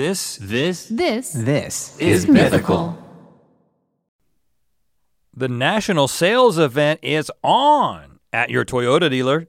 [0.00, 2.96] This This This This is mythical.
[5.36, 9.48] the national sales event is on at your Toyota dealer,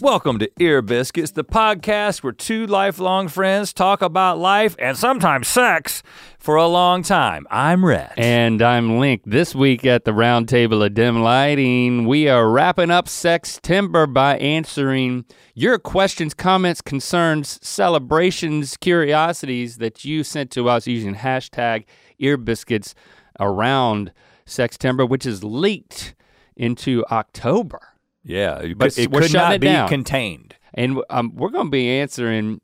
[0.00, 5.46] Welcome to Ear Biscuits, the podcast where two lifelong friends talk about life and sometimes
[5.46, 6.02] sex
[6.36, 7.46] for a long time.
[7.48, 8.12] I'm Rhett.
[8.16, 9.22] And I'm Link.
[9.24, 14.36] This week at the Round Table of Dim Lighting, we are wrapping up Sextember by
[14.38, 21.84] answering your questions, comments, concerns, celebrations, curiosities that you sent to us using hashtag
[22.18, 22.96] Ear Biscuits
[23.38, 24.12] around
[24.44, 26.16] Sextember, which is leaked
[26.56, 27.93] into October.
[28.24, 29.88] Yeah, But it could not it be down.
[29.88, 30.54] contained.
[30.74, 32.60] and um, we're going to be answering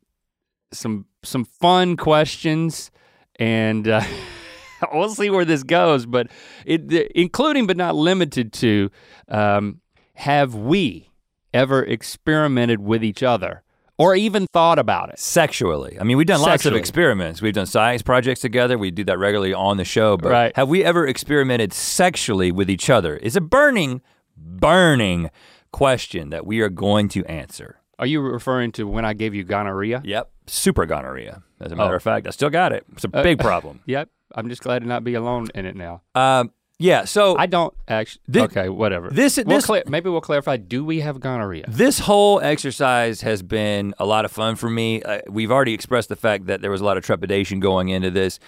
[0.72, 2.90] some some fun questions,
[3.38, 4.02] and uh,
[4.92, 6.06] we'll see where this goes.
[6.06, 6.28] But
[6.64, 8.90] it, including but not limited to,
[9.28, 9.80] um,
[10.14, 11.10] have we
[11.52, 13.62] ever experimented with each other
[13.98, 15.18] or even thought about it?
[15.18, 15.98] Sexually.
[16.00, 17.42] I mean, we've done lots of experiments.
[17.42, 18.78] We've done science projects together.
[18.78, 20.16] We do that regularly on the show.
[20.16, 20.56] But Right.
[20.56, 23.18] have we ever experimented sexually with each other?
[23.22, 24.00] It's a burning,
[24.40, 25.30] burning
[25.72, 27.76] question that we are going to answer.
[27.98, 30.00] Are you referring to when I gave you gonorrhea?
[30.04, 30.30] Yep.
[30.46, 31.42] Super gonorrhea.
[31.60, 31.96] As a matter Oh.
[31.96, 32.84] of fact, I still got it.
[32.92, 33.80] It's a Uh, big problem.
[33.86, 34.08] Yep.
[34.34, 36.02] I'm just glad to not be alone in it now.
[36.14, 38.22] Um, yeah, so I don't actually.
[38.30, 39.10] Thi- okay, whatever.
[39.10, 40.56] this- We'll this- maybe we'll clarify.
[40.56, 41.66] Do we have gonorrhea?
[41.68, 45.02] This whole exercise has been a lot of fun for me.
[45.02, 48.10] Uh, we've already expressed the fact that there was a lot of trepidation going into
[48.10, 48.38] this.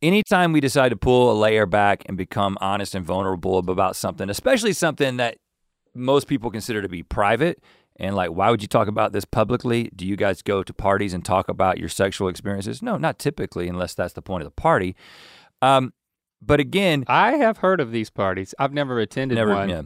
[0.00, 4.30] Anytime we decide to pull a layer back and become honest and vulnerable about something,
[4.30, 5.38] especially something that
[5.94, 7.60] most people consider to be private,
[7.96, 9.90] and like, why would you talk about this publicly?
[9.94, 12.80] Do you guys go to parties and talk about your sexual experiences?
[12.80, 14.94] No, not typically, unless that's the point of the party.
[15.60, 15.92] Um,
[16.40, 18.54] but again, I have heard of these parties.
[18.58, 19.54] I've never attended never.
[19.54, 19.68] one.
[19.68, 19.82] Yeah.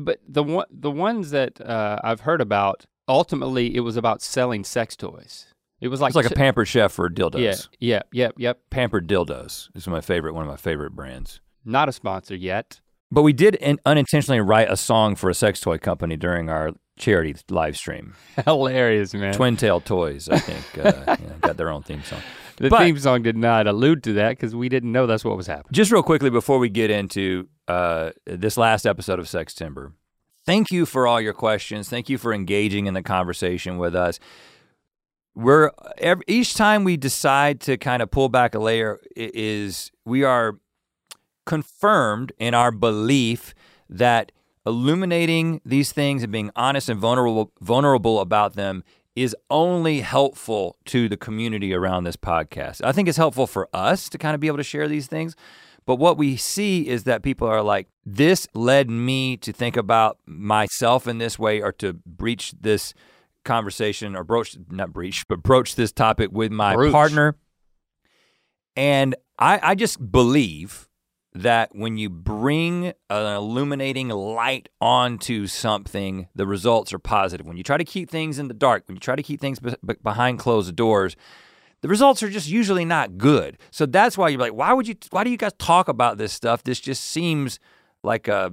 [0.00, 4.64] But the one the ones that uh, I've heard about, ultimately it was about selling
[4.64, 5.48] sex toys.
[5.82, 7.40] It was like It's like a t- pampered chef for dildos.
[7.40, 8.60] Yeah, yeah, yep, yep.
[8.70, 11.40] Pampered dildos is my favorite, one of my favorite brands.
[11.64, 12.80] Not a sponsor yet.
[13.10, 16.70] But we did in, unintentionally write a song for a sex toy company during our
[16.98, 18.14] charity live stream.
[18.44, 19.34] Hilarious, man.
[19.34, 22.20] Twin Tail Toys, I think, uh, yeah, got their own theme song.
[22.58, 25.36] the but- theme song did not allude to that because we didn't know that's what
[25.36, 25.72] was happening.
[25.72, 29.92] Just real quickly before we get into uh, this last episode of Sextember,
[30.46, 31.88] thank you for all your questions.
[31.88, 34.20] Thank you for engaging in the conversation with us.
[35.34, 40.24] We're every, each time we decide to kind of pull back a layer is we
[40.24, 40.58] are
[41.46, 43.54] confirmed in our belief
[43.88, 44.32] that
[44.66, 48.84] illuminating these things and being honest and vulnerable vulnerable about them
[49.14, 52.82] is only helpful to the community around this podcast.
[52.82, 55.36] I think it's helpful for us to kind of be able to share these things.
[55.84, 60.18] But what we see is that people are like, this led me to think about
[60.26, 62.94] myself in this way or to breach this
[63.44, 66.92] conversation or broach, not breach, but broach this topic with my Broach.
[66.92, 67.36] partner.
[68.76, 70.88] And I, I just believe
[71.34, 77.46] that when you bring an illuminating light onto something, the results are positive.
[77.46, 79.58] When you try to keep things in the dark, when you try to keep things
[79.58, 81.16] be- be- behind closed doors,
[81.80, 83.58] the results are just usually not good.
[83.70, 84.94] So that's why you're like, why would you?
[85.10, 86.62] Why do you guys talk about this stuff?
[86.62, 87.58] This just seems
[88.02, 88.52] like a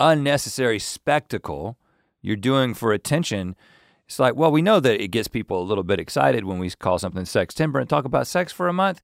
[0.00, 1.76] unnecessary spectacle
[2.22, 3.56] you're doing for attention.
[4.06, 6.70] It's like, well, we know that it gets people a little bit excited when we
[6.70, 9.02] call something Sextember and talk about sex for a month.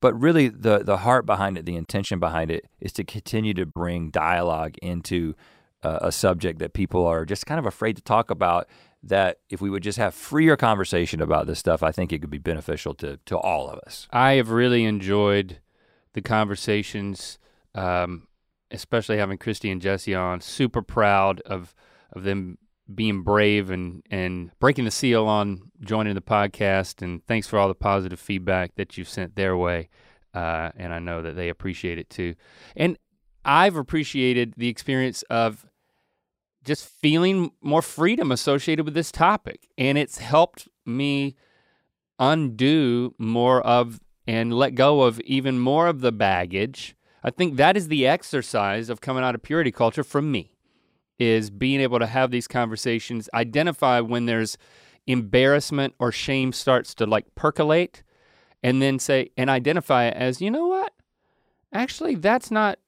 [0.00, 3.66] But really, the the heart behind it, the intention behind it, is to continue to
[3.66, 5.34] bring dialogue into
[5.82, 8.68] uh, a subject that people are just kind of afraid to talk about.
[9.02, 12.30] That if we would just have freer conversation about this stuff, I think it could
[12.30, 14.06] be beneficial to to all of us.
[14.12, 15.60] I have really enjoyed
[16.12, 17.38] the conversations,
[17.74, 18.28] um,
[18.70, 20.40] especially having Christy and Jesse on.
[20.40, 21.74] Super proud of
[22.12, 22.58] of them
[22.94, 27.02] being brave and and breaking the seal on joining the podcast.
[27.02, 29.88] And thanks for all the positive feedback that you've sent their way.
[30.36, 32.34] uh, and I know that they appreciate it too.
[32.76, 32.98] And
[33.44, 35.66] I've appreciated the experience of
[36.62, 41.36] just feeling more freedom associated with this topic, and it's helped me
[42.18, 46.96] undo more of and let go of even more of the baggage.
[47.22, 50.55] I think that is the exercise of coming out of purity culture for me
[51.18, 54.58] is being able to have these conversations, identify when there's
[55.06, 58.02] embarrassment or shame starts to like percolate
[58.62, 60.92] and then say and identify it as, you know what?
[61.72, 62.78] Actually, that's not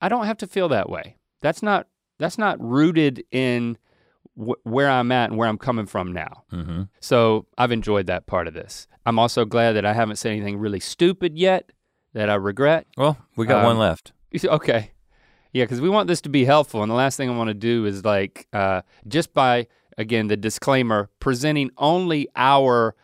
[0.00, 1.16] I don't have to feel that way.
[1.42, 1.86] That's not
[2.18, 3.76] that's not rooted in
[4.38, 6.44] wh- where I'm at and where I'm coming from now.
[6.52, 6.82] Mm-hmm.
[7.00, 8.86] So I've enjoyed that part of this.
[9.04, 11.70] I'm also glad that I haven't said anything really stupid yet
[12.14, 12.86] that I regret.
[12.96, 14.12] Well, we got Um, one left.
[14.44, 14.90] Okay.
[15.56, 16.82] Yeah, because we want this to be helpful.
[16.82, 20.36] And the last thing I want to do is like, uh, just by, again, the
[20.36, 22.94] disclaimer, presenting only our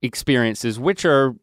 [0.00, 1.34] experiences, which are,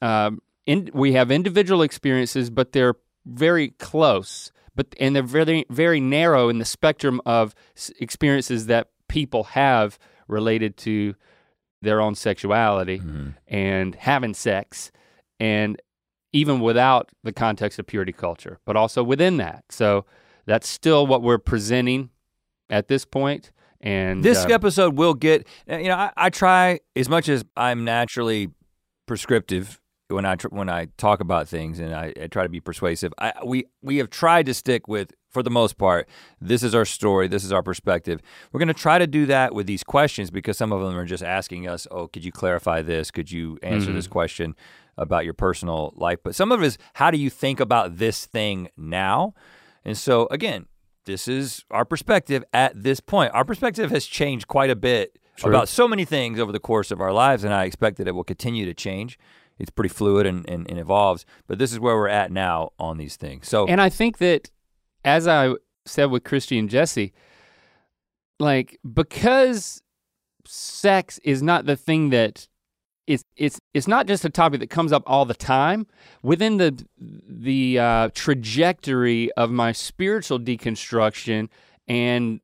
[0.00, 2.94] um, in, we have individual experiences, but they're
[3.26, 4.52] very close.
[4.76, 7.52] But and they're very very narrow in the spectrum of
[7.98, 9.98] experiences that people have
[10.28, 11.16] related to
[11.82, 13.34] their own sexuality Mhm.
[13.48, 14.92] and having sex
[15.40, 15.80] and
[16.34, 19.64] even without the context of purity culture, but also within that.
[19.70, 20.04] So
[20.46, 22.10] that's still what we're presenting
[22.68, 23.52] at this point.
[23.80, 27.44] And This uh, episode will get, uh, you know, I, I try as much as
[27.56, 28.50] I'm naturally
[29.06, 32.60] prescriptive when I tr- when I talk about things and I, I try to be
[32.60, 33.12] persuasive.
[33.18, 36.08] I, we we have tried to stick with, for the most part,
[36.40, 38.20] this is our story, this is our perspective.
[38.52, 41.06] We're going to try to do that with these questions because some of them are
[41.06, 43.10] just asking us, oh, could you clarify this?
[43.10, 43.94] Could you answer Mhm.
[43.94, 44.54] this question
[44.96, 46.18] about your personal life?
[46.22, 49.34] But some of it is, how do you think about this thing now?
[49.84, 50.66] And so again,
[51.04, 53.32] this is our perspective at this point.
[53.34, 55.50] Our perspective has changed quite a bit True.
[55.50, 58.12] about so many things over the course of our lives, and I expect that it
[58.12, 59.18] will continue to change.
[59.58, 62.96] It's pretty fluid and, and, and evolves, but this is where we're at now on
[62.96, 63.48] these things.
[63.48, 64.50] So And I think that,
[65.04, 65.54] as I
[65.84, 67.12] said with Christy and Jesse,
[68.40, 69.82] like because
[70.46, 72.48] sex is not the thing that
[73.06, 75.86] it's it's it's not just a topic that comes up all the time.
[76.22, 81.48] Within the the uh, trajectory of my spiritual deconstruction
[81.86, 82.40] and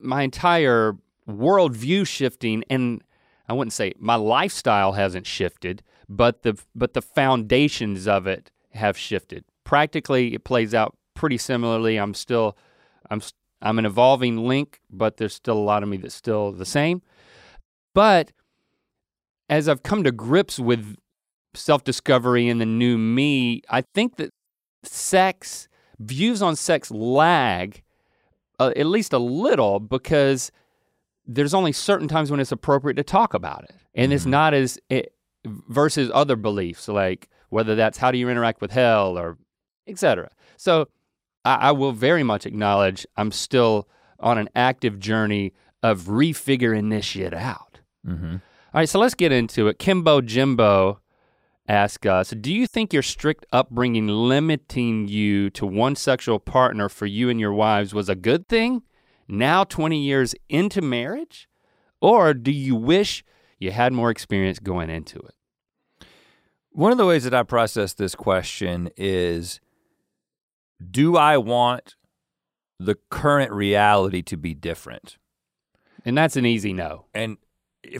[0.00, 0.96] my entire
[1.28, 3.02] worldview shifting, and
[3.48, 8.98] I wouldn't say my lifestyle hasn't shifted, but the but the foundations of it have
[8.98, 9.44] shifted.
[9.64, 11.96] Practically, it plays out pretty similarly.
[11.96, 12.56] I'm still,
[13.10, 13.20] I'm
[13.62, 17.02] I'm an evolving link, but there's still a lot of me that's still the same.
[17.94, 18.32] But
[19.50, 20.96] as I've come to grips with
[21.54, 24.30] self-discovery and the new me, I think that
[24.84, 25.68] sex
[25.98, 27.82] views on sex lag
[28.58, 30.50] uh, at least a little because
[31.26, 34.30] there's only certain times when it's appropriate to talk about it, and it's Mhm.
[34.30, 35.14] not as it,
[35.44, 39.38] versus other beliefs like whether that's how do you interact with hell or
[39.86, 40.28] etc.
[40.56, 40.88] So
[41.44, 43.88] I, I will very much acknowledge I'm still
[44.20, 45.52] on an active journey
[45.82, 47.80] of refiguring this shit out.
[48.06, 48.40] mhm.
[48.72, 49.78] All right, so let's get into it.
[49.78, 51.00] Kimbo Jimbo
[51.66, 57.06] asked us, do you think your strict upbringing limiting you to one sexual partner for
[57.06, 58.82] you and your wives was a good thing?
[59.28, 61.48] Now 20 years into marriage?
[62.00, 63.24] Or do you wish
[63.58, 65.34] you had more experience going into it?
[66.72, 69.60] one of the ways that I process this question is
[70.90, 71.96] do I want
[72.78, 75.18] the current reality to be different?
[76.04, 77.06] And that's an easy no.
[77.12, 77.36] And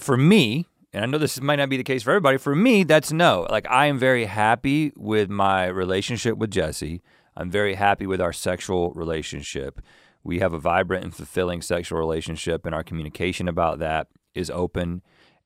[0.01, 2.85] for me, and I know this might not be the case for everybody, for me,
[2.85, 3.47] that's no.
[3.51, 7.03] Like, I am very happy with my relationship with Jesse.
[7.37, 9.81] I'm very happy with our sexual relationship.
[10.23, 15.03] We have a vibrant and fulfilling sexual relationship, and our communication about that is open.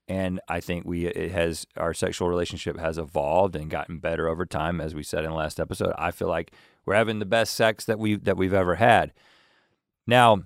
[0.08, 4.44] And I think we it has our sexual relationship has evolved and gotten better over
[4.44, 5.94] time, as we said in the last episode.
[5.96, 6.52] I feel like
[6.84, 9.12] we're having the best sex that we that we've ever had.
[10.06, 10.42] Now,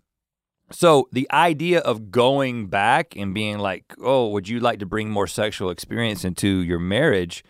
[0.70, 5.10] so the idea of going back and being like, "Oh, would you like to bring
[5.10, 7.44] more sexual experience into your marriage?"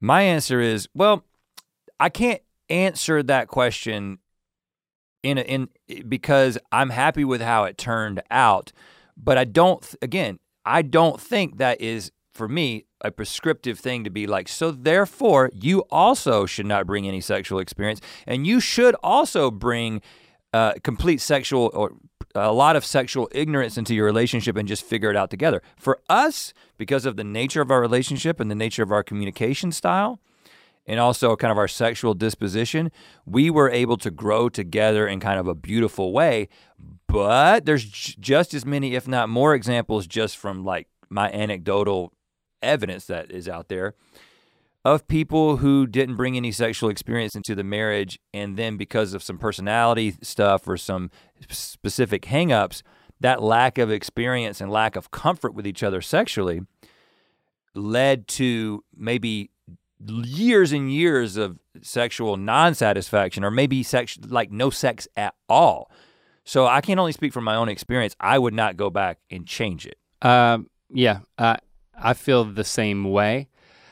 [0.00, 1.24] My answer is, well,
[1.98, 4.18] I can't answer that question
[5.22, 5.68] in a, in
[6.08, 8.72] because I'm happy with how it turned out,
[9.16, 14.10] but I don't again, I don't think that is for me a prescriptive thing to
[14.10, 18.94] be like, so therefore you also should not bring any sexual experience and you should
[19.02, 20.00] also bring
[20.52, 21.92] uh, complete sexual or
[22.34, 25.62] a lot of sexual ignorance into your relationship and just figure it out together.
[25.76, 29.72] For us, because of the nature of our relationship and the nature of our communication
[29.72, 30.20] style,
[30.86, 32.90] and also kind of our sexual disposition,
[33.24, 36.48] we were able to grow together in kind of a beautiful way.
[37.06, 42.12] But there's just as many, if not more, examples just from like my anecdotal
[42.62, 43.94] evidence that is out there
[44.84, 49.22] of people who didn't bring any sexual experience into the marriage and then because of
[49.22, 51.10] some personality stuff or some
[51.50, 52.82] specific hangups,
[53.20, 56.62] that lack of experience and lack of comfort with each other sexually
[57.74, 59.50] led to maybe
[60.06, 65.90] years and years of sexual non-satisfaction or maybe sex like no sex at all.
[66.44, 68.16] So I can only speak from my own experience.
[68.18, 69.98] I would not go back and change it.
[70.22, 71.56] Um, yeah, uh,
[72.02, 73.49] I feel the same way.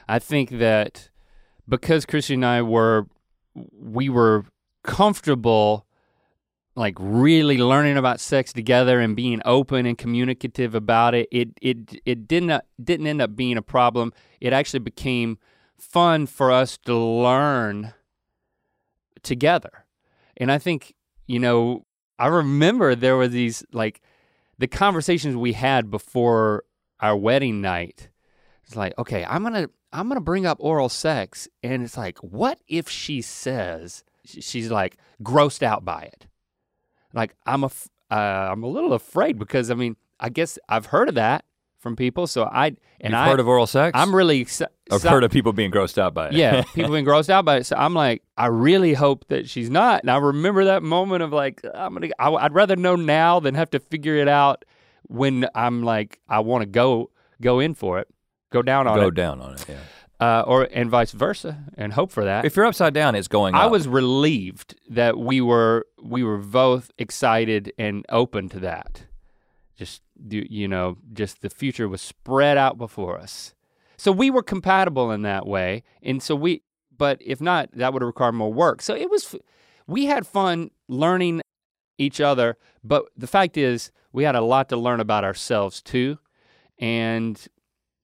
[0.09, 1.11] I think that
[1.69, 3.07] because Christy and I were,
[3.55, 4.45] we were
[4.83, 5.87] comfortable
[6.79, 12.00] like really learning about sex together and being open and communicative about it, it it
[12.07, 14.12] it didn't didn't end up being a problem.
[14.41, 15.38] It actually became
[15.77, 17.95] fun for us to learn
[19.25, 19.87] together.
[20.37, 20.95] And I think,
[21.27, 21.85] you know,
[22.19, 24.00] I remember there were these like
[24.57, 26.65] the conversations we had before
[27.00, 28.09] our wedding night.
[28.69, 32.61] It's like, okay, I'm gonna I'm gonna bring up oral sex, and it's like, what
[32.69, 36.27] if she says she's like grossed out by it?
[37.15, 37.71] Like I'm a
[38.11, 38.15] uh,
[38.53, 41.47] I'm a little afraid because I mean I guess I've heard of that
[41.79, 42.67] from people, so I
[43.01, 43.93] and You've I heard of oral sex?
[43.95, 44.47] I'm really
[44.91, 46.35] I've heard of people being grossed out by it.
[46.35, 47.65] yeah, people being grossed out by it.
[47.65, 50.03] So I'm like, I really hope that she's not.
[50.03, 52.09] And I remember that moment of like, I'm gonna.
[52.19, 54.67] I, I'd rather know now than have to figure it out
[55.05, 57.09] when I'm like, I want to go
[57.41, 58.09] go in for it,
[58.50, 59.76] go down on Go it, Go down on it, yeah.
[60.21, 62.45] uh, or and vice versa, and hope for that.
[62.45, 63.73] If you're upside down, it's going I up.
[63.73, 69.05] was relieved that we were we were both excited and open to that.
[69.76, 73.55] Just you know, just the future was spread out before us.
[73.97, 76.62] So we were compatible in that way, and so we.
[76.97, 78.83] But if not, that would require more work.
[78.83, 79.37] So it was.
[79.87, 81.43] We had fun learning
[81.97, 86.19] each other, but the fact is, we had a lot to learn about ourselves too,
[86.78, 87.47] and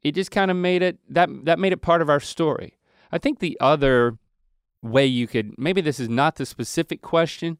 [0.04, 2.78] it just kind of made it that that made it part of our story.
[3.10, 4.18] I think the other
[4.82, 7.58] way you could maybe this is not the specific question,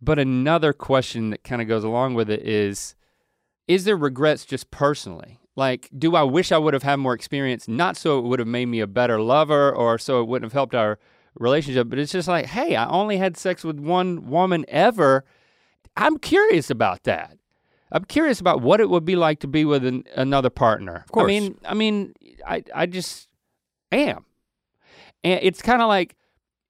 [0.00, 2.94] but another question that kind of goes along with it is
[3.66, 5.40] is there regrets just personally?
[5.56, 8.48] Like, do I wish I would have had more experience, not so it would have
[8.48, 10.98] made me a better lover or so it wouldn't have helped our
[11.38, 15.24] relationship, but it's just like, hey, I only had sex with one woman ever.
[15.96, 17.38] I'm curious about that.
[17.94, 20.96] I'm curious about what it would be like to be with an, another partner.
[21.06, 21.24] Of course.
[21.24, 22.12] I mean, I mean,
[22.46, 23.28] I, I just
[23.92, 24.24] am.
[25.22, 26.16] And it's kind of like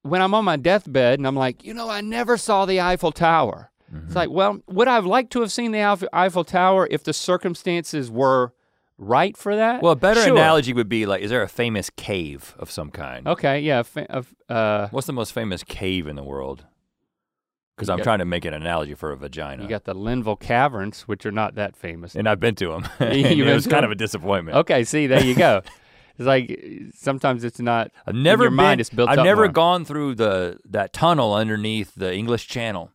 [0.02, 3.10] when I'm on my deathbed and I'm like, you know, I never saw the Eiffel
[3.10, 3.70] Tower.
[3.92, 4.06] Mm-hmm.
[4.06, 7.12] It's like, well, would I have liked to have seen the Eiffel Tower if the
[7.12, 8.52] circumstances were
[8.98, 9.82] right for that?
[9.82, 10.32] well, a better Sure.
[10.34, 13.26] analogy would be like, is there a famous cave of some kind?
[13.26, 13.82] Okay, yeah.
[13.82, 16.64] fa- Uh, What's the most famous cave in the world?
[17.76, 19.62] Because I'm got- trying to make an analogy for a vagina.
[19.62, 22.14] you got the Linville Caverns, which are not that famous.
[22.14, 22.84] and I've been to them.
[23.00, 23.84] It was kind kind 'em?
[23.84, 24.56] of a disappointment.
[24.58, 25.62] Okay, see, there you go.
[26.16, 26.60] it's like
[26.94, 27.90] sometimes it's not.
[28.06, 31.94] I've never your been, mind is built I've never gone through the that tunnel underneath
[31.96, 32.90] the English Channel.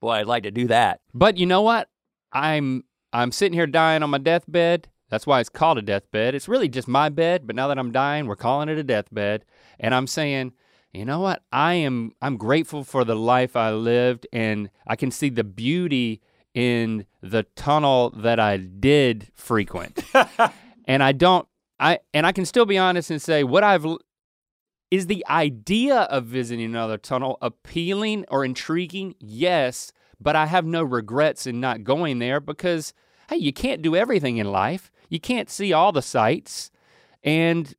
[0.00, 1.00] Boy, I'd like to do that.
[1.14, 1.88] But you know what?
[2.32, 4.88] I'm I'm sitting here dying on my deathbed.
[5.10, 6.34] That's why it's called a deathbed.
[6.34, 9.44] It's really just my bed, but now that I'm dying, we're calling it a deathbed.
[9.78, 10.52] And I'm saying,
[10.92, 11.42] you know what?
[11.50, 16.20] I am I'm grateful for the life I lived and I can see the beauty
[16.54, 20.04] in the tunnel that I did frequent.
[20.86, 21.48] and I don't
[21.80, 23.86] I and I can still be honest and say what I've
[24.90, 29.14] is the idea of visiting another tunnel appealing or intriguing?
[29.18, 32.92] Yes, but I have no regrets in not going there because
[33.30, 34.92] hey, you can't do everything in life.
[35.08, 36.70] You can't see all the sights.
[37.24, 37.74] And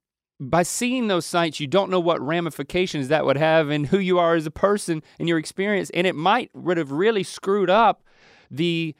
[0.49, 4.19] by seeing those sights, you don't know what ramifications that would have in who you
[4.19, 5.89] are as a person and your experience.
[5.91, 8.03] And it might would have really screwed up
[8.49, 8.95] the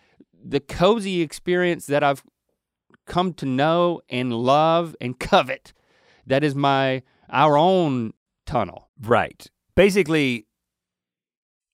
[0.46, 2.24] the cozy experience that I've
[3.06, 5.74] come to know and love and covet.
[6.28, 8.14] That is my our own
[8.46, 8.90] tunnel.
[9.02, 9.48] Right.
[9.76, 10.46] Basically,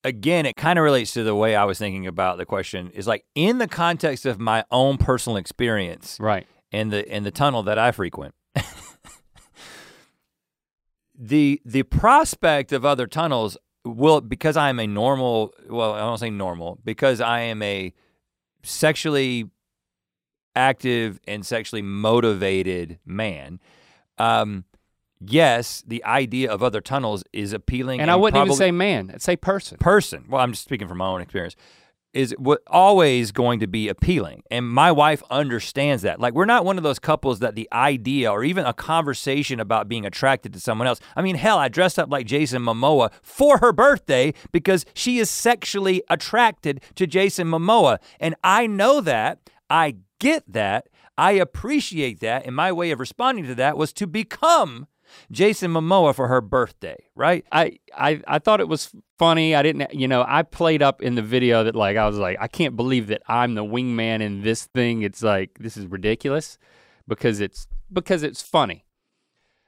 [0.03, 2.91] again, it kind of relates to the way I was thinking about the question.
[2.93, 6.47] Is like in the context of my own personal experience Right.
[6.71, 8.33] in the in the tunnel that I frequent.
[11.19, 16.17] the the prospect of other tunnels will because I am a normal well I don't
[16.17, 17.93] say normal because I am a
[18.63, 19.49] sexually
[20.55, 23.59] active and sexually motivated man.
[24.17, 24.63] Um,
[25.19, 29.21] yes, the idea of other tunnels is appealing, And I wouldn't even say man, I'd
[29.21, 29.77] say person.
[29.77, 31.55] person, well, I'm just speaking from my own experience,
[32.13, 34.43] is what always going to be appealing.
[34.49, 36.19] And my wife understands that.
[36.19, 39.87] Like, we're not one of those couples that the idea or even a conversation about
[39.87, 40.99] being attracted to someone else.
[41.15, 45.29] I mean, hell, I dressed up like Jason Momoa for her birthday because she is
[45.29, 47.99] sexually attracted to Jason Momoa.
[48.19, 49.49] And I know that.
[49.69, 50.87] I get that.
[51.17, 52.45] I appreciate that.
[52.45, 54.87] And my way of responding to that was to become
[55.31, 57.45] Jason Momoa for her birthday, right?
[57.51, 59.55] I, I I thought it was funny.
[59.55, 62.37] I didn't, you know, I played up in the video that like I was like,
[62.39, 65.01] I can't believe that I'm the wingman in this thing.
[65.01, 66.57] It's like this is ridiculous
[67.07, 68.85] because it's because it's funny.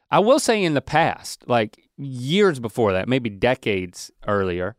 [0.10, 4.76] I will say in the past, like years before that, maybe decades earlier,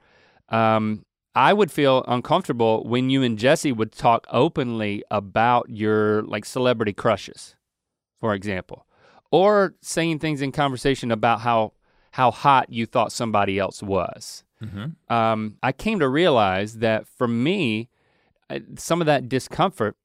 [0.50, 1.04] um,
[1.34, 6.92] I would feel uncomfortable when you and Jesse would talk openly about your like celebrity
[6.92, 7.56] crushes,
[8.20, 8.86] for example,
[9.32, 11.72] or saying things in conversation about how
[12.12, 14.44] how hot you thought somebody else was.
[14.62, 15.12] Mm-hmm.
[15.12, 17.88] Um, I came to realize that for me,
[18.76, 19.96] some of that discomfort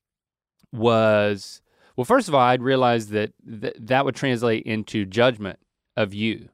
[0.71, 1.61] was
[1.95, 2.05] well.
[2.05, 5.59] First of all, I'd realized that th- that would translate into judgment
[5.95, 6.49] of you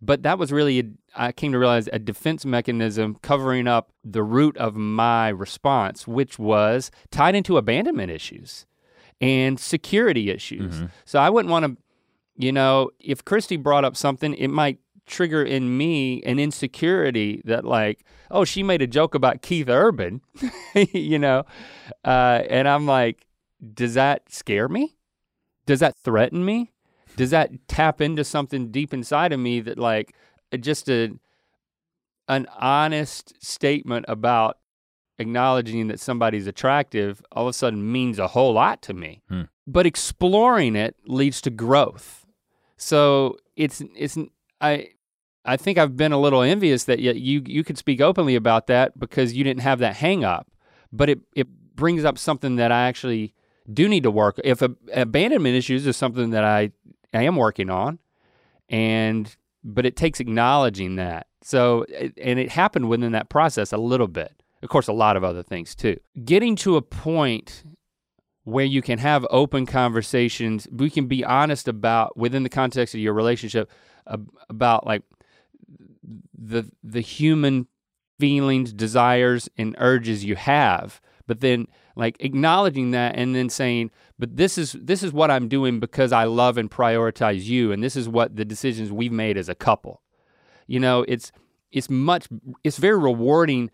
[0.00, 0.84] but that was really, a,
[1.14, 6.38] I came to realize, a defense mechanism covering up the root of my response, which
[6.38, 8.66] was tied into abandonment issues
[9.20, 10.76] and security issues.
[10.76, 10.86] Mm-hmm.
[11.04, 11.76] So I wouldn't want to,
[12.38, 17.64] you know, if Christy brought up something, it might trigger in me an insecurity that
[17.64, 20.20] like, oh, she made a joke about Keith Urban,
[20.92, 21.44] you know,
[22.04, 23.26] uh, and I'm like,
[23.74, 24.96] does that scare me?
[25.66, 26.72] Does that threaten me?
[27.18, 30.14] does that tap into something deep inside of me that like
[30.60, 31.10] just a
[32.28, 34.58] an honest statement about
[35.18, 39.22] acknowledging that somebody's attractive all of a sudden means a whole lot to me.
[39.28, 39.42] Hmm.
[39.66, 42.24] But exploring it leads to growth.
[42.78, 44.16] So it's it's
[44.60, 44.88] I
[45.44, 48.98] I think I've been a little envious that you you could speak openly about that
[48.98, 50.50] because you didn't have that hang up.
[50.90, 53.34] But it it brings up something that I actually
[53.70, 54.40] do need to work.
[54.44, 56.70] If a, abandonment issues is something that I
[57.12, 57.98] I am working on,
[58.68, 61.26] and but it takes acknowledging that.
[61.42, 61.84] So
[62.16, 64.32] and it happened within that process a little bit.
[64.62, 65.98] Of course, a lot of other things too.
[66.24, 67.64] Getting to a point
[68.48, 73.00] where you can have open conversations, we can be honest about within the context of
[73.00, 73.70] your relationship
[74.48, 75.02] about like
[76.36, 77.66] the the human
[78.18, 84.36] feelings, desires, and urges you have, but then like acknowledging that and then saying, but
[84.36, 87.96] this is this is what I'm doing because I love and prioritize you, and this
[87.96, 90.00] is what the decisions we've made as a couple.
[90.66, 91.32] You know, it's
[91.70, 92.28] it's much
[92.64, 93.70] it's very rewarding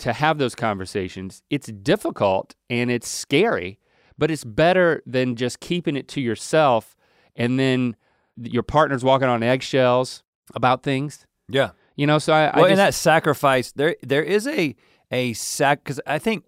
[0.00, 1.42] to have those conversations.
[1.50, 3.78] It's difficult and it's scary,
[4.18, 6.96] but it's better than just keeping it to yourself
[7.34, 7.96] and then
[8.36, 10.22] your partner's walking on eggshells
[10.54, 11.26] about things.
[11.48, 11.70] Yeah.
[11.96, 14.76] You know, so I, well, I just, and that sacrifice there there is a
[15.10, 16.44] a sac because I think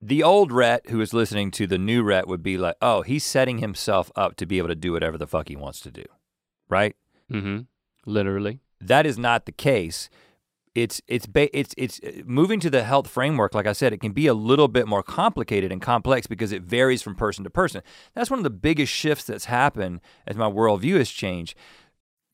[0.00, 3.24] the old Rhett who is listening to the new Rhett would be like, oh, he's
[3.24, 6.04] setting himself up to be able to do whatever the fuck he wants to do,
[6.68, 6.96] right?
[7.30, 7.60] Mm-hmm.
[8.04, 8.60] Literally.
[8.80, 10.10] That is not the case.
[10.74, 13.54] It's it's ba- it's it's uh, moving to the health framework.
[13.54, 16.62] Like I said, it can be a little bit more complicated and complex because it
[16.62, 17.82] varies from person to person.
[18.14, 21.56] That's one of the biggest shifts that's happened as my worldview has changed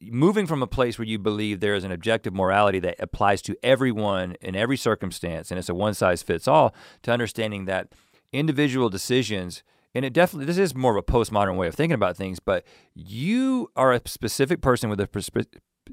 [0.01, 3.57] moving from a place where you believe there is an objective morality that applies to
[3.62, 7.88] everyone in every circumstance and it's a one size fits all to understanding that
[8.33, 9.62] individual decisions
[9.94, 12.64] and it definitely this is more of a postmodern way of thinking about things but
[12.94, 15.07] you are a specific person with a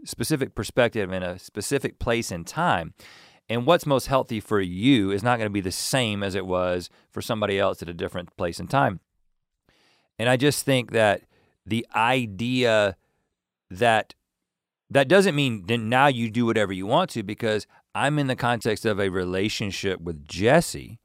[0.03, 2.93] specific perspective in a specific place and time
[3.47, 6.47] and what's most healthy for you is not going to be the same as it
[6.47, 8.99] was for somebody else at a different place and time
[10.19, 11.21] and i just think that
[11.65, 12.95] the idea
[13.69, 14.13] that
[14.89, 18.36] that doesn't mean that now you do whatever you want to because I'm in the
[18.36, 20.99] context of a relationship with Jesse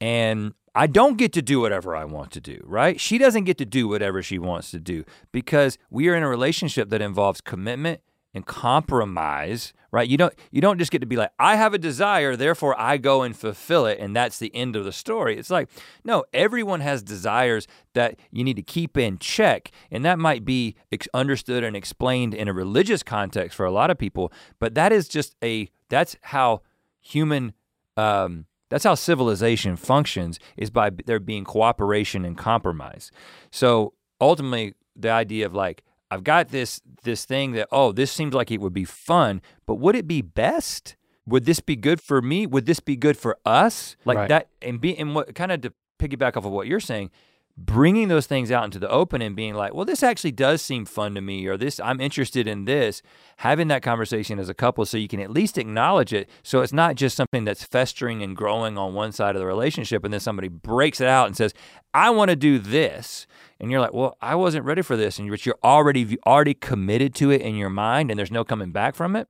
[0.00, 3.00] and I don't get to do whatever I want to do, right?
[3.00, 6.28] She doesn't get to do whatever she wants to do because we are in a
[6.28, 8.00] relationship that involves commitment
[8.34, 10.08] and compromise, right?
[10.08, 12.96] You don't you don't just get to be like, I have a desire, therefore I
[12.96, 15.38] go and fulfill it, and that's the end of the story.
[15.38, 15.70] It's like,
[16.04, 20.76] no, everyone has desires that you need to keep in check, and that might be
[21.14, 25.08] understood and explained in a religious context for a lot of people, but that is
[25.08, 26.62] just a that's how
[27.00, 27.52] human
[27.96, 33.12] um, that's how civilization functions is by there being cooperation and compromise.
[33.52, 38.34] So ultimately, the idea of like I've got this this thing that oh this seems
[38.34, 40.94] like it would be fun, but would it be best?
[41.26, 42.46] Would this be good for me?
[42.46, 43.96] Would this be good for us?
[44.04, 44.28] Like Right.
[44.28, 47.10] that and be and what kind of to piggyback off of what you're saying,
[47.56, 50.84] bringing those things out into the open and being like, well, this actually does seem
[50.84, 53.00] fun to me, or this I'm interested in this.
[53.38, 56.72] Having that conversation as a couple, so you can at least acknowledge it, so it's
[56.72, 60.20] not just something that's festering and growing on one side of the relationship, and then
[60.20, 61.54] somebody breaks it out and says,
[61.92, 63.26] I want to do this
[63.60, 67.14] and you're like, well, I wasn't ready for this, and you're, you're already already committed
[67.16, 69.28] to it in your mind, and there's no coming back from it.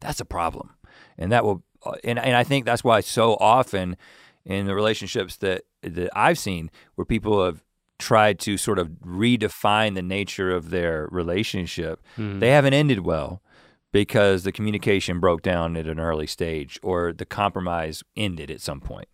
[0.00, 0.70] That's a problem,
[1.18, 3.96] and that will, uh, and and I think that's why so often
[4.44, 7.62] in the relationships that that I've seen where people have
[7.98, 12.40] tried to sort of redefine the nature of their relationship, Mhm.
[12.40, 13.42] they haven't ended well
[13.92, 18.80] because the communication broke down at an early stage or the compromise ended at some
[18.80, 19.08] point.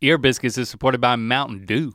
[0.00, 1.94] Ear Biscuits is supported by Mountain Dew.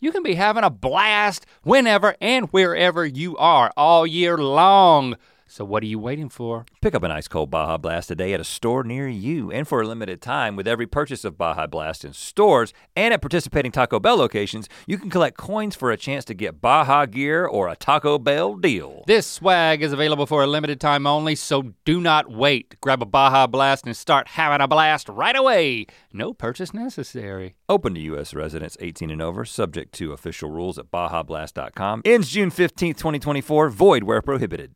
[0.00, 5.16] you can be having a blast whenever and wherever you are all year long.
[5.56, 6.66] So what are you waiting for?
[6.82, 9.80] Pick up an ice cold Baja Blast today at a store near you and for
[9.80, 13.98] a limited time with every purchase of Baja Blast in stores and at participating Taco
[13.98, 17.76] Bell locations, you can collect coins for a chance to get Baja gear or a
[17.76, 19.02] Taco Bell deal.
[19.06, 22.78] This swag is available for a limited time only, so do not wait.
[22.82, 25.86] Grab a Baja Blast and start having a blast right away.
[26.12, 27.54] No purchase necessary.
[27.66, 28.34] Open to U.S.
[28.34, 32.02] residents 18 and over, subject to official rules at BajaBlast.com.
[32.04, 34.74] Ends June 15th, 2024, void where prohibited.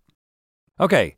[0.80, 1.16] Okay,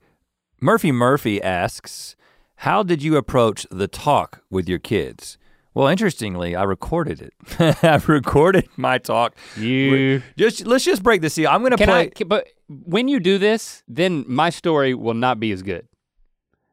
[0.60, 2.16] Murphy Murphy asks,
[2.56, 5.38] How did you approach the talk with your kids?
[5.72, 7.32] Well, interestingly, I recorded it.
[7.84, 9.36] I recorded my talk.
[9.56, 11.48] You Just let's just break the seal.
[11.48, 12.00] I'm gonna can play.
[12.00, 12.06] I?
[12.08, 15.86] Can, but when you do this, then my story will not be as good.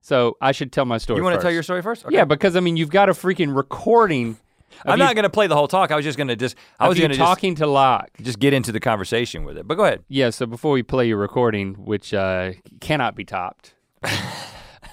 [0.02, 1.18] So I should tell my story.
[1.18, 2.06] you want to tell your story first?
[2.06, 2.16] Okay.
[2.16, 4.38] Yeah, because I mean, you've got a freaking recording.
[4.86, 5.92] I'm you, not gonna play the whole talk.
[5.92, 6.56] I was just gonna just.
[6.80, 8.10] I was gonna just, talking to Locke.
[8.22, 9.68] just get into the conversation with it.
[9.68, 10.04] But go ahead.
[10.08, 14.10] Yeah, so before we play your recording, which uh, cannot be topped, uh,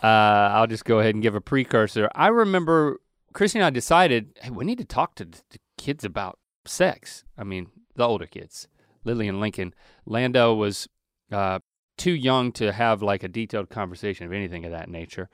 [0.03, 2.11] I'll just go ahead and give a precursor.
[2.15, 3.01] I remember
[3.33, 7.25] Christy and I decided, hey, we need to talk to the kids about sex.
[7.37, 8.69] I mean, the older kids,
[9.05, 9.75] Lily and Lincoln.
[10.05, 10.89] Lando was
[11.31, 11.59] uh,
[11.97, 15.29] too young to have like a detailed conversation of anything of that nature.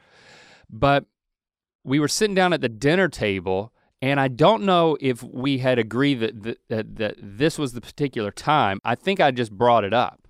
[0.70, 1.05] But
[1.85, 5.78] we were sitting down at the dinner table, and I don't know if we had
[5.78, 8.80] agreed that, that, that, that this was the particular time.
[8.84, 10.28] I think I just brought it up.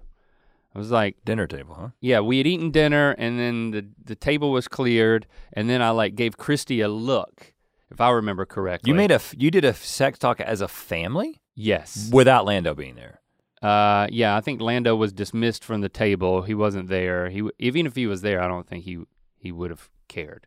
[0.74, 1.88] I was like, Dinner table, huh?
[2.00, 5.90] yeah, we had eaten dinner, and then the, the table was cleared, and then I
[5.90, 7.52] like gave Christy a look,
[7.90, 8.90] if I remember correctly.
[8.90, 12.08] You made a you did a sex talk as a family yes.
[12.12, 13.20] without Lando being there.
[13.60, 16.42] Uh, yeah, I think Lando was dismissed from the table.
[16.42, 17.28] He wasn't there.
[17.28, 19.04] He even if he was there, I don't think he
[19.36, 20.46] he would have cared.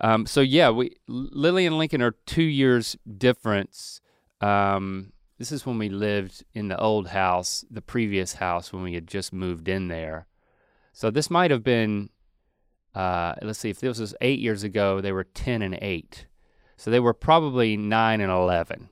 [0.00, 4.00] Um, so yeah, we Lily and Lincoln are two years difference.
[4.40, 8.94] Um, this is when we lived in the old house, the previous house when we
[8.94, 10.26] had just moved in there.
[10.92, 12.10] So this might have been,
[12.94, 16.26] uh, let's see, if this was eight years ago, they were ten and eight.
[16.76, 18.88] So they were probably nine and eleven,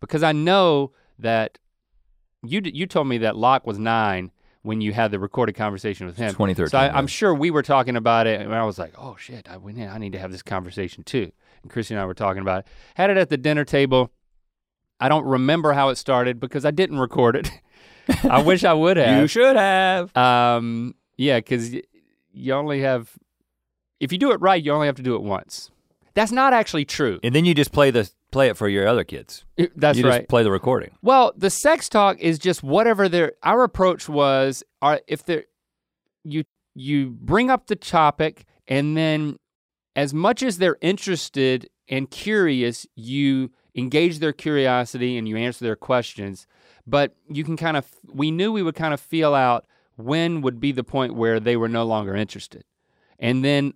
[0.00, 1.58] because I know that
[2.42, 4.30] you you told me that Locke was nine
[4.62, 6.30] when you had the recorded conversation with him.
[6.30, 6.70] 2013.
[6.70, 9.48] So I, I'm sure we were talking about it, and I was like, "Oh shit,
[9.48, 12.60] I, I need to have this conversation too." And Christy and I were talking about
[12.60, 12.66] it.
[12.94, 14.10] Had it at the dinner table.
[15.02, 17.50] I don't remember how it started because I didn't record it.
[18.24, 19.20] I wish I would have.
[19.22, 20.14] you should have.
[20.16, 21.82] Um, yeah, because y-
[22.32, 23.10] you only have,
[23.98, 25.70] if you do it right, you only have to do it once.
[26.14, 27.20] That's not actually true.
[27.22, 29.44] And then you just play the play it for your other kids.
[29.56, 30.18] It- That's you right.
[30.20, 30.90] just play the recording.
[31.02, 34.62] Well, the sex talk is just whatever their our approach was.
[34.82, 35.44] Are if they
[36.24, 36.44] you
[36.74, 39.36] you bring up the topic and then
[39.96, 45.76] as much as they're interested and curious, you engage their curiosity and you answer their
[45.76, 46.46] questions.
[46.86, 50.60] But you can kind of we knew we would kind of feel out when would
[50.60, 52.64] be the point where they were no longer interested.
[53.18, 53.74] And then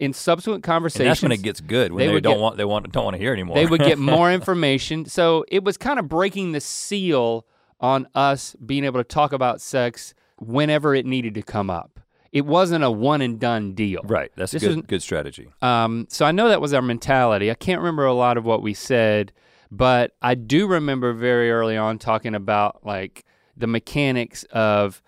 [0.00, 2.56] in subsequent And conversations that's when it gets good when they they, don't get- want
[2.56, 3.54] they want don't want to hear anymore.
[3.54, 5.04] they would get more information.
[5.04, 7.46] So it was kind of breaking the seal
[7.80, 12.00] on us being able to talk about sex whenever it needed to come up.
[12.32, 14.00] It wasn't a one and done deal.
[14.04, 14.30] right.
[14.36, 15.48] That's a This good isn't- good strategy.
[15.62, 17.50] Um, so I know that was our mentality.
[17.50, 19.32] I can't remember a lot of what we said,
[19.70, 23.24] but I do remember very early on talking about like
[23.56, 25.02] the mechanics of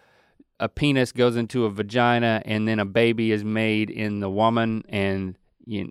[0.62, 4.84] a penis goes into a vagina and then a baby is made in the woman
[4.88, 5.90] and you,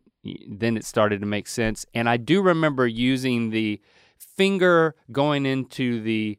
[0.50, 1.86] then it started to make sense.
[1.94, 3.82] And I do remember using the
[4.18, 6.38] finger going into the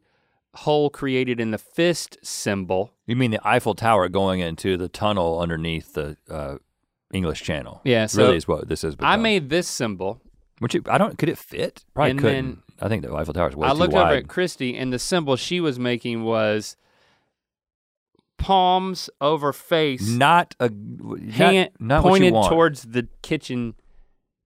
[0.55, 2.93] hole created in the fist symbol.
[3.07, 6.57] You mean the Eiffel Tower going into the tunnel underneath the uh,
[7.13, 7.81] English Channel?
[7.85, 8.97] Yeah, so really is what this is.
[9.01, 10.21] I made this symbol
[10.63, 11.19] which it, I don't.
[11.19, 11.85] Could it fit?
[11.93, 12.45] Probably And couldn't.
[12.47, 14.99] then- I think the Eiffel Tower is way I looked over at Christy, and the
[14.99, 16.77] symbol she was making was
[18.43, 23.75] palms over face, not a not, hand not what you pointed towards the kitchen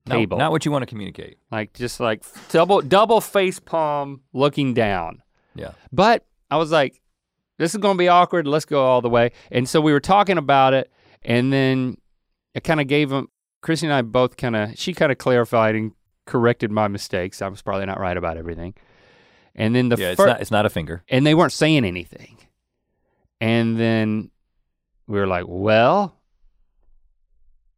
[0.06, 0.38] No, table.
[0.38, 1.38] not what you want to communicate.
[1.50, 5.22] like just like double double face palm looking down.
[5.54, 5.72] Yeah.
[5.92, 7.00] But I was like,
[7.58, 8.46] this is gonna be awkward.
[8.46, 9.32] Let's go all the way.
[9.50, 11.96] And so we were talking about it, and then
[12.54, 13.28] I kind of gave him.
[13.62, 14.78] Christy and I both kind of.
[14.78, 15.92] She kind of clarified and
[16.26, 17.42] corrected my mistakes.
[17.42, 18.74] I was probably not right about everything.
[19.56, 21.02] And then the yeah, it's not it's not a finger.
[21.08, 22.36] and they weren't saying anything.
[23.40, 24.30] And then
[25.06, 26.16] we were like, well,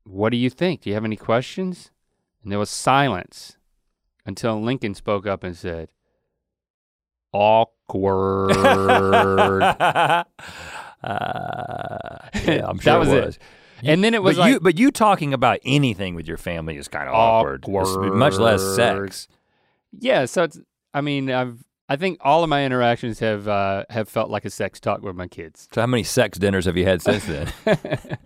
[0.05, 0.83] what do you think?
[0.83, 1.91] Do you have any questions?
[2.43, 3.57] And there was silence
[4.25, 5.89] until Lincoln spoke up and said,
[7.33, 8.53] awkward.
[8.57, 10.25] uh,
[11.03, 13.27] yeah, I'm sure That was it it.
[13.27, 13.39] was.
[13.85, 16.77] and then it was but like, you but you talking about anything with your family
[16.77, 17.65] is kind of awkward.
[17.67, 19.29] It's Much less sex.
[19.99, 20.59] yeah, so it's,
[20.95, 24.51] I mean, I've, I think all of my interactions have uh, have felt like a
[24.51, 25.69] sex talk with my kids.
[25.73, 27.49] So how many sex dinners have you had since then?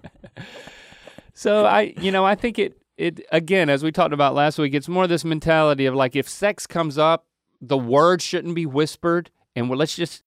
[1.35, 4.75] so I, you know, I think it it again, as we talked about last week,
[4.75, 7.27] it's more this mentality of like if sex comes up,
[7.61, 10.25] the words shouldn't be whispered, and well, let's just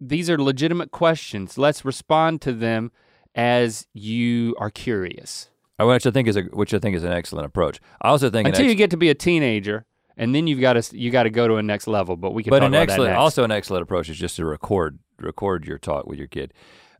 [0.00, 1.58] these are legitimate questions.
[1.58, 2.90] Let's respond to them
[3.34, 5.48] as you are curious.
[5.80, 7.80] Uh, which I think is a which I think is an excellent approach.
[8.02, 10.74] I also think Until ex- you get to be a teenager, and then you've got
[10.74, 12.16] to you got to go to a next level.
[12.16, 13.20] But we can but talk an about excellent that next.
[13.20, 16.52] also an excellent approach is just to record record your talk with your kid.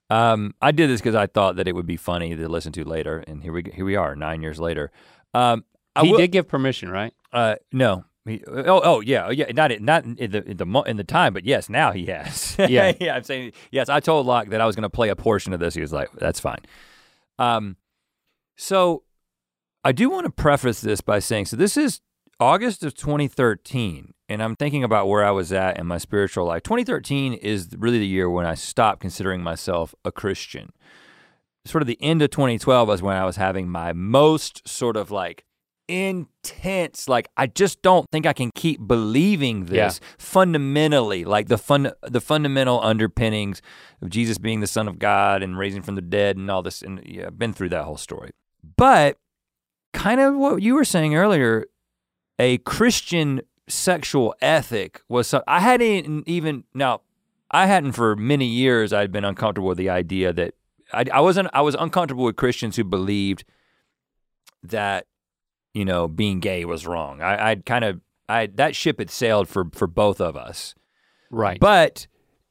[0.09, 2.85] Um, I did this because I thought that it would be funny to listen to
[2.85, 4.91] later, and here we here we are nine years later.
[5.35, 7.15] Um, I he will- did give permission, right?
[7.33, 8.05] Uh, no.
[8.27, 9.47] He, oh, oh, yeah, oh, yeah.
[9.53, 12.55] Not, not in the in the in the time, but yes, now he has.
[12.69, 12.93] Yeah.
[13.01, 13.17] yeah.
[13.17, 13.89] I'm saying yes.
[13.89, 15.75] I told Locke that I was going to play a portion of this.
[15.75, 16.61] He was like, "That's fine."
[17.39, 17.77] Um,
[18.57, 19.05] so
[19.85, 22.01] I do want to preface this by saying, so this is
[22.41, 26.63] August of 2013, and I'm thinking about where I was at in my spiritual life.
[26.63, 30.73] 2013 is really the year when I stopped considering myself a Christian.
[31.67, 35.11] Sort of the end of 2012 was when I was having my most sort of
[35.11, 35.45] like
[35.87, 41.91] intense like I just don't think I can keep believing this fundamentally like the fun
[42.03, 43.61] the fundamental underpinnings
[44.01, 46.81] of Jesus being the son of God and raising from the dead and all this
[46.81, 48.31] and yeah I've been through that whole story
[48.77, 49.17] but
[49.93, 51.67] kind of what you were saying earlier
[52.41, 57.03] a Christian sexual ethic was so, I hadn't even now
[57.51, 60.55] I hadn't for many years I'd been uncomfortable with the idea that
[60.93, 63.45] I, I wasn't I was uncomfortable with Christians who believed
[64.63, 65.07] that
[65.75, 67.21] you know being gay was wrong.
[67.21, 70.75] I, I'd kind of I that ship had sailed for for both of us.
[71.31, 71.61] Right.
[71.61, 72.07] But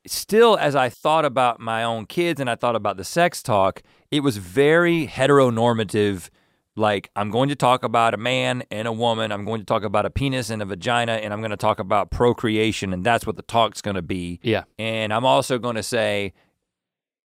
[0.05, 3.81] still, as I thought about my own kids and I thought about the sex talk,
[4.11, 6.29] it was very heteronormative.
[6.79, 9.31] Like, I'm going to talk about a man and a woman.
[9.31, 11.79] I'm going to talk about a penis and a vagina, and I'm going to talk
[11.79, 14.39] about procreation, and that's what the talk's going to be.
[14.41, 14.63] yeah.
[14.79, 16.33] And I'm also going to say,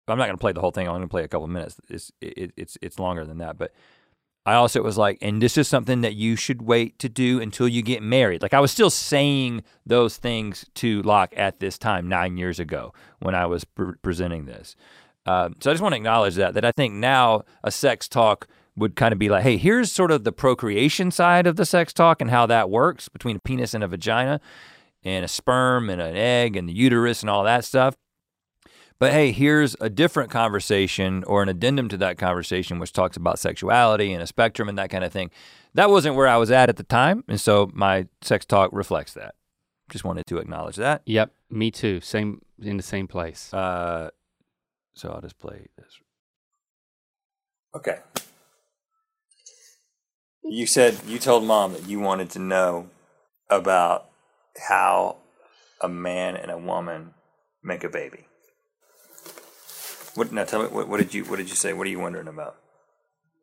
[0.07, 0.87] I'm not going to play the whole thing.
[0.87, 1.79] I'm going to play a couple minutes.
[1.89, 3.73] It's it, it's it's longer than that, but
[4.45, 7.67] I also was like, and this is something that you should wait to do until
[7.67, 8.41] you get married.
[8.41, 12.93] Like I was still saying those things to Locke at this time nine years ago
[13.19, 14.77] when I was pre- presenting this.
[15.25, 18.47] Um, so I just want to acknowledge that that I think now a sex talk
[18.77, 21.91] would kind of be like, hey, here's sort of the procreation side of the sex
[21.91, 24.39] talk and how that works between a penis and a vagina,
[25.03, 27.95] and a sperm and an egg and the uterus and all that stuff.
[28.99, 33.39] But hey, here's a different conversation or an addendum to that conversation, which talks about
[33.39, 35.29] sexuality and a spectrum and that kind of thing.
[35.75, 39.13] That wasn't where I was at at the time, and so my sex talk reflects
[39.13, 39.35] that.
[39.89, 41.03] Just wanted to acknowledge that.
[41.05, 41.31] Yep.
[41.49, 42.01] Me too.
[42.01, 43.53] Same in the same place.
[43.53, 44.09] Uh,
[44.95, 45.99] so I'll just play this.
[47.75, 47.99] Okay.
[50.43, 52.89] You said you told mom that you wanted to know
[53.49, 54.05] about
[54.69, 55.17] how
[55.81, 57.13] a man and a woman
[57.63, 58.25] make a baby.
[60.15, 60.45] What now?
[60.45, 61.73] Tell me what, what did you what did you say?
[61.73, 62.55] What are you wondering about?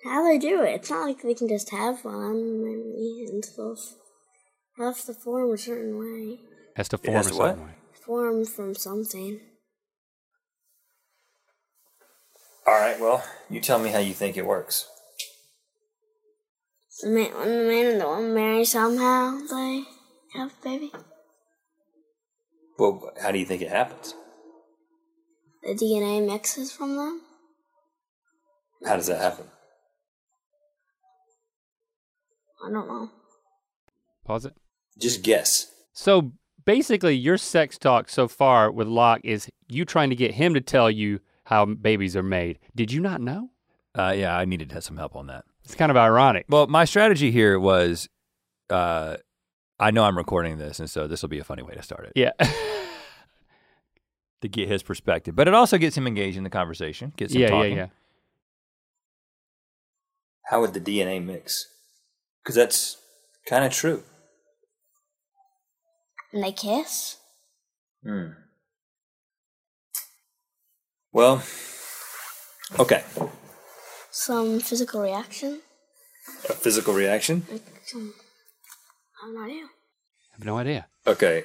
[0.05, 0.75] How they do it?
[0.75, 3.95] It's not like they can just have one maybe and stuff.
[4.77, 6.41] Have to form a certain way.
[6.77, 7.51] Has to form has a to what?
[7.51, 7.73] certain way.
[8.05, 9.41] Form from something.
[12.67, 12.99] All right.
[12.99, 14.89] Well, you tell me how you think it works.
[17.03, 19.83] The man, the man and the woman marry somehow, they
[20.35, 20.93] have a baby.
[22.79, 24.15] Well, how do you think it happens?
[25.63, 27.23] The DNA mixes from them.
[28.85, 29.47] How does that happen?
[32.65, 33.11] I don't know.
[34.25, 34.55] Pause it.
[34.99, 35.73] Just guess.
[35.93, 36.33] So
[36.65, 40.61] basically, your sex talk so far with Locke is you trying to get him to
[40.61, 42.59] tell you how babies are made.
[42.75, 43.51] Did you not know?
[43.97, 45.45] Uh, yeah, I needed to have some help on that.
[45.65, 46.47] It's kind of ironic.
[46.49, 48.09] Well, my strategy here was,
[48.71, 49.17] uh,
[49.81, 52.05] I know I'm recording this, and so this will be a funny way to start
[52.07, 52.33] it Yeah.
[54.43, 55.35] to get his perspective.
[55.35, 57.77] But it also gets him engaged in the conversation, gets him yeah, yeah, talking.
[57.77, 57.87] yeah.
[60.49, 61.67] How would the DNA mix?
[62.43, 62.99] Because that's
[63.49, 64.03] kind of true.
[66.33, 67.17] And they kiss?
[68.03, 68.33] Hmm.
[71.13, 71.43] Well,
[72.79, 73.03] okay.
[74.17, 75.61] Some physical reaction?
[76.49, 77.45] A physical reaction?
[77.51, 78.15] Like some.
[79.21, 79.65] I have no idea.
[79.65, 80.87] I have no idea.
[81.05, 81.45] Okay.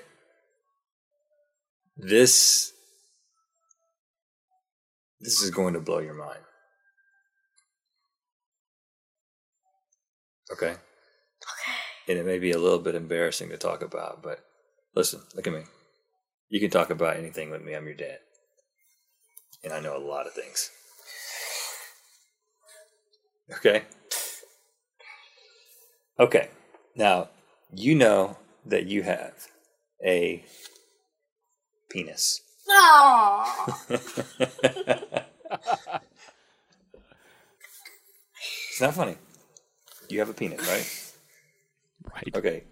[1.98, 2.72] This
[5.20, 6.42] this is going to blow your mind.
[10.52, 10.70] Okay.
[10.70, 11.78] Okay.
[12.08, 14.46] And it may be a little bit embarrassing to talk about, but
[14.96, 15.64] listen, look at me.
[16.50, 17.74] You can talk about anything with me.
[17.74, 18.20] I'm your dad.
[19.64, 20.70] And I know a lot of things.
[23.58, 23.84] Okay?
[26.20, 26.50] Okay.
[26.96, 27.30] Now,
[27.74, 29.48] you know that you have
[30.04, 30.44] a
[31.90, 32.42] penis.
[38.70, 39.18] It's not funny.
[40.10, 42.14] You have a penis, right?
[42.14, 42.36] Right.
[42.36, 42.64] Okay.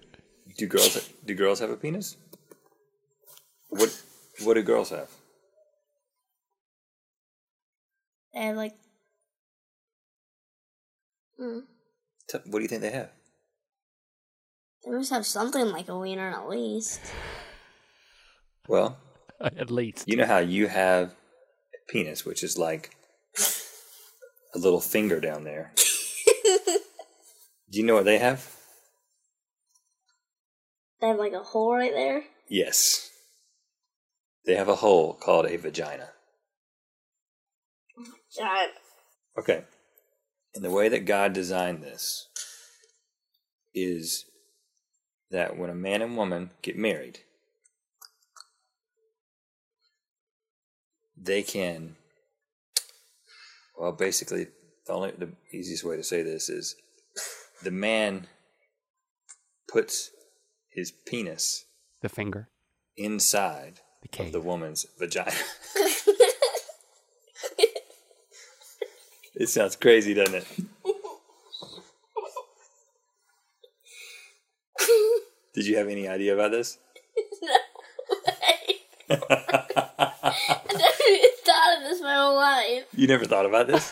[0.58, 2.18] Do girls do girls have a penis?
[3.70, 3.90] What
[4.44, 5.10] what do girls have?
[8.34, 8.76] They have like.
[11.40, 11.62] Mm.
[12.30, 13.12] T- What do you think they have?
[14.86, 17.02] They must have something like a wiener at least.
[18.68, 18.98] Well,
[19.42, 20.08] At least.
[20.08, 22.96] you know how you have a penis, which is like
[24.56, 25.74] a little finger down there.
[27.70, 28.54] do you know what they have?
[31.00, 32.24] They have like a hole right there.
[32.50, 33.12] Yes.
[34.46, 36.10] They have a hole called a vagina.
[38.36, 38.72] Giant.
[39.38, 39.64] Okay.
[40.56, 42.28] And the way that God designed this
[43.74, 44.26] is
[45.30, 47.20] that when a man and woman get married,
[51.16, 51.96] they can,
[53.78, 54.48] well, basically,
[54.86, 56.76] the only the easiest way to say this is
[57.64, 58.28] the man
[59.68, 60.12] puts
[60.72, 61.66] his penis
[62.02, 62.50] The finger.
[62.96, 63.82] inside
[64.12, 65.32] The of the woman's vagina.
[69.40, 70.48] it sounds crazy, doesn't it?
[75.54, 76.78] Did you have any idea about this?
[77.42, 77.50] No.
[77.50, 78.76] way.
[79.10, 82.86] I never even thought of this my whole life.
[82.94, 83.92] You never thought about this?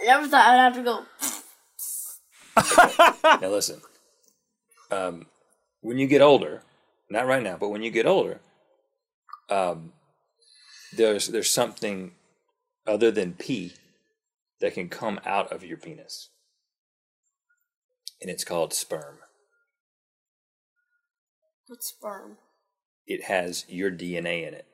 [0.00, 1.04] I never thought I would have to go.
[3.42, 3.80] now listen.
[4.90, 5.26] Um,
[5.80, 6.62] when you get older,
[7.10, 8.40] not right now, but when you get older,
[9.50, 9.92] um,
[10.96, 12.12] there's there's something
[12.86, 13.74] other than pee
[14.60, 16.30] that can come out of your penis,
[18.20, 19.18] and it's called sperm.
[21.66, 22.38] What's sperm?
[23.06, 24.66] It has your DNA in it.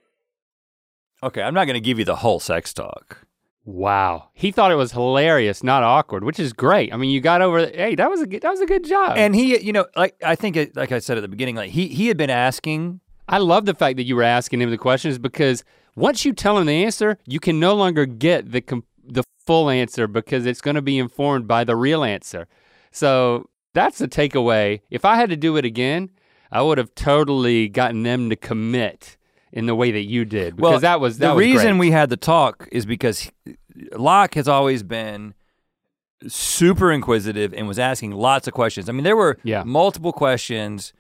[1.22, 3.26] Okay, I'm not going to give you the whole sex talk.
[3.64, 4.28] Wow.
[4.34, 6.92] He thought it was hilarious, not awkward, which is great.
[6.92, 7.66] I mean, you got over.
[7.66, 9.16] Hey, that was a good, that was a good job.
[9.16, 11.70] And he, you know, like I think, it, like I said at the beginning, like
[11.70, 13.00] he he had been asking.
[13.26, 15.64] I love the fact that you were asking him the questions because
[15.96, 19.68] once you tell him the answer, you can no longer get the com- the full
[19.70, 22.46] answer because it's going to be informed by the real answer.
[22.90, 24.80] So that's the takeaway.
[24.90, 26.10] If I had to do it again,
[26.50, 29.16] I would have totally gotten them to commit
[29.52, 31.80] in the way that you did because that was that the was reason great.
[31.80, 33.30] we had the talk is because
[33.92, 35.34] Locke has always been
[36.26, 38.88] super inquisitive and was asking lots of questions.
[38.88, 39.62] I mean, there were Yeah.
[39.64, 40.92] multiple questions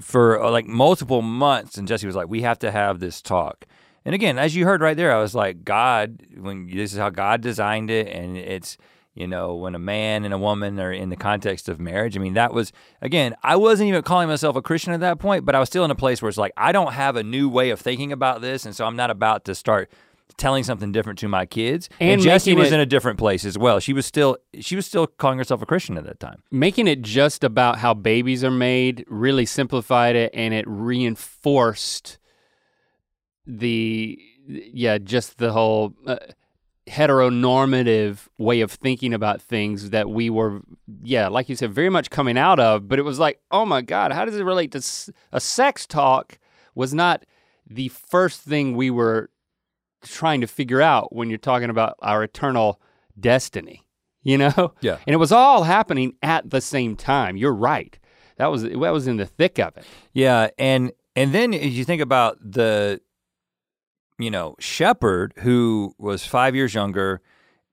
[0.00, 3.66] for uh, like multiple months, and Jessie was like, "We have to have this talk."
[4.04, 7.10] And again, as you heard right there, I was like, "God, when this is how
[7.10, 8.76] God designed it, and it's."
[9.14, 12.20] You know, when a man and a woman are in the context of marriage, I
[12.20, 15.54] mean, that was, again, I wasn't even calling myself a Christian at that point, but
[15.54, 17.68] I was still in a place where it's like, I don't have a new way
[17.68, 18.64] of thinking about this.
[18.64, 19.90] And so I'm not about to start
[20.38, 21.90] telling something different to my kids.
[22.00, 23.80] And, And Jessie making was it- in a different place as well.
[23.80, 26.42] She was still, she was still calling herself a Christian at that time.
[26.50, 32.16] making it just about how babies are made really simplified it and it reinforced
[33.46, 36.16] the yeah just the whole uh,
[36.88, 40.60] heteronormative way of thinking about things that we were
[41.02, 43.80] yeah like you said very much coming out of but it was like oh my
[43.82, 46.38] god how does it relate to s- a sex talk
[46.74, 47.24] was not
[47.68, 49.30] the first thing we were
[50.04, 52.80] trying to figure out when you're talking about our eternal
[53.18, 53.82] destiny
[54.24, 54.72] you know?
[54.80, 54.98] Yeah.
[55.06, 57.36] and it was all happening at the same time.
[57.36, 57.98] You're right.
[58.36, 59.84] That was that was in the thick of it.
[60.12, 63.00] Yeah, and and then as you think about the,
[64.22, 67.20] you know, Shepherd who was five years younger,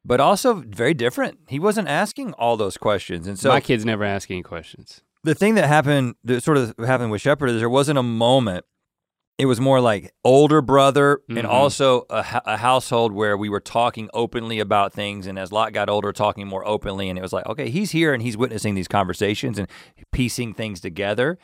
[0.05, 1.39] but also very different.
[1.47, 5.01] He wasn't asking all those questions, and so my kids never ask any questions.
[5.23, 8.65] the thing that happened, that sort of happened with Shepherd, is there wasn't a moment.
[9.37, 11.49] It was more like older brother and Mhm.
[11.49, 15.27] also a, a household where we were talking openly about things.
[15.27, 18.13] And as Locke got older talking more openly and it was like okay he's here
[18.13, 19.69] and he's witnessing these conversations and
[20.11, 21.37] piecing things together.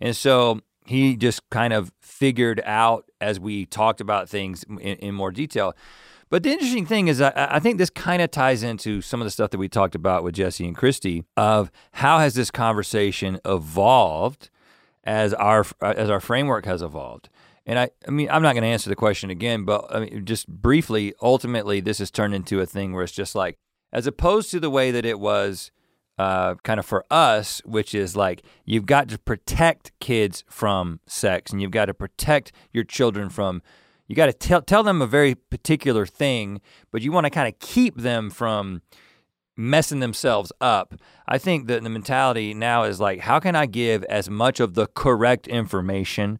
[0.00, 5.14] And so he just kind of figured out as we talked about things in, in
[5.14, 5.74] more detail
[6.32, 9.26] but the interesting thing is, I, I think this kind of ties into some of
[9.26, 13.38] the stuff that we talked about with Jessie and Christy of how has this conversation
[13.44, 14.48] evolved
[15.04, 17.28] as our as our framework has evolved.
[17.66, 20.24] And I, I mean, I'm not going to answer the question again, but I mean,
[20.24, 23.58] just briefly, ultimately, this has turned into a thing where it's just like,
[23.92, 25.70] as opposed to the way that it was
[26.18, 31.52] uh, kind of for us, which is like you've got to protect kids from sex
[31.52, 33.62] and you've got to protect your children from
[34.08, 36.60] you got to tell tell them a very particular thing,
[36.90, 38.82] but you want to kind of keep them from
[39.56, 40.94] messing themselves up.
[41.26, 44.74] I think that the mentality now is like, how can I give as much of
[44.74, 46.38] the correct information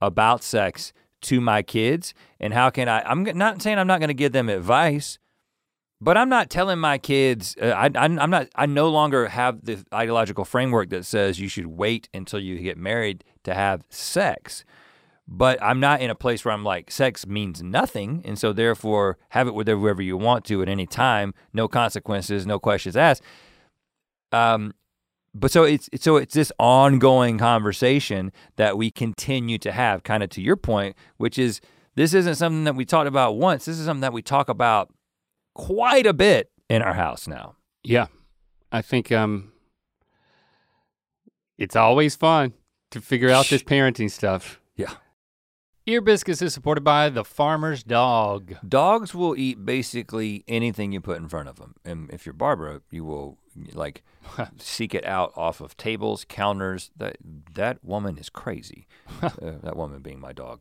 [0.00, 0.92] about sex
[1.22, 3.02] to my kids, and how can I?
[3.02, 5.18] I'm not saying I'm not going to give them advice,
[6.02, 7.56] but I'm not telling my kids.
[7.60, 8.48] Uh, I, I'm not.
[8.54, 12.76] I no longer have the ideological framework that says you should wait until you get
[12.76, 14.64] married to have sex
[15.34, 19.18] but I'm not in a place where I'm like, sex means nothing, and so therefore
[19.30, 23.22] have it with whoever you want to at any time, no consequences, no questions asked.
[24.32, 24.74] Um,
[25.34, 30.28] but so it's so it's this ongoing conversation that we continue to have, kind of
[30.30, 31.60] to your point, which is
[31.94, 33.64] this isn't something that we talked about once.
[33.64, 34.92] This is something that we talk about
[35.54, 37.56] quite a bit in our house now.
[37.82, 38.06] Yeah,
[38.70, 39.52] I think um,
[41.58, 42.54] it's always fun
[42.90, 44.60] to figure out this parenting stuff.
[44.76, 44.94] Yeah.
[45.84, 48.54] Ear Biscuits is supported by the Farmer's Dog.
[48.66, 52.82] Dogs will eat basically anything you put in front of them, and if you're Barbara,
[52.90, 53.38] you will
[53.72, 54.04] like
[54.58, 56.92] seek it out off of tables, counters.
[56.96, 57.16] That
[57.54, 58.86] that woman is crazy.
[59.22, 60.60] uh, that woman being my dog.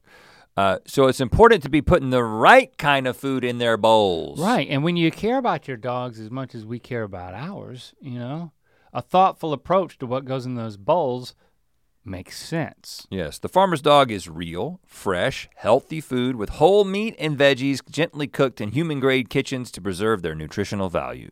[0.57, 4.39] Uh, so it's important to be putting the right kind of food in their bowls.
[4.39, 7.93] Right, and when you care about your dogs as much as we care about ours,
[8.01, 8.51] you know,
[8.93, 11.35] a thoughtful approach to what goes in those bowls
[12.03, 13.07] makes sense.
[13.09, 18.27] Yes, the farmer's dog is real, fresh, healthy food with whole meat and veggies gently
[18.27, 21.31] cooked in human grade kitchens to preserve their nutritional value.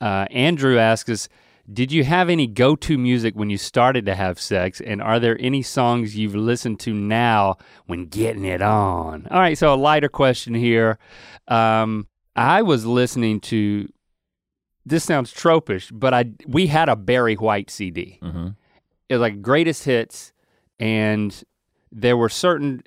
[0.00, 1.28] Uh, Andrew asks us,
[1.72, 5.38] did you have any go-to music when you started to have sex, and are there
[5.40, 9.26] any songs you've listened to now when getting it on?
[9.30, 10.98] All right, so a lighter question here.
[11.48, 13.88] Um, I was listening to.
[14.84, 18.18] This sounds tropish, but I we had a Barry White CD.
[18.22, 18.48] Mm-hmm.
[19.08, 20.34] It was like greatest hits,
[20.78, 21.42] and
[21.90, 22.82] there were certain.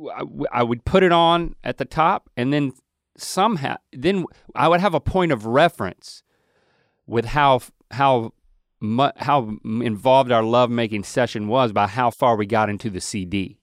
[0.00, 2.72] I, I would put it on at the top, and then
[3.20, 6.22] somehow, then I would have a point of reference
[7.06, 7.60] with how
[7.90, 8.32] how
[9.16, 13.58] how involved our lovemaking session was by how far we got into the CD.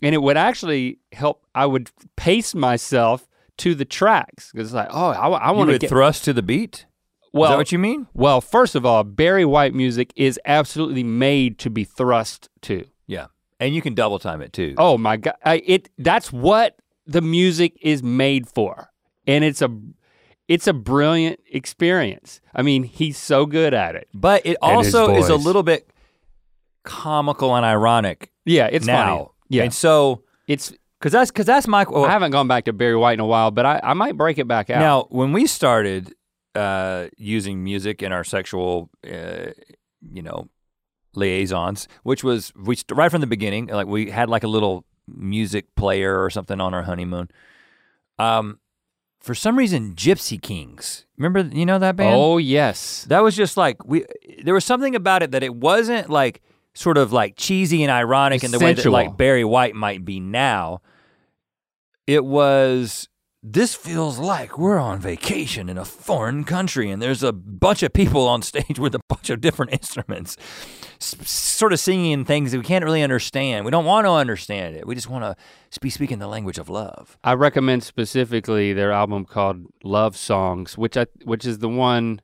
[0.00, 1.44] And it would actually help.
[1.54, 3.28] I would pace myself
[3.58, 5.88] to the tracks because it's like, oh, I, I want to get.
[5.90, 6.86] thrust to the beat?
[7.32, 8.06] well, Is that what you mean?
[8.14, 12.84] well, first of all, Barry White music is absolutely made to be thrust to.
[13.06, 13.26] Yeah.
[13.58, 14.74] And you can double time it too.
[14.78, 16.76] Oh my god, I, it that's what
[17.08, 18.90] the music is made for.
[19.26, 19.68] And it's a
[20.46, 22.40] it's a brilliant experience.
[22.54, 24.08] I mean, he's so good at it.
[24.14, 25.90] But it also is a little bit
[26.84, 29.16] comical and ironic Yeah, it's now.
[29.16, 29.28] funny.
[29.50, 29.62] Yeah.
[29.64, 32.96] And so, It's because that's, because that's my, well, I haven't gone back to Barry
[32.96, 34.80] White in a while, but I, I might break it back out.
[34.80, 36.14] Now, when we started
[36.54, 39.50] uh, using music in our sexual, uh,
[40.00, 40.48] you know,
[41.14, 44.84] liaisons, which was we right from the beginning, like we had like a little
[45.14, 47.30] music player or something on our honeymoon.
[48.18, 48.58] Um,
[49.20, 51.04] for some reason, Gipsy Kings.
[51.16, 52.14] Remember, you know that band?
[52.14, 53.04] oh yes.
[53.08, 54.04] That was just like we.
[54.42, 56.40] There was something about it that it wasn't like
[56.74, 60.20] sort of like cheesy and ironic in the way that like Barry White might be
[60.20, 60.80] now.
[62.06, 63.08] It was.
[63.42, 67.92] This feels like we're on vacation in a foreign country, and there's a bunch of
[67.92, 70.36] people on stage with a bunch of different instruments,
[71.00, 73.64] s- sort of singing things that we can't really understand.
[73.64, 74.88] We don't want to understand it.
[74.88, 77.16] We just want to be speaking the language of love.
[77.22, 82.20] I recommend specifically their album called Love Songs, which I which is the one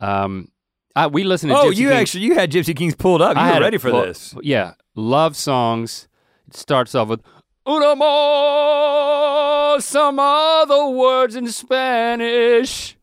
[0.00, 0.48] um
[0.96, 3.36] I, we listened to Oh, Gypsy you actually you had Gipsy Kings pulled up.
[3.36, 4.34] You I were ready for this.
[4.42, 6.08] Yeah, Love Songs.
[6.52, 7.20] starts off with
[7.66, 12.96] Un Amor, some other words in Spanish.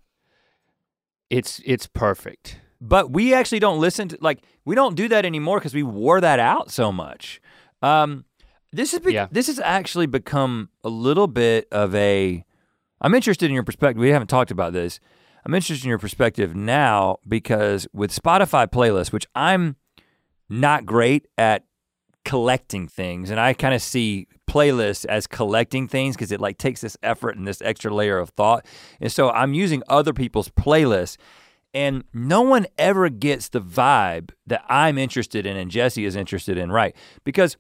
[1.30, 2.60] It's it's perfect.
[2.82, 6.22] But we actually don't listen to like we don't do that anymore because we wore
[6.22, 7.40] that out so much.
[7.82, 8.26] Um,
[8.72, 9.28] this is be- Yeah.
[9.32, 12.44] this has actually become a little bit of a.
[13.00, 14.00] I'm interested in your perspective.
[14.02, 15.00] We haven't talked about this.
[15.46, 19.76] I'm interested in your perspective now because with Spotify playlists, which I'm
[20.50, 21.64] not great at
[22.28, 26.82] collecting things, and I kind of see playlists as collecting things because it like takes
[26.82, 28.66] this effort and this extra layer of thought.
[29.00, 31.16] And so I'm using other people's playlists
[31.74, 36.58] and no one ever gets the vibe that I'm interested in and Jessie is interested
[36.58, 36.94] in, right?
[37.24, 37.56] Because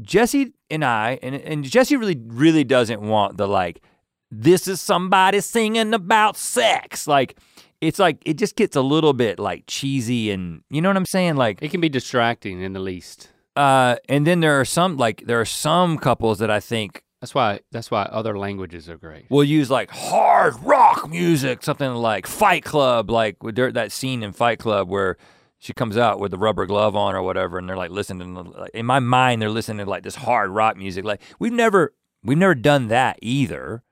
[0.00, 3.82] Jessie and I, and, and Jessie really, really doesn't want the like,
[4.30, 7.08] this is somebody singing about sex.
[7.08, 7.36] Like,
[7.80, 11.04] it's like, it just gets a little bit like cheesy and, you know what I'm
[11.04, 11.34] saying?
[11.34, 13.32] Like, It can be distracting in the least.
[13.56, 17.34] Uh, and then there are some, like, there are some couples that I think That's
[17.34, 19.26] why that's why other languages are great.
[19.30, 24.32] We'll use like hard rock music, something like Fight Club, like with that scene in
[24.32, 25.16] Fight Club where
[25.58, 28.34] she comes out with the rubber glove on or whatever, and they're like listening.
[28.34, 31.04] To, like, in my mind, they're listening to like this hard rock music.
[31.04, 33.82] Like we've never we've never done that either.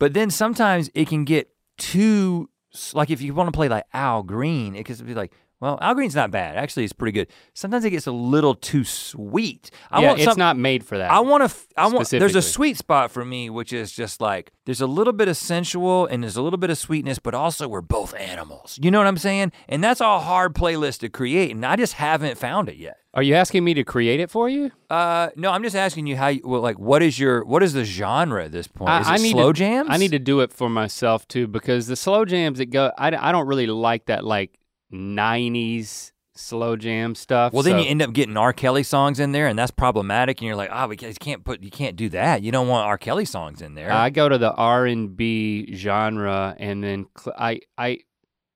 [0.00, 2.50] But then sometimes it can get too
[2.92, 5.32] like if you want to play like Al Green, it could be like.
[5.60, 6.56] Well, Al Green's not bad.
[6.56, 7.28] Actually, it's pretty good.
[7.52, 9.70] Sometimes it gets a little too sweet.
[9.90, 11.10] I yeah, want it's not made for that.
[11.10, 11.56] I want to.
[11.76, 12.08] I want.
[12.10, 15.36] There's a sweet spot for me, which is just like there's a little bit of
[15.36, 18.78] sensual and there's a little bit of sweetness, but also we're both animals.
[18.80, 19.50] You know what I'm saying?
[19.68, 22.98] And that's a hard playlist to create, and I just haven't found it yet.
[23.14, 24.70] Are you asking me to create it for you?
[24.88, 26.28] Uh, no, I'm just asking you how.
[26.28, 29.00] You, well, like, what is your what is the genre at this point?
[29.00, 29.88] Is it need slow to, jams?
[29.90, 33.08] I need to do it for myself too because the slow jams that go, I,
[33.08, 34.56] I don't really like that like
[34.92, 37.52] '90s slow jam stuff.
[37.52, 38.52] Well, then so- you end up getting R.
[38.52, 40.40] Kelly songs in there, and that's problematic.
[40.40, 42.42] And you're like, oh, we can't- put, you can't do that.
[42.42, 42.96] You don't want R.
[42.96, 43.90] Kelly songs in there.
[43.92, 47.98] I go to the R and B genre, and then cl- I I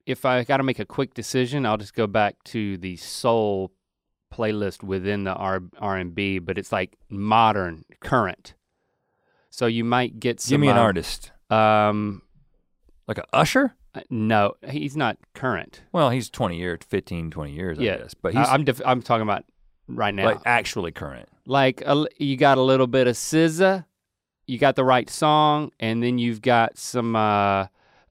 [0.06, 3.72] if I got to make a quick decision, I'll just go back to the soul
[4.32, 8.54] playlist within the R R and B, but it's like modern, current.
[9.50, 10.54] So you might get some.
[10.54, 12.22] Give me an um, artist, Um,
[13.06, 13.74] like a Usher.
[13.94, 15.82] Uh, no, he's not current.
[15.92, 18.14] Well, he's 20 years, 15, 20 years, I guess.
[18.14, 19.44] But he's I, am def- I'm talking about
[19.88, 20.24] right now.
[20.24, 21.28] like actually current.
[21.46, 23.84] like a you got a little bit of SZA,
[24.46, 27.66] you got the right song, and then you've got some uh,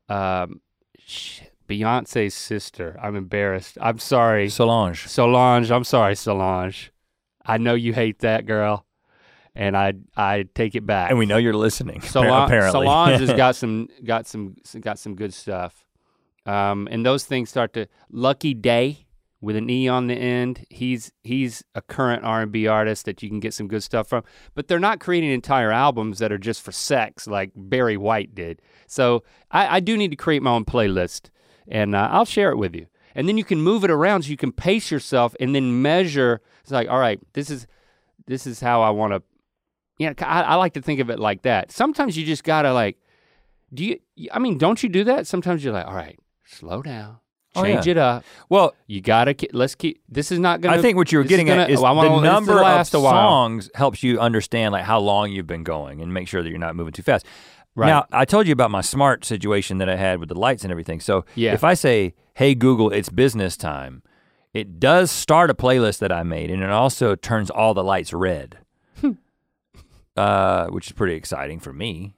[0.07, 0.61] um,
[0.99, 2.97] shit, Beyonce's sister.
[3.01, 3.77] I'm embarrassed.
[3.81, 5.07] I'm sorry, Solange.
[5.07, 5.71] Solange.
[5.71, 6.91] I'm sorry, Solange.
[7.45, 8.85] I know you hate that girl,
[9.55, 11.09] and I I take it back.
[11.09, 12.01] And we know you're listening.
[12.01, 12.71] Solange, apparently.
[12.71, 15.85] Solange has got some got some got some good stuff.
[16.45, 19.05] Um, and those things start to Lucky Daye
[19.41, 20.65] with an E on the end.
[20.69, 24.07] He's he's a current R and B artist that you can get some good stuff
[24.07, 24.23] from.
[24.55, 28.61] But they're not creating entire albums that are just for sex like Barry White did.
[28.87, 31.29] So I, I do need to create my own playlist,
[31.67, 32.87] and uh, I'll share it with you.
[33.13, 36.41] And then you can move it around so you can pace yourself and then measure.
[36.61, 37.67] It's like, all right, this is
[38.25, 39.23] this is how I want to
[40.01, 41.71] yeah, I, I like to think of it like that.
[41.71, 42.97] Sometimes you just gotta like,
[43.73, 43.99] do you?
[44.31, 45.27] I mean, don't you do that?
[45.27, 47.17] Sometimes you're like, all right, slow down,
[47.55, 47.91] Oh, change yeah.
[47.91, 48.23] it up.
[48.49, 50.01] well, You gotta ke- let's keep.
[50.09, 50.77] This is not gonna.
[50.77, 53.69] I think what you were getting gonna, at is oh, wanna- the number of songs
[53.75, 56.75] helps you understand like how long you've been going and make sure that you're not
[56.75, 57.25] moving too fast.
[57.73, 57.87] Right.
[57.87, 60.71] Now, I told you about my smart situation that I had with the lights and
[60.71, 60.99] everything.
[60.99, 61.53] So Yeah.
[61.53, 64.03] if I say, "Hey Google, it's business time,"
[64.53, 68.11] it does start a playlist that I made, and it also turns all the lights
[68.11, 68.57] red,
[68.99, 69.11] Hmm.
[70.17, 72.15] Uh, which is pretty exciting for me.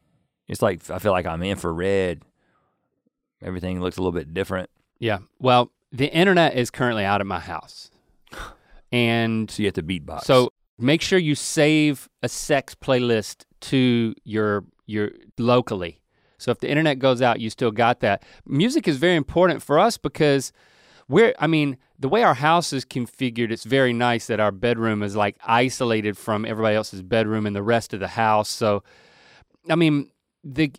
[0.48, 2.22] It's like I feel like I'm infrared.
[3.42, 4.70] Everything looks a little bit different.
[5.00, 5.20] Yeah.
[5.40, 7.92] Well, the internet is currently out of my house,
[8.92, 10.24] and So you have to beatbox.
[10.24, 16.00] so make sure you save a sex playlist to your your locally.
[16.38, 18.24] So if the internet goes out, you still got that.
[18.46, 20.52] Music is very important for us because
[21.08, 25.04] we're I mean, the way our house is configured, it's very nice that our bedroom
[25.04, 28.50] is like isolated from everybody else's bedroom and the rest of the house.
[28.50, 28.84] So
[29.70, 30.12] I mean,
[30.44, 30.74] the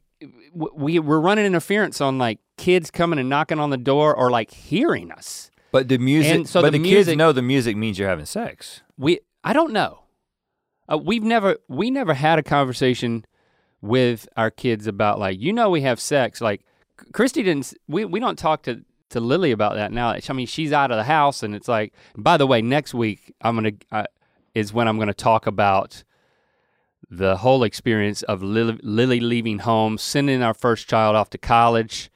[0.53, 4.51] we we're running interference on like kids coming and knocking on the door or like
[4.51, 5.51] hearing us.
[5.72, 8.27] But the music, And so but the the, kids know the music means you're having
[8.27, 8.83] sex.
[8.99, 10.01] we I don't know.
[10.93, 13.25] Uh, we've never we never had a conversation
[13.81, 16.66] with our kids about like you know we have sex like
[17.14, 20.10] Christy didn't we we don't talk to to Lily about that now.
[20.10, 23.34] I mean she's out of the house and it's like by the way next week
[23.40, 24.04] I'm to uh,
[24.54, 26.04] is when I'm to talk about
[27.10, 32.10] the whole experience of Lily, Lily leaving home, sending our first child off to college.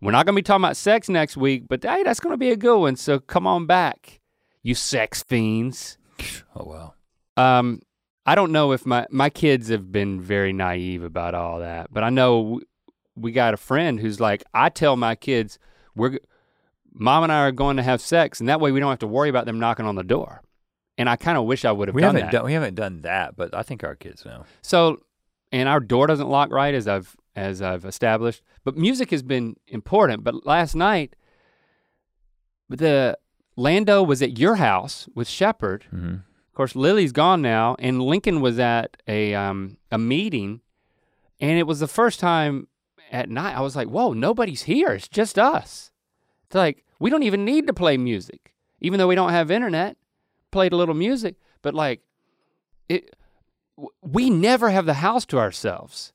[0.00, 2.56] We're not to be talking about sex next week, but hey, that's to be a
[2.56, 2.96] good one.
[2.96, 4.20] So come on back,
[4.62, 5.98] you sex fiends.
[6.54, 6.94] Oh wow.
[7.36, 7.80] Um,
[8.26, 12.04] I don't know if my my kids have been very naive about all that, but
[12.04, 12.60] I know
[13.16, 15.58] we got a friend who's like, I tell my kids,
[15.96, 16.18] we're,
[16.92, 19.06] mom and I are going to have sex, and that way we don't have to
[19.06, 20.42] worry about them knocking on the door.
[20.96, 22.38] And I kind of wish I would have We done haven't that.
[22.38, 24.44] done we haven't done that, but I think our kids know.
[24.62, 25.02] So,
[25.50, 28.42] and our door doesn't lock right as I've as I've established.
[28.62, 30.22] But music has been important.
[30.22, 31.16] But last night,
[32.68, 33.18] the
[33.56, 35.86] Lando was at your house with Shepherd.
[35.92, 36.14] Mm-hmm.
[36.14, 40.60] Of course, Lily's gone now, and Lincoln was at a um, a meeting,
[41.40, 42.68] and it was the first time
[43.14, 44.90] at night I was like, "Whoa, nobody's here.
[44.92, 45.90] It's just us."
[46.46, 49.96] It's like we don't even need to play music, even though we don't have internet.
[50.50, 52.02] Played a little music, but like,
[52.88, 53.14] it
[54.02, 56.12] we never have the house to ourselves.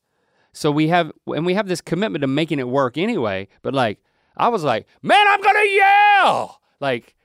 [0.54, 3.48] So we have, and we have this commitment to making it work anyway.
[3.62, 4.00] But like,
[4.38, 6.62] I was like, man, I'm gonna yell.
[6.80, 7.16] Like,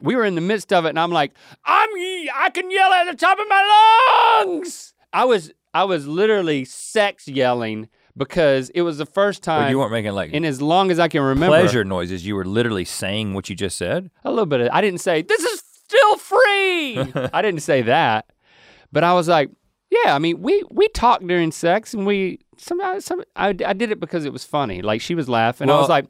[0.00, 1.32] we were in the midst of it, and I'm like,
[1.64, 1.88] I'm,
[2.34, 4.94] I can yell at the top of my lungs.
[5.12, 7.88] I was, I was literally sex yelling
[8.20, 10.98] because it was the first But time you weren't making like in as long as
[10.98, 11.58] I can remember.
[11.58, 12.24] pleasure noises.
[12.26, 14.10] You were literally saying what you just said.
[14.24, 16.98] A little bit of, I didn't say, this is still free.
[17.32, 18.26] I didn't say that.
[18.92, 19.50] But I was like,
[19.90, 23.90] yeah, I mean, we we talked during sex and we some, some I, I did
[23.90, 24.82] it because it was funny.
[24.82, 25.70] Like she was laughing.
[25.70, 26.04] I was like,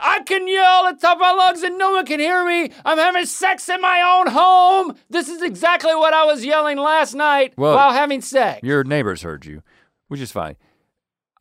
[0.00, 2.70] I can yell at the top of my lungs and no one can hear me.
[2.84, 4.96] I'm having sex in my own home.
[5.10, 8.64] This is exactly what I was yelling last night Well, while having sex.
[8.64, 9.62] Your neighbors heard you,
[10.08, 10.56] which is fine.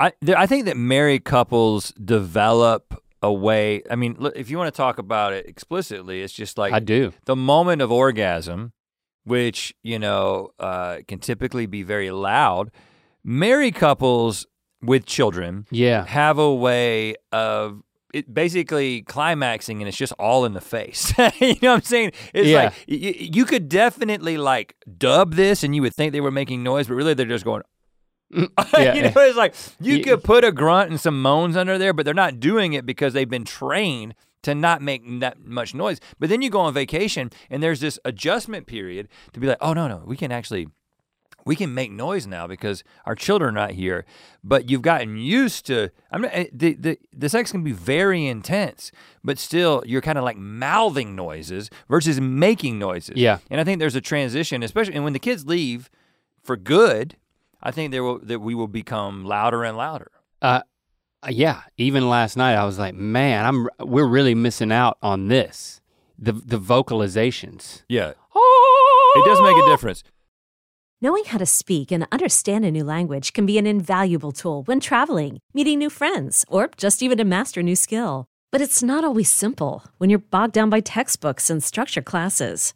[0.06, 3.82] I there, I think that married couples develop a way.
[3.90, 6.80] I mean, look, if you want to talk about it explicitly, it's just like I
[6.80, 7.14] do.
[7.26, 8.74] the moment of orgasm,
[9.26, 12.72] which you know uh, can typically be very loud.
[13.24, 14.48] Married couples
[14.82, 16.06] with children Yeah.
[16.08, 17.84] have a way of
[18.14, 21.14] it basically climaxing and it's just all in the face.
[21.40, 22.12] you know what I'm saying?
[22.34, 22.64] It's Yeah.
[22.66, 26.88] like you could definitely like dub this and you would think they were making noise,
[26.88, 27.62] but really they're just going
[28.78, 28.94] Yeah.
[28.94, 31.94] you know, it's like you You- could put a grunt and some moans under there,
[31.94, 36.00] but they're not doing it because they've been trained to not make that much noise.
[36.20, 39.74] But then you go on vacation and there's this adjustment period to be like, oh
[39.74, 40.68] no, no, we can actually
[41.44, 44.06] we can make noise now because our children are not here.
[44.44, 45.90] But you've gotten used to.
[46.12, 48.92] I'm not, eh, the the the sex can be very intense,
[49.24, 53.18] but still you're kind of like mouthing noises versus making noises.
[53.18, 53.40] Yeah.
[53.50, 55.90] And I think there's a transition, especially and when the kids leave
[56.44, 57.16] for good.
[57.64, 60.12] I think there will that we will become louder and louder.
[60.42, 60.62] Uh,
[61.30, 65.82] yeah, even last night I was like, man, I'm we're really missing out on this.
[66.18, 67.84] The the vocalizations.
[67.88, 70.04] Yeah, it does make a difference.
[71.04, 74.80] Knowing how to speak and understand a new language can be an invaluable tool when
[74.80, 78.28] traveling, meeting new friends, or just even to master a new skill.
[78.52, 82.76] But it's not always simple when you're bogged down by textbooks and structure classes.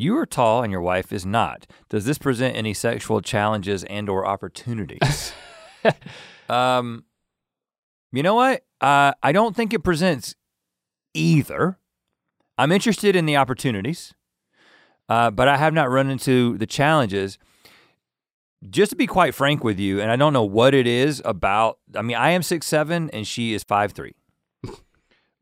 [0.00, 1.66] You are tall and your wife is not.
[1.90, 5.34] Does this present any sexual challenges and or opportunities?
[6.48, 7.04] um,
[8.10, 8.64] you know what?
[8.80, 10.34] Uh, I don't think it presents
[11.12, 11.78] either.
[12.56, 14.14] I'm interested in the opportunities,
[15.10, 17.36] uh, but I have not run into the challenges.
[18.70, 21.78] Just to be quite frank with you, and I don't know what it is about.
[21.94, 24.14] I mean, I am six seven and she is five three.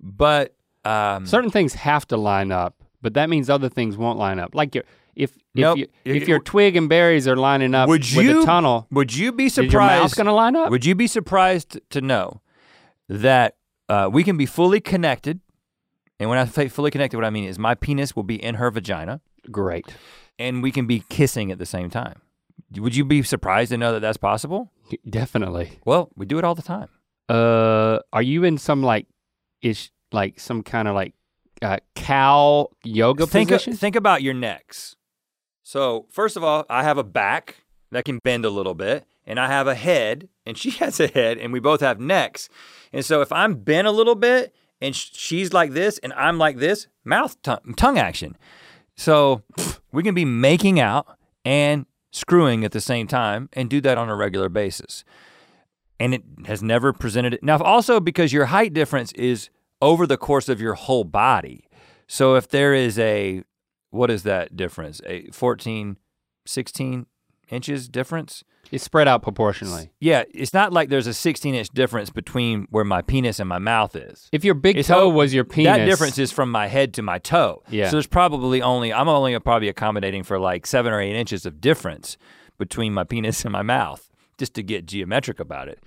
[0.00, 4.38] But um, Certain things have to line up, but that means other things won't line
[4.38, 4.54] up.
[4.54, 4.84] Like your
[5.14, 5.78] if if, Nope.
[5.78, 9.14] you, if your twig and berries are lining up would with you a tunnel, Would
[9.14, 9.70] you be is your mouth
[10.10, 10.16] surprised?
[10.16, 10.70] gonna line up?
[10.70, 12.40] Would you be surprised to know
[13.08, 13.56] that
[13.88, 15.40] uh, we can be fully connected?
[16.20, 18.56] And when I say fully connected, what I mean is my penis will be in
[18.56, 19.20] her vagina,
[19.50, 19.86] Great.
[20.38, 22.20] and we can be kissing at the same time.
[22.76, 24.72] Would you be surprised to know that that's possible?
[25.08, 25.78] Definitely.
[25.84, 26.88] Well, we do it all the time.
[27.28, 29.06] Uh, are you in some like
[29.62, 31.14] ish like some kind of like
[31.62, 33.74] uh, cow yoga think, position?
[33.74, 34.96] think about your necks.
[35.62, 37.56] So first of all, I have a back
[37.90, 41.08] that can bend a little bit, and I have a head, and she has a
[41.08, 42.48] head, and we both have necks.
[42.92, 46.38] And so if I'm bent a little bit and sh- she's like this and I'm
[46.38, 48.36] like this, mouth tongue, tongue action.
[48.96, 49.42] So
[49.92, 51.06] we can be making out
[51.44, 55.04] and screwing at the same time and do that on a regular basis.
[56.00, 57.42] And it has never presented it.
[57.42, 59.50] Now, also because your height difference is
[59.80, 61.64] over the course of your whole body.
[62.06, 63.42] So if there is a,
[63.90, 65.00] what is that difference?
[65.06, 65.96] A 14,
[66.46, 67.06] 16
[67.50, 68.44] inches difference?
[68.70, 69.90] It's spread out proportionally.
[69.98, 73.58] Yeah, it's not like there's a 16 inch difference between where my penis and my
[73.58, 74.28] mouth is.
[74.30, 77.02] If your big It's toe was your penis, That difference is from my head to
[77.02, 77.62] my toe.
[77.70, 77.86] Yeah.
[77.86, 81.60] So there's probably only, I'm only probably accommodating for like seven or eight inches of
[81.60, 82.18] difference
[82.58, 85.82] between my penis and my mouth, just to get geometric about it.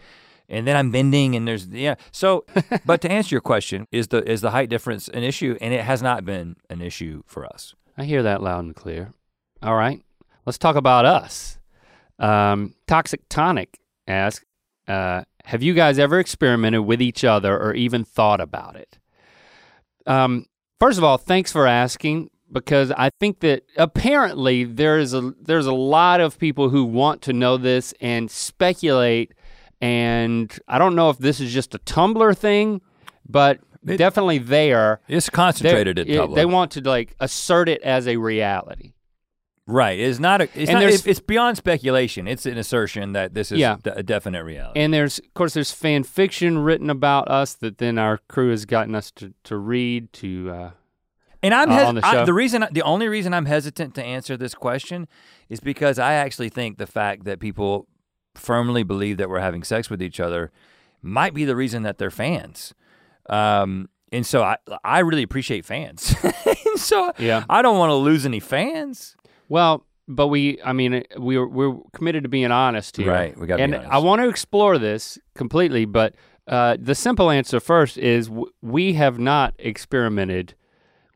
[0.52, 1.96] And then I'm bending and there's, yeah.
[2.12, 2.46] So,
[2.86, 5.58] but to answer your question, is the, is the height difference an issue?
[5.62, 7.74] And it has not been an issue for us.
[7.98, 9.14] I hear that loud and clear.
[9.64, 10.02] All right,
[10.46, 11.58] let's talk about us.
[12.20, 14.46] Um, Toxic Tonic asks,
[14.88, 19.00] uh, have you guys ever experimented with each other or even thought about it?
[20.06, 20.46] Um,
[20.80, 25.66] first of all, thanks for asking because I think that apparently there is a there's
[25.66, 29.34] a lot of people who want to know this and speculate,
[29.82, 32.82] and I don't know if this is just a Tumblr thing,
[33.28, 35.02] but It- definitely there.
[35.08, 36.36] It's concentrated at it- Tumblr.
[36.36, 38.94] They want to like assert it as a reality.
[39.68, 40.00] Right.
[40.00, 40.46] It's not a.
[40.46, 42.28] It's, And not, there's- it's, beyond speculation.
[42.28, 43.78] It's an assertion that this is Yeah.
[43.86, 44.80] a definite reality.
[44.80, 48.66] And there's, of course, there's fan fiction written about us that then our crew has
[48.66, 50.12] gotten us to, to read.
[50.14, 50.72] To uh,
[51.44, 54.54] And I'm uh, the I- the reason, the only reason I'm hesitant to answer this
[54.56, 55.08] question
[55.48, 57.88] is because I actually think the fact that people
[58.36, 60.52] firmly believe that we're having sex with each other
[61.02, 62.74] might be the reason that they're fans.
[63.30, 66.16] Um, and so I, I really appreciate fans.
[66.24, 67.46] and so yeah.
[67.50, 69.16] I don't want to lose any fans.
[69.50, 73.12] Well, but we, I mean, we're we're committed to being honest here.
[73.12, 73.94] Right, we gotta And be honest.
[73.94, 76.16] I want to explore this completely, but
[76.48, 80.56] uh, the simple answer first is w- we have not experimented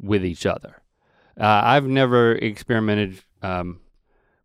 [0.02, 0.82] with each other.
[1.38, 3.82] Uh, I've never experimented um,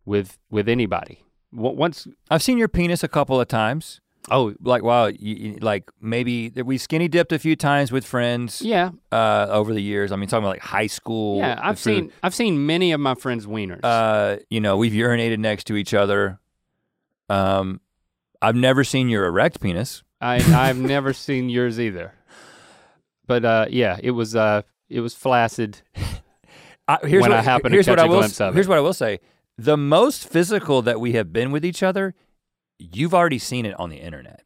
[0.05, 1.23] with with anybody.
[1.55, 3.99] W- once, I've seen your penis a couple of times.
[4.29, 8.61] oh Like wow, you, you- like maybe we skinny dipped a few times with friends
[8.61, 10.11] yeah, uh, over the years.
[10.11, 11.39] I mean, talking about like high school.
[11.39, 11.59] yeah.
[11.61, 13.79] I've through- seen I've seen many of my friends' wieners.
[13.83, 16.39] Uh, you know, we've urinated next to each other.
[17.29, 17.81] Um,
[18.41, 20.03] I've never seen your erect penis.
[20.19, 22.13] I I've never seen yours either.
[23.27, 25.81] But uh, yeah, it was uh, it was flaccid.
[26.87, 28.69] I, here's When what, I happen to here's what catch will, glimpse of Here's it.
[28.69, 29.19] what I will say:
[29.63, 32.15] the most physical that we have been with each other,
[32.79, 34.43] you've already seen it on the internet.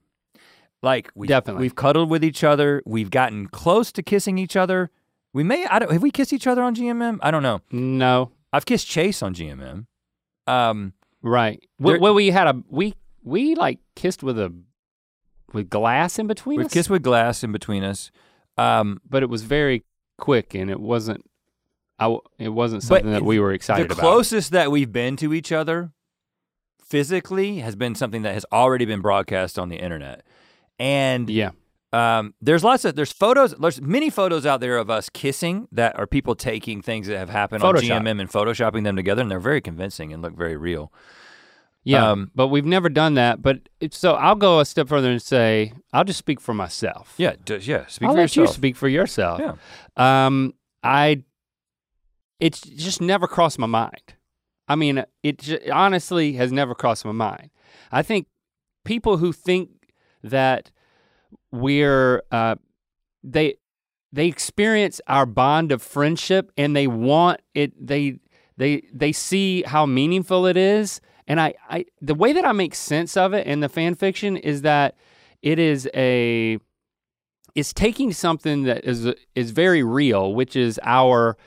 [0.82, 1.62] Like we Definitely.
[1.62, 2.84] we've cuddled with each other.
[2.86, 4.92] We've gotten close to kissing each other.
[5.34, 5.66] We may.
[5.66, 5.92] I don't.
[5.92, 7.18] Have we kissed each other on GMM?
[7.22, 7.62] I don't know.
[7.72, 9.88] No, I've kissed Chase on GMM.
[10.48, 10.94] Um,
[11.24, 11.64] right.
[11.80, 12.94] Well, well, we had a we
[13.24, 14.54] we like kissed with a
[15.54, 18.12] with glass in between we've us, kissed with glass in between us.
[18.58, 19.84] Um, but it was very
[20.18, 21.26] quick and it wasn't.
[22.00, 23.96] I w- it wasn't But something that we were excited the about.
[23.98, 25.92] The closest that we've been to each other
[26.84, 30.24] physically has been something that has already been broadcast on the internet.
[30.78, 31.52] And Yeah.
[31.94, 35.98] um, there's lots of there's photos, there's many photos out there of us kissing that
[35.98, 37.96] are people taking things that have happened Photoshop.
[37.96, 40.92] on GMM and photoshopping them together, and they're very convincing and look very real.
[41.88, 43.42] Yeah, Um, but we've never done that.
[43.44, 47.14] But it's, so I'll go a step further and say I'll just speak for myself.
[47.18, 47.86] Yeah, d- yeah.
[47.86, 48.50] Speak I'll for let yourself.
[48.50, 49.40] you speak for yourself.
[49.40, 50.26] Yeah.
[50.26, 51.24] Um, I,
[52.40, 54.16] it's just never crossed my mind.
[54.68, 57.50] I mean, it j- honestly has never crossed my mind.
[57.92, 58.28] I think
[58.84, 59.70] people who think
[60.24, 60.72] that
[61.52, 62.56] we're, uh,
[63.24, 63.56] they,
[64.12, 67.74] they experience our bond of friendship and they want it.
[67.86, 68.20] They,
[68.58, 71.02] they, they see how meaningful it is.
[71.28, 74.38] And I, I, the way that I make sense of it in the fan fiction
[74.38, 74.96] is that
[75.42, 76.60] it is a,
[77.56, 81.38] is taking something that is is very real, which is our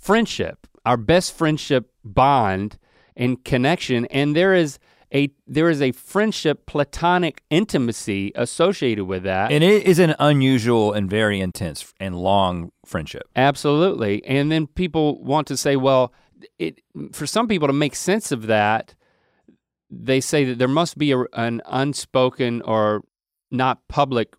[0.00, 2.78] friendship, our best friendship bond
[3.16, 4.78] and connection, and there is
[5.12, 9.50] a there is a friendship platonic intimacy associated with that.
[9.50, 13.28] And it is an unusual and very intense and long friendship.
[13.34, 14.24] Absolutely.
[14.26, 16.12] And then people want to say, well,
[16.58, 16.80] it
[17.12, 18.94] for some people to make sense of that,
[19.90, 23.02] they say that there must be a, an unspoken or
[23.50, 24.36] not public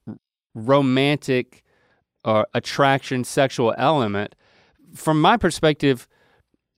[0.54, 1.64] romantic
[2.24, 4.36] or attraction sexual element.
[4.96, 6.08] From my perspective,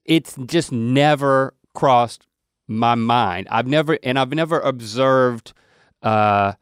[0.06, 2.28] it's just never crossed
[2.68, 3.48] my mind.
[3.52, 5.54] I've never and I've never observed
[6.02, 6.54] uh,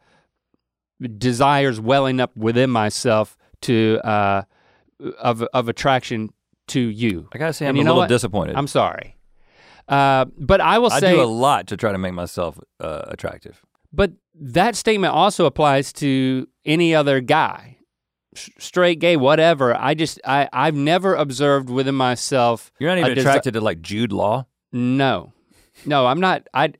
[1.18, 4.42] desires welling up within myself to uh,
[5.18, 6.30] of of attraction
[6.68, 7.28] to you.
[7.32, 8.08] I gotta say, I'm a little what?
[8.08, 8.56] disappointed.
[8.56, 9.16] I'm sorry,
[9.88, 12.58] uh, but I will I say, I do a lot to try to make myself
[12.80, 13.62] uh, attractive.
[13.92, 17.76] but that statement also applies to any other guy.
[18.34, 19.76] Straight, gay, whatever.
[19.76, 22.72] I just I I've never observed within myself.
[22.78, 24.46] You're not even attracted to like Jude Law.
[24.72, 25.32] No,
[25.86, 26.46] no, I'm not.
[26.54, 26.72] I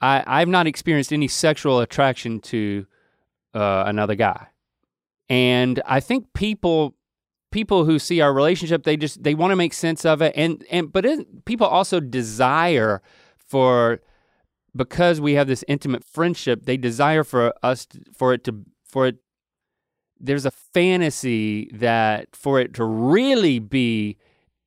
[0.00, 2.86] I I've not experienced any sexual attraction to
[3.54, 4.48] uh, another guy,
[5.28, 6.94] and I think people
[7.50, 10.64] people who see our relationship they just they want to make sense of it, and
[10.70, 13.02] and but it, people also desire
[13.38, 14.00] for
[14.76, 19.06] because we have this intimate friendship, they desire for us to, for it to for
[19.06, 19.16] it.
[20.20, 24.16] There's a fantasy that for it to really be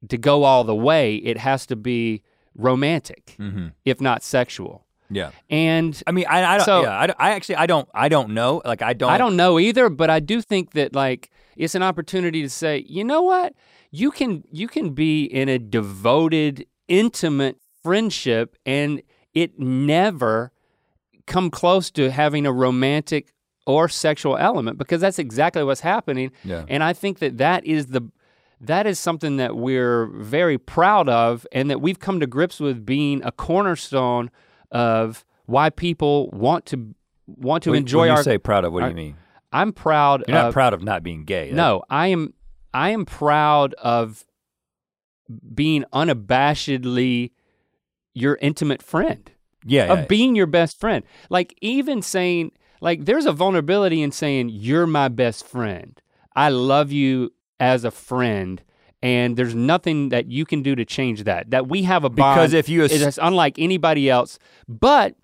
[0.09, 2.23] to go all the way, it has to be
[2.55, 3.67] romantic, Mm-hmm.
[3.85, 4.85] if not sexual.
[5.09, 5.31] Yeah.
[5.49, 6.65] And I mean, I, I don't.
[6.65, 8.61] So- yeah, I, don't- I actually, I don't, I don't know.
[8.63, 9.11] Like, I don't.
[9.11, 12.85] I don't know either, but I do think that like it's an opportunity to say,
[12.87, 13.53] you know what?
[13.91, 19.01] You can you can be in a devoted, intimate friendship and
[19.33, 20.51] it never
[21.27, 23.33] come close to having a romantic
[23.71, 26.31] or sexual element because that's exactly what's happening.
[26.43, 26.65] Yeah.
[26.67, 28.01] And I think that that is the
[28.59, 32.85] that is something that we're very proud of and that we've come to grips with
[32.85, 34.29] being a cornerstone
[34.69, 36.93] of why people want to
[37.25, 38.73] want to When- enjoy when you our say proud of.
[38.73, 39.15] What do you mean?
[39.53, 41.49] I'm proud You're not of proud of not being gay.
[41.49, 42.33] That- No, I am
[42.73, 44.25] I am proud of
[45.53, 47.31] being unabashedly
[48.13, 49.31] your intimate friend.
[49.65, 49.85] Yeah.
[49.85, 49.93] yeah.
[50.01, 51.03] Of being your best friend.
[51.29, 52.51] Like even saying
[52.81, 56.01] like there's a vulnerability in saying you're my best friend.
[56.35, 58.61] I love you as a friend
[59.01, 61.49] and there's nothing that you can do to change that.
[61.51, 64.37] That we have a bond Because if you ass- it is unlike anybody else.
[64.67, 65.15] But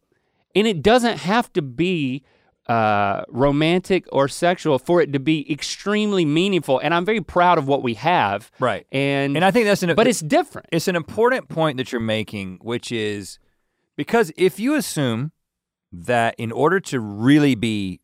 [0.55, 2.23] and it doesn't have to be
[2.67, 6.79] uh, romantic or sexual for it to be extremely meaningful.
[6.79, 8.51] And I'm very proud of what we have.
[8.59, 8.85] Right.
[8.91, 9.95] And And I think that's an.
[9.95, 10.67] but it's different.
[10.71, 13.39] it's an important point that you're making, which is
[13.95, 15.31] because if you assume
[15.91, 17.99] that in order to really be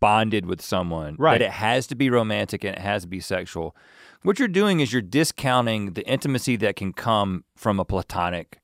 [0.00, 1.38] bonded with someone, Right.
[1.38, 3.74] that it has to be romantic and it has to be sexual,
[4.22, 8.60] what you're doing is you're discounting the intimacy that can come from a platonic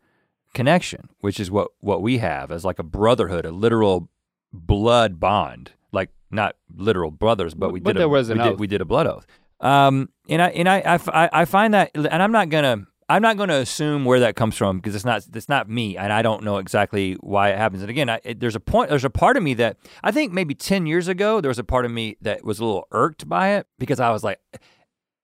[0.54, 4.08] connection, which is what what we have as like a brotherhood, a literal
[4.52, 5.72] blood bond.
[5.92, 8.00] Like not literal brothers, but we But did.
[8.00, 9.26] there a, was an we did- we did a blood oath.
[9.60, 10.98] Um, and I and i
[11.32, 14.78] i find that, and I'm not gonna I'm not gonna assume where that comes from
[14.78, 17.82] because it's not it's not me, and I don't know exactly why it happens.
[17.82, 20.32] And again, I, it, there's a point, there's a part of me that I think
[20.32, 23.28] maybe ten years ago there was a part of me that was a little irked
[23.28, 24.40] by it because I was like,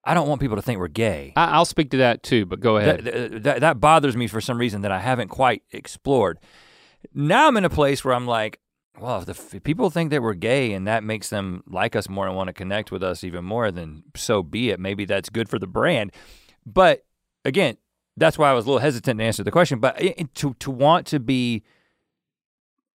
[0.03, 1.35] I don't want people to think we're gay.
[1.37, 3.05] I, I'll speak to that too, but go ahead.
[3.05, 6.39] That, that, that bothers me for some reason that I haven't quite explored.
[7.13, 8.61] Now I'm in a place where I'm like,
[8.99, 12.09] well, if, the, if people think that we're gay and that makes them like us
[12.09, 14.81] more and want to connect with us even more, then so be it.
[14.81, 16.13] Maybe that's good for the brand.
[16.65, 17.05] But
[17.45, 17.77] again,
[18.17, 19.81] that's why I was a little hesitant to answer the question.
[19.81, 19.99] But
[20.37, 21.63] to to want to be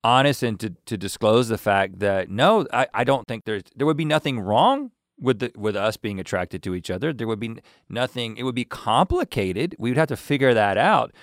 [0.04, 3.86] honest and to to disclose the fact that no, I, I don't think there's there
[3.86, 7.14] would be nothing wrong with the with us being attracted to each other.
[7.14, 7.58] There would be
[7.89, 8.38] nothing.
[8.38, 9.76] It would be complicated.
[9.78, 11.14] We would have to figure that out.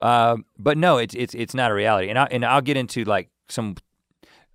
[0.00, 2.08] Um, but no, it's it's it's not a reality.
[2.08, 3.76] And I and I'll get into like some.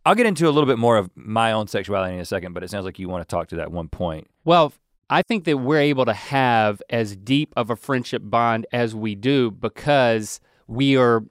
[0.05, 2.53] I'll get into a little bit more of my own sexuality in a second.
[2.53, 4.28] But it sounds like you want to talk to that one point.
[4.45, 4.73] Well,
[5.10, 9.16] I think that we're able to have as deep of a friendship bond as we
[9.16, 11.24] do because we are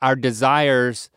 [0.00, 1.10] our desires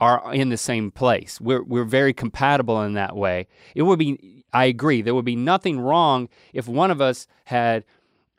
[0.00, 1.40] are in the same place.
[1.40, 3.46] We're we're very compatible in that way.
[3.74, 7.84] It would be I agree, there would be nothing wrong if one of us had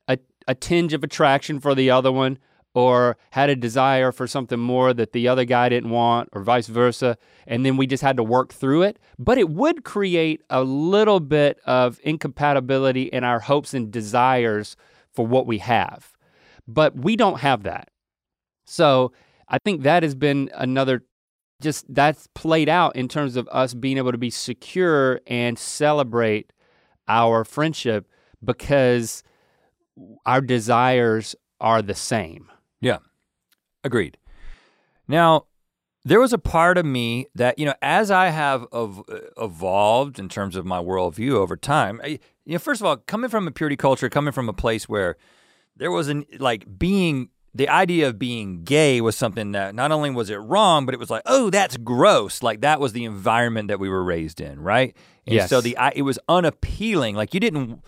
[0.08, 0.18] a,
[0.48, 2.40] a tinge of attraction for the other one
[2.74, 6.68] or had a desire for something more that the other guy didn't want or vice
[6.68, 8.98] versa and then we just had to work through it.
[9.20, 14.78] But it would create a little bit of incompatibility in our hopes and desires
[15.14, 16.14] for what we have.
[16.68, 17.90] But we don't have that.
[18.66, 19.12] So
[19.52, 21.04] i think that has been another
[21.62, 26.52] just that's played out in terms of us being able to be secure and celebrate
[27.08, 28.08] our friendship
[28.44, 29.24] because
[30.26, 32.50] our desires are the same
[32.82, 32.98] Yeah,
[33.84, 34.18] agreed.
[35.08, 35.46] Now,
[36.04, 39.04] there was a part of me that you know, as I have ev-
[39.38, 42.02] evolved in terms of my worldview over time.
[42.04, 44.90] I, you know, first of all, coming from a purity culture, coming from a place
[44.90, 45.16] where
[45.78, 50.10] there was an like being the idea of being gay was something that not only
[50.10, 52.42] was it wrong, but it was like, oh, that's gross.
[52.42, 54.96] Like that was the environment that we were raised in, right?
[55.28, 55.50] And Yes.
[55.50, 57.16] so the I- it was unappealing.
[57.16, 57.82] Like you didn't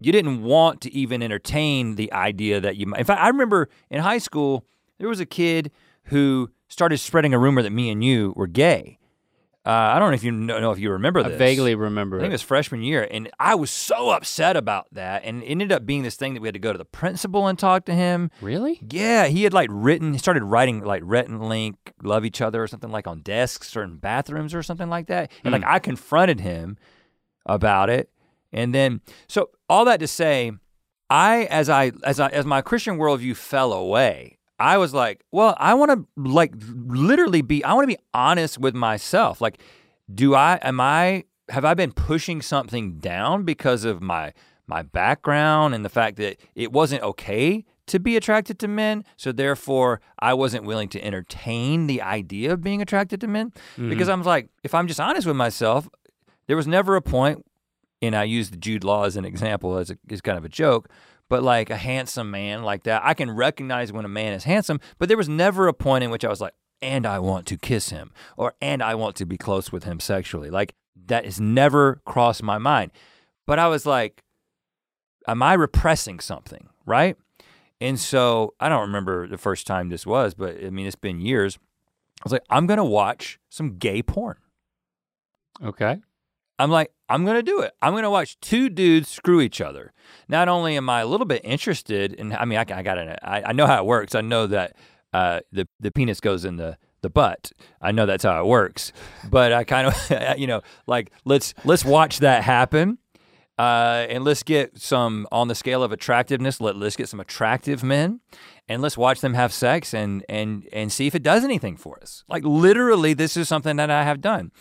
[0.00, 3.00] you didn't want to even entertain the idea that you might.
[3.00, 4.64] In fact, I remember in high school
[4.98, 5.70] there was a kid
[6.04, 8.98] who started spreading a rumor that me and you were gay.
[9.66, 11.34] Uh, I don't know if you know, know if you remember this.
[11.34, 14.86] i vaguely remember I think it was freshman year, and I was so upset about
[14.92, 16.86] that, and it ended up being this thing that we had to go to the
[16.86, 18.30] principal and talk to him.
[18.40, 22.40] really Yeah, he had like written, he started writing like Rhett and Link love each
[22.40, 25.30] other or something like on desks or in bathrooms or something like that.
[25.44, 26.78] And like I confronted him
[27.44, 28.10] about it.
[28.52, 30.52] And then, so all that to say,
[31.10, 35.54] I as I as I as my Christian worldview fell away, I was like, well,
[35.58, 37.64] I want to like literally be.
[37.64, 39.40] I want to be honest with myself.
[39.40, 39.60] Like,
[40.12, 44.32] do I am I have I been pushing something down because of my
[44.66, 49.32] my background and the fact that it wasn't okay to be attracted to men, so
[49.32, 53.88] therefore I wasn't willing to entertain the idea of being attracted to men Mm-hmm.
[53.88, 55.88] because I was like, if I'm just honest with myself,
[56.48, 57.46] there was never a point,
[58.00, 60.48] and I use the Jude Law as an example as a, as kind of a
[60.48, 60.88] joke,
[61.28, 64.80] but like a handsome man like that, I can recognize when a man is handsome,
[64.98, 67.56] but there was never a point in which I was like, and I want to
[67.56, 70.48] kiss him, or and I want to be close with him sexually.
[70.48, 70.74] Like
[71.06, 72.92] that has never crossed my mind.
[73.46, 74.22] But I was like,
[75.26, 77.16] am I repressing something, right?
[77.80, 81.20] And so I don't remember the first time this was, but I mean, it's been
[81.20, 81.58] years.
[82.20, 84.36] I was like, I'm gonna watch some gay porn.
[85.62, 86.00] Okay.
[86.58, 87.72] I'm like, I'm gonna do it.
[87.80, 89.92] I'm gonna watch two dudes screw each other.
[90.28, 93.18] Not only am I a little bit interested in, I mean, I, I got it.
[93.22, 94.14] I, I know how it works.
[94.14, 94.76] I know that
[95.12, 97.52] uh, the the penis goes in the the butt.
[97.80, 98.92] I know that's how it works.
[99.30, 102.98] But I kind of, you know, like let's let's watch that happen.
[103.58, 106.60] Uh, and let's get some on the scale of attractiveness.
[106.60, 108.20] Let let's get some attractive men,
[108.68, 111.98] and let's watch them have sex and and and see if it does anything for
[112.00, 112.22] us.
[112.28, 114.52] Like literally, this is something that I have done,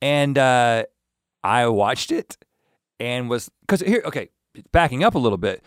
[0.00, 0.84] and uh,
[1.44, 2.36] I watched it
[2.98, 4.30] and was because here okay,
[4.72, 5.62] backing up a little bit.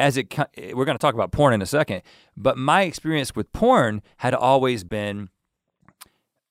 [0.00, 0.32] As it
[0.74, 2.02] we're going to talk about porn in a second,
[2.36, 5.28] but my experience with porn had always been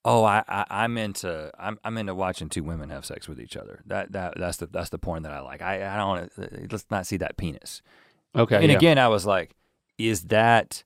[0.10, 3.58] Oh, I, I I'm into I'm I'm into watching two women have sex with each
[3.58, 3.84] other.
[3.88, 5.62] That that that's the that's the porn that I like.
[5.62, 7.82] I I don't want to let's not see that penis.
[8.34, 8.56] Okay.
[8.56, 8.78] and yeah.
[8.78, 9.54] again, I was like,
[9.98, 10.86] is that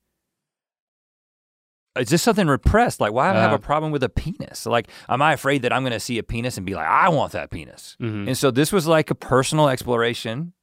[1.99, 2.99] is this something repressed?
[3.01, 3.55] Like, why do I have Uh.
[3.55, 4.65] a problem with a penis?
[4.65, 7.09] Like, am I afraid that I'm going to see a penis and be like, I
[7.09, 7.97] want that penis?
[7.99, 8.27] Mhm.
[8.27, 10.53] And so this was like a personal exploration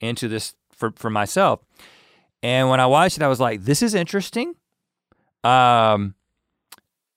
[0.00, 1.60] into this for for myself.
[2.42, 4.56] And when I watched it, I was like, this is interesting.
[5.44, 6.14] Um,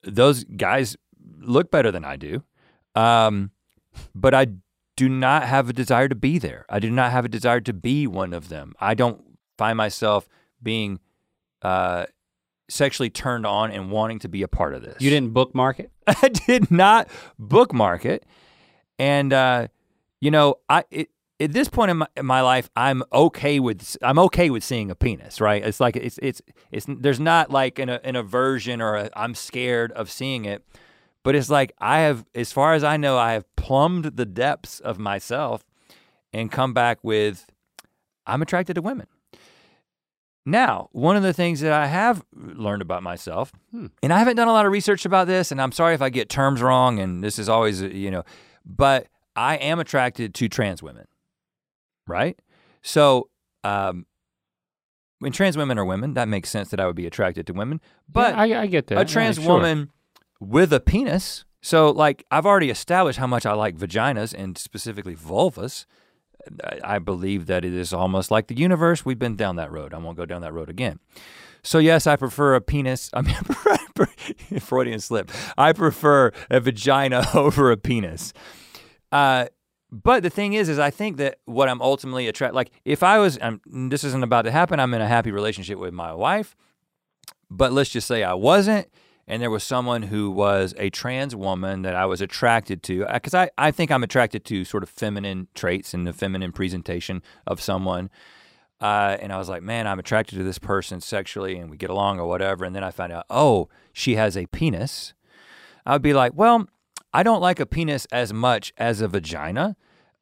[0.04, 0.96] those guys
[1.40, 2.44] look better than I do.
[2.96, 3.52] Um,
[4.14, 4.48] but I
[4.96, 6.66] do not have a desire to be there.
[6.70, 8.74] I do not have a desire to be one of them.
[8.80, 9.22] I don't
[9.58, 10.28] find myself
[10.62, 11.00] being
[11.62, 12.06] uh,
[12.70, 14.98] sexually turned on and wanting to be a part of this.
[15.00, 15.92] You didn't bookmark it?
[16.08, 17.08] I did not
[17.40, 18.26] bookmark it,
[19.00, 19.68] and uh,
[20.22, 21.10] you know, I it,
[21.40, 24.90] at this point in my, in my life, I'm okay with I'm okay with seeing
[24.90, 25.42] a penis.
[25.42, 25.64] Right?
[25.64, 26.42] It's like it's it's
[26.72, 30.64] it's there's not like an, an aversion or a, I'm scared of seeing it,
[31.24, 34.80] but it's like I have, as far as I know, I have plumbed the depths
[34.80, 35.66] of myself
[36.32, 37.48] and come back with
[38.28, 39.08] I'm attracted to women.
[40.46, 44.48] Now, one of the things that I have learned about myself, and I haven't done
[44.48, 47.24] a lot of research about this, and I'm sorry if I get terms wrong, and
[47.24, 48.24] this is always, uh, you know,
[48.64, 51.08] but I am attracted to trans women,
[52.08, 52.40] right?
[52.84, 53.30] So,
[53.64, 54.06] um,
[55.20, 57.82] when trans women are women, that makes sense that I would be attracted to women.
[58.08, 59.00] But Yeah, I, I get that.
[59.00, 59.54] a trans Yeah, sure.
[59.56, 59.92] woman
[60.40, 61.46] with a penis.
[61.62, 65.86] So, like, I've already established how much I like vaginas and specifically vulvas.
[66.84, 69.06] I- believe that it is almost like the universe.
[69.06, 69.94] We've been down that road.
[69.94, 71.00] I won't go down that road again.
[71.64, 73.10] So, yes, I prefer a penis.
[73.14, 73.36] I mean,
[74.60, 75.32] Freudian slip.
[75.58, 78.34] I prefer a vagina over a penis.
[79.12, 79.48] Uh,
[79.92, 83.18] but the thing is, is I think that what I'm ultimately attracted, like if I
[83.20, 84.80] was, I'm, this isn't about to happen.
[84.80, 86.56] I'm in a happy relationship with my wife,
[87.50, 88.88] but let's just say I wasn't,
[89.28, 93.34] and there was someone who was a trans woman that I was attracted to, because
[93.34, 97.60] I, I think I'm attracted to sort of feminine traits and the feminine presentation of
[97.60, 98.10] someone.
[98.82, 101.90] Uh, and I was like, man, I'm attracted to this person sexually, and we get
[101.90, 102.66] along or whatever.
[102.66, 105.14] And then I find out, oh, she has a penis.
[105.86, 106.68] I would be like, well,
[107.14, 109.76] I don't like a penis as much as a vagina.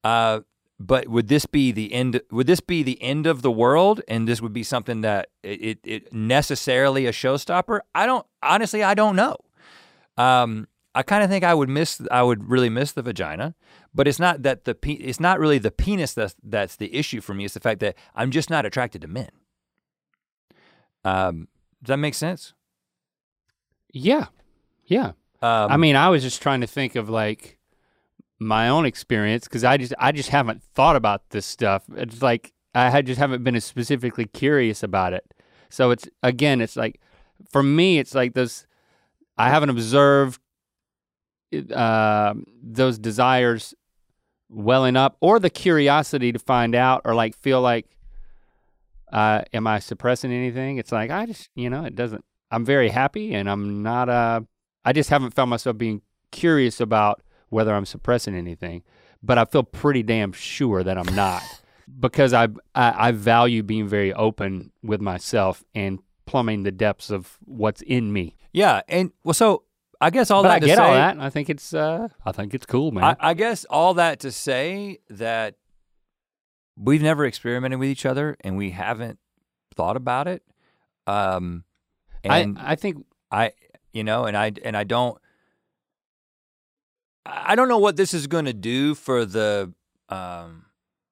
[0.04, 0.42] Uh,
[0.80, 2.22] but would this be the end?
[2.32, 4.02] Would this be the end of the world?
[4.08, 7.82] And this would be something that it, it, necessarily a showstopper?
[7.94, 8.84] I don't honestly.
[8.84, 9.38] I don't know.
[10.18, 12.02] Um, I kind of think I would miss.
[12.12, 13.56] I would really miss the vagina,
[13.94, 17.22] but it's not that the pe- it's not really the penis that's that's the issue
[17.22, 17.46] for me.
[17.46, 19.30] It's the fact that I'm just not attracted to men.
[21.06, 21.48] Um,
[21.82, 22.54] does that make sense?
[23.92, 24.28] Yeah.
[24.86, 25.12] Yeah.
[25.42, 27.58] Um, I mean, I was just trying to think of like
[28.44, 31.84] my own experience because I just I just haven't thought about this stuff.
[31.96, 35.34] It's like I just haven't been specifically curious about it.
[35.70, 37.00] So it's again, it's like
[37.52, 38.66] for me, it's like those
[39.38, 40.40] I haven't observed
[41.74, 42.34] uh,
[42.64, 43.74] those desires
[44.50, 47.88] welling up or the curiosity to find out or like feel like
[49.12, 50.78] uh, am I suppressing anything?
[50.78, 52.24] It's like I just you know it doesn't.
[52.52, 54.42] I'm very happy and I'm not uh
[54.86, 57.22] I just haven't found myself being curious about
[57.54, 58.84] whether I'm suppressing anything.
[59.22, 61.42] but I feel pretty damn sure that I'm not
[62.00, 62.46] because I,
[62.76, 68.12] I I value being very open with myself and plumbing the depths of what's in
[68.12, 68.36] me.
[68.52, 69.64] Yeah, and well, so
[70.02, 71.12] I guess all but that I to get say, all that.
[71.16, 73.04] and I think it's uh, I think it's cool, man.
[73.04, 75.56] I, I guess all that to say that
[76.76, 79.20] we've never experimented with each other and we haven't
[79.76, 80.44] thought about it.
[81.08, 81.64] Um,
[82.24, 83.52] and I, I think I,
[83.94, 85.18] you know, and I and I don't,
[87.26, 89.74] I don't know what this is going to do for the,
[90.10, 90.66] um,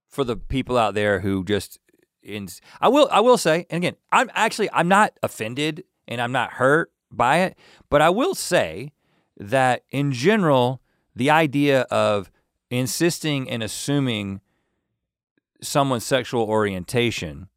[0.10, 1.80] for the people out there who just,
[2.22, 2.48] in,
[2.80, 6.54] I will, I will say, and again, I'm actually, I'm not offended and I'm not
[6.54, 7.58] hurt by it,
[7.90, 8.92] but I will say
[9.38, 10.82] that in general,
[11.16, 12.32] the idea of
[12.70, 14.42] insisting and assuming
[15.62, 17.48] someone's sexual orientation,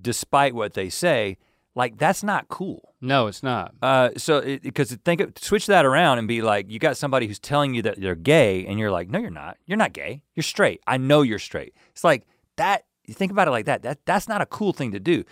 [0.00, 1.38] despite what they say,
[1.76, 2.94] like that's not cool.
[3.00, 3.74] no, it's not.
[3.80, 7.38] Uh, so because think of, switch that around and be like, you got somebody who's
[7.38, 9.58] telling you that they're gay, and you're like, no, you're not.
[9.66, 10.22] You're not gay.
[10.34, 10.80] You're straight.
[10.86, 11.74] I know you're straight.
[11.92, 12.86] It's like that.
[13.06, 13.82] You think about it like that.
[13.82, 15.22] That that's not a cool thing to do.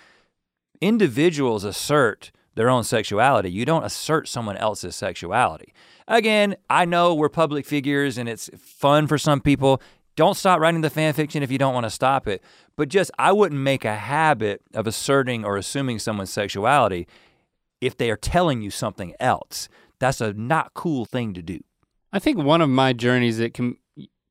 [0.80, 3.50] Individuals assert their own sexuality.
[3.50, 5.72] You don't assert someone else's sexuality.
[6.06, 9.80] Again, I know we're public figures and it's fun for some people.
[10.16, 12.42] Don't stop writing the fan fiction if you don't want to stop it.
[12.76, 17.06] But just, I wouldn't make a habit of asserting or assuming someone's sexuality
[17.80, 19.68] if they are telling you something else.
[19.98, 21.60] That's a not cool thing to do.
[22.12, 23.76] I think one of my journeys that can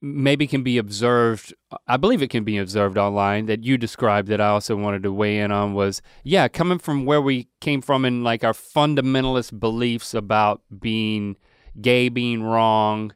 [0.02, 1.54] maybe can be observed,
[1.88, 5.14] I believe it can be observed online that you described that I also wanted to
[5.14, 9.60] weigh in on was, yeah, coming from where we came from in like our fundamentalist
[9.60, 11.38] beliefs about being
[11.80, 13.14] gay being wrong.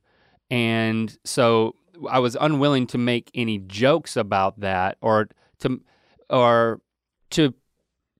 [0.49, 1.75] And so
[2.09, 5.29] I was unwilling to make any jokes about that or
[5.59, 5.81] to
[6.29, 6.81] or
[7.31, 7.53] to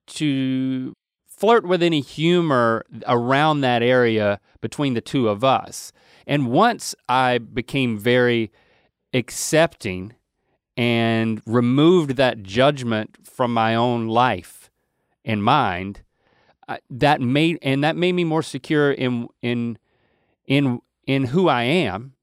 [0.06, 0.94] to
[1.26, 5.92] flirt with any humor around that area between the two of us.
[6.26, 8.50] And once I became very
[9.14, 10.14] accepting
[10.76, 14.70] and removed that judgment from my own life
[15.24, 16.02] and mind,
[16.90, 19.78] that made and that made me more secure in in
[20.46, 22.14] in in who I am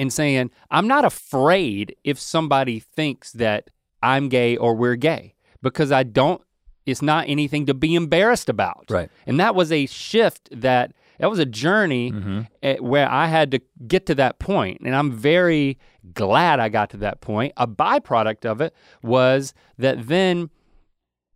[0.00, 3.70] and saying I'm not afraid if somebody thinks that
[4.02, 6.42] I'm gay or we're gay because I don't
[6.86, 8.86] it's not anything to be embarrassed about.
[8.88, 9.10] Right.
[9.26, 12.40] And that was a shift that that was a journey Mm-hmm.
[12.62, 15.78] eh, where I had to get to that point, and I'm very
[16.14, 17.52] glad I got to that point.
[17.58, 20.48] A byproduct of it was that then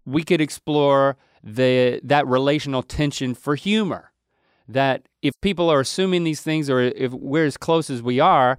[0.07, 4.11] we could explore the that relational tension for humor.
[4.69, 8.59] That if people are assuming these things, or if we're as close as we are,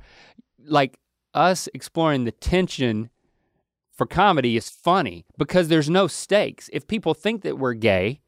[0.63, 0.99] like
[1.33, 3.09] us exploring the tension
[3.91, 6.69] for comedy is funny because there's no stakes.
[6.73, 8.21] If people think that we're gay,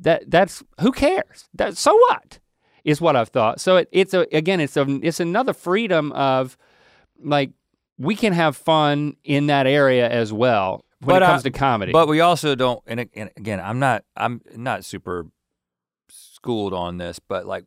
[0.00, 1.48] that that's who cares?
[1.54, 2.38] That so what?
[2.84, 3.60] Is what I've thought.
[3.60, 6.56] So it, it's a again, it's a it's another freedom of
[7.22, 7.50] like
[7.98, 11.50] we can have fun in that area as well when But, it uh, comes to
[11.50, 11.92] comedy.
[11.92, 15.26] But we also don't, and, and again, I'm not, I'm not super
[16.36, 17.64] schooled on this, but like,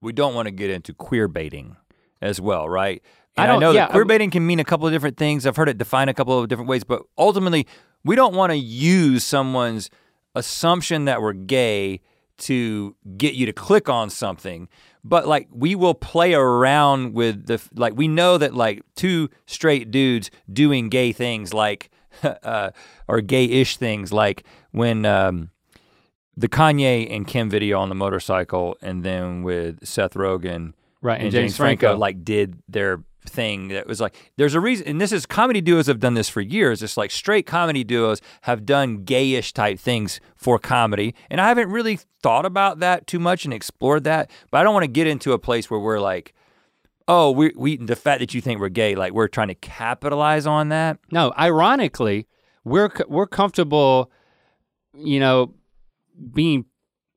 [0.00, 1.76] we don't want to get into queer baiting
[2.20, 3.02] as well, right?
[3.36, 5.16] I And I, don't- know yeah, that queer baiting can mean a couple of different
[5.16, 5.46] things.
[5.46, 7.66] I've heard it defined a couple of different ways, but ultimately,
[8.04, 9.90] we don't want to use someone's
[10.34, 12.00] assumption that we're gay
[12.38, 14.68] to get you to click on something
[15.02, 19.90] but like we will play around with the like we know that like two straight
[19.90, 21.88] dudes doing gay things like
[22.22, 22.70] uh,
[23.08, 25.48] or gay-ish things like when um,
[26.36, 31.30] the Kanye and Kim video on the motorcycle and then with Seth Rogen right, and,
[31.30, 35.26] James, Franco, like did their thing that was like there's a reason and this is
[35.26, 36.82] comedy duos have done this for years.
[36.82, 41.70] It's like straight comedy duos have done gayish type things for comedy and i haven't
[41.70, 45.08] really thought about that too much and explored that but i don't want to get
[45.08, 46.34] into a place where we're like
[47.08, 50.46] oh we, we the fact that you think we're gay like we're trying to capitalize
[50.46, 50.98] on that.
[51.10, 52.26] No, ironically,
[52.64, 54.10] we're we're comfortable,
[54.94, 55.54] you know,
[56.32, 56.66] being.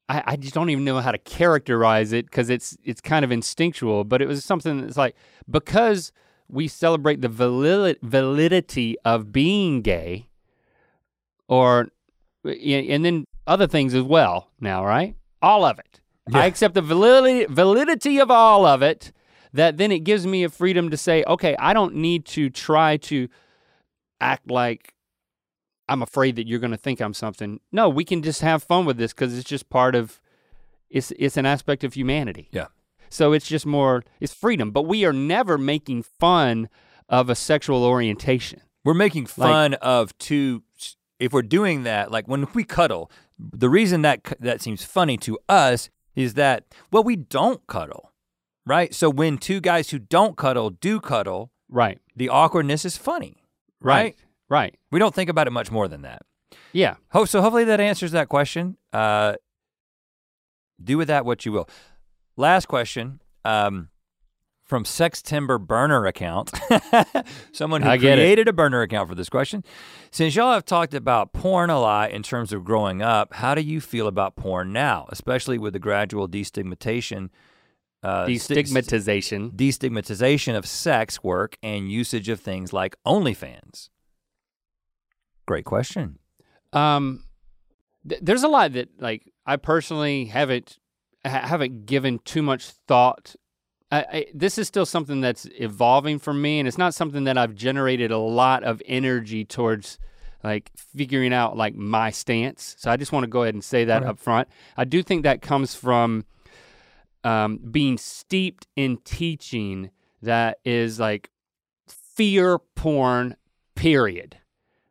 [0.07, 3.31] I, I just don't even know how to characterize it because it's it's kind of
[3.31, 4.03] instinctual.
[4.03, 5.15] But it was something that's like
[5.49, 6.11] because
[6.47, 10.29] we celebrate the valid, validity of being gay,
[11.47, 11.89] or
[12.43, 14.49] and then other things as well.
[14.59, 15.15] Now, right?
[15.41, 16.01] All of it.
[16.33, 19.11] I accept the validity validity of all of it.
[19.51, 22.97] That then it gives me a freedom to say, okay, I don't need to try
[22.97, 23.27] to
[24.21, 24.93] act like
[25.89, 27.59] I'm afraid that you're going to think I'm something.
[27.71, 30.21] No, we can just have fun with this because it's just part of
[30.89, 32.47] it's it's an aspect of humanity.
[32.51, 32.67] Yeah.
[33.09, 36.69] So it's just more it's freedom, but we are never making fun
[37.09, 38.61] of a sexual orientation.
[38.85, 40.63] We're making fun of two.
[41.19, 45.37] If we're doing that, like when we cuddle, the reason that that seems funny to
[45.49, 48.11] us is that well, we don't cuddle,
[48.65, 48.93] right?
[48.93, 51.99] So when two guys who don't cuddle do cuddle, Right.
[52.15, 53.43] the awkwardness is funny,
[53.81, 53.93] Right.
[54.03, 54.15] right?
[54.49, 54.75] Right.
[54.91, 56.23] We don't think about it much more than that.
[56.73, 56.95] Yeah.
[57.11, 57.41] Hope so.
[57.41, 58.77] Hopefully that answers that question.
[58.91, 59.35] Uh,
[60.83, 61.69] do with that what you will.
[62.37, 63.89] Last question um,
[64.63, 66.51] from Sextember Burner account.
[67.51, 67.99] Someone who it.
[67.99, 69.63] created a burner account for this question.
[70.11, 73.61] Since y'all have talked about porn a lot in terms of growing up, how do
[73.61, 77.29] you feel about porn now, especially with the gradual destigmatization?
[78.01, 79.51] Uh, sti- Destigmatization.
[79.51, 83.89] destigmatization of sex work and usage of things like OnlyFans?
[85.49, 86.19] Great question.
[86.73, 87.23] Um,
[88.07, 90.77] th- there's a lot that like I personally haven't
[91.25, 93.35] ha- haven't given too much thought.
[93.91, 97.35] I, I, this is still something that's evolving for me, and it's not something that
[97.35, 99.97] I've generated a lot of energy towards,
[100.43, 102.75] like figuring out like my stance.
[102.77, 104.09] So I just want to go ahead and say that Okay.
[104.11, 104.49] up front.
[104.77, 106.25] I do think that comes from
[107.23, 109.89] um, being steeped in teaching
[110.21, 111.31] that is like
[111.87, 113.35] fear porn.
[113.73, 114.38] Period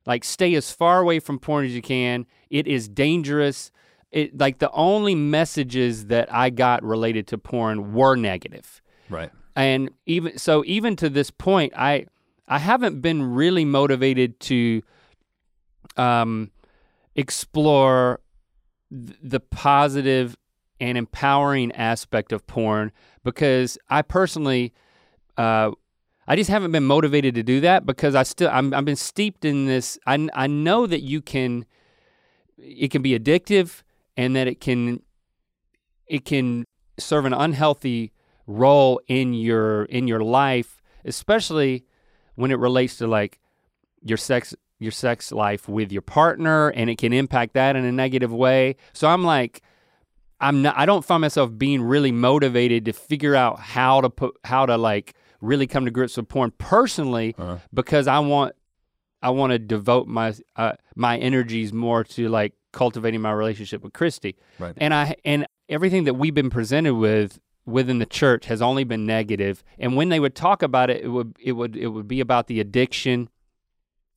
[0.08, 2.26] like stay as far away from porn as you can.
[2.50, 3.70] It is dangerous.
[4.10, 8.80] It like the only messages that i got related to porn were negative.
[9.10, 9.30] Right.
[9.54, 12.06] and even so even to this point i
[12.46, 14.82] i haven't been really motivated to
[15.96, 16.50] um
[17.14, 18.20] explore
[18.90, 20.36] th- the positive
[20.80, 22.92] and empowering aspect of porn
[23.24, 24.72] because i personally
[25.36, 25.70] uh
[26.30, 29.46] I just haven't been motivated to do that because I still I'm I've been steeped
[29.46, 29.98] in this.
[30.06, 31.64] I I know that you can
[32.58, 33.82] it can be addictive
[34.14, 35.02] and that it can
[36.06, 36.66] it can
[36.98, 38.12] serve an unhealthy
[38.46, 41.86] role in your in your life, especially
[42.34, 43.40] when it relates to like
[44.02, 47.92] your sex your sex life with your partner and it can impact that in a
[47.92, 48.76] negative way.
[48.92, 49.62] So I'm like
[50.40, 54.36] I'm not I don't find myself being really motivated to figure out how to put
[54.44, 57.58] how to like really come to grips with porn personally Uh-huh.
[57.72, 58.54] because I want
[59.22, 63.92] I want to devote my uh, my energies more to like cultivating my relationship with
[63.92, 64.36] Christy.
[64.58, 64.74] Right.
[64.76, 69.04] And I and everything that we've been presented with within the church has only been
[69.06, 69.62] negative.
[69.78, 72.46] And when they would talk about it, it would it would it would be about
[72.46, 73.28] the addiction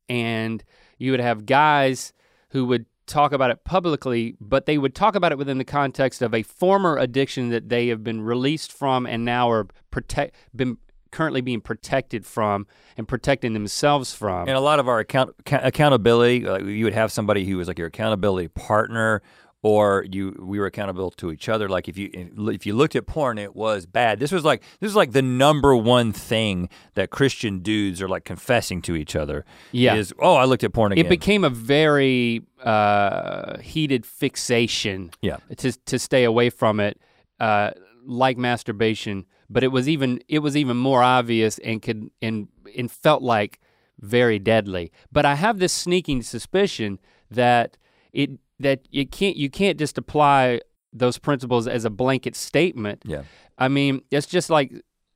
[0.09, 0.63] and
[0.97, 2.13] you would have guys
[2.49, 6.21] who would talk about it publicly, but they would talk about it within the context
[6.21, 10.77] of a former addiction that they have been released from and now are protect been
[11.11, 12.67] currently being protected from
[12.97, 14.47] and protecting themselves from.
[14.47, 17.77] And a lot of our account accountability, uh, you would have somebody who was like
[17.77, 19.21] your accountability partner,
[19.63, 21.69] or you we were accountable to each other.
[21.69, 24.19] Like if you if you looked at porn, it was bad.
[24.19, 28.25] This was like this is like the number one thing that Christian dudes are like
[28.25, 29.45] confessing to each other.
[29.71, 29.95] Yeah.
[29.95, 31.05] is oh I looked at porn again.
[31.05, 36.99] it became a very uh, heated fixation yeah, to to stay away from it,
[37.39, 37.71] uh,
[38.05, 39.25] like masturbation.
[39.49, 42.47] But it was even it was even more obvious and could and
[42.77, 43.59] and felt like
[43.99, 44.91] very deadly.
[45.11, 46.99] But I have this sneaking suspicion
[47.29, 47.77] that
[48.13, 50.61] it that you can't you can't just apply
[50.93, 53.01] those principles as a blanket statement.
[53.05, 53.23] yeah.
[53.57, 54.73] I mean, it's just like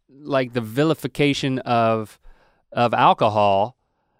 [0.09, 2.19] like the vilification of
[2.71, 3.77] of alcohol.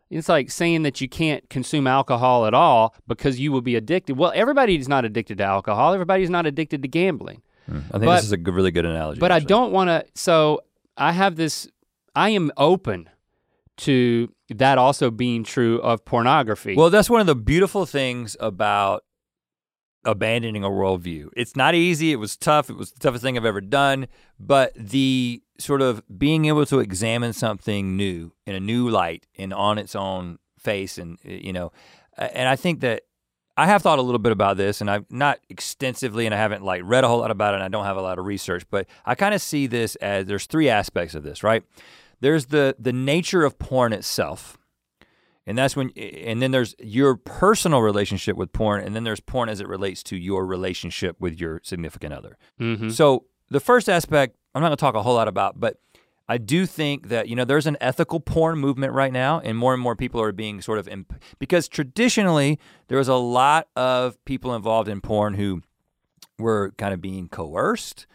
[0.09, 4.17] It's like saying that you can't consume alcohol at all because you will be addicted.
[4.17, 5.93] Well, everybody's not addicted to alcohol.
[5.93, 7.41] Everybody's not addicted to gambling.
[7.67, 9.19] I think But- this is a good, really good analogy.
[9.19, 10.05] But I don't want to.
[10.13, 10.61] So
[10.97, 11.67] I have this.
[12.15, 13.09] I am open
[13.77, 16.75] to that also being true of pornography.
[16.75, 19.03] Well, that's one of the beautiful things about
[20.05, 21.29] abandoning a worldview.
[21.35, 22.11] It's not easy.
[22.11, 22.69] It was tough.
[22.69, 24.07] It was the toughest thing I've ever done.
[24.39, 29.53] But the sort of being able to examine something new in a new light and
[29.53, 31.71] on its own face, and uh, you know,
[32.17, 33.03] and I think that
[33.57, 36.63] I have thought a little bit about this, and I've not extensively, and I haven't
[36.63, 37.57] like read a whole lot about it.
[37.57, 40.25] and I don't have a lot of research, but I kind of see this as
[40.25, 41.63] there's three aspects of this, right?
[42.19, 44.57] There's the the nature of porn itself.
[45.47, 49.47] And that's when, and then there's your personal relationship with porn, and then there's porn
[49.47, 52.35] as it relates to your relationship with your significant other.
[52.59, 52.91] Mhm.
[52.91, 55.77] So the first aspect, I'm not gonna talk a whole lot about, but
[56.27, 59.73] I do think that you know there's an ethical porn movement right now, and more
[59.73, 64.23] and more people are being sort of imp- because traditionally there was a lot of
[64.25, 65.61] people involved in porn who
[66.39, 68.07] were kind of being coerced.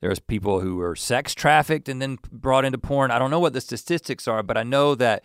[0.00, 3.10] There's people who were sex trafficked and then brought into porn.
[3.10, 5.24] I don't know what the statistics are, but I know that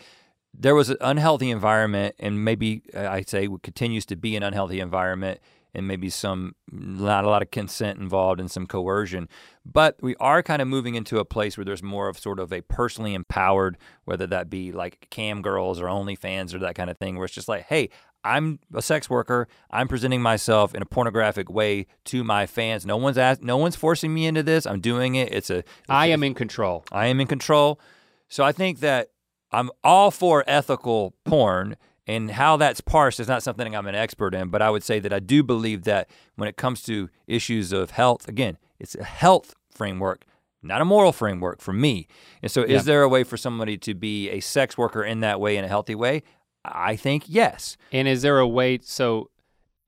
[0.53, 4.80] there was an unhealthy environment, and maybe uh, I say continues to be an unhealthy
[4.80, 5.39] environment
[5.73, 9.30] and maybe some not a lot of consent involved and some coercion.
[9.65, 12.52] But we are kind of moving into a place where there's more of sort of
[12.52, 16.98] a personally empowered, whether that be like cam girls or OnlyFans or that kind of
[16.98, 17.89] thing, where it's just like, hey,
[18.23, 19.48] I'm a sex worker.
[19.72, 22.85] I'm presenting myself in a pornographic way to my fans.
[22.85, 24.65] No one's asked, no one's forcing me into this.
[24.65, 25.34] I'm doing it.
[25.34, 26.85] It's a I am in control.
[26.91, 27.80] I am in control.
[28.27, 29.10] So I think that
[29.52, 34.33] I'm all for ethical porn and how that's parsed is not something I'm an expert
[34.33, 37.71] in, but I would say that I do believe that when it comes to issues
[37.71, 40.25] of health, again, it's a health framework,
[40.63, 42.07] not a moral framework for me.
[42.41, 42.77] And so, Yeah.
[42.77, 45.63] is there a way for somebody to be a sex worker in that way, in
[45.63, 46.23] a healthy way?
[46.65, 47.77] I think yes.
[47.91, 49.29] And is there a way so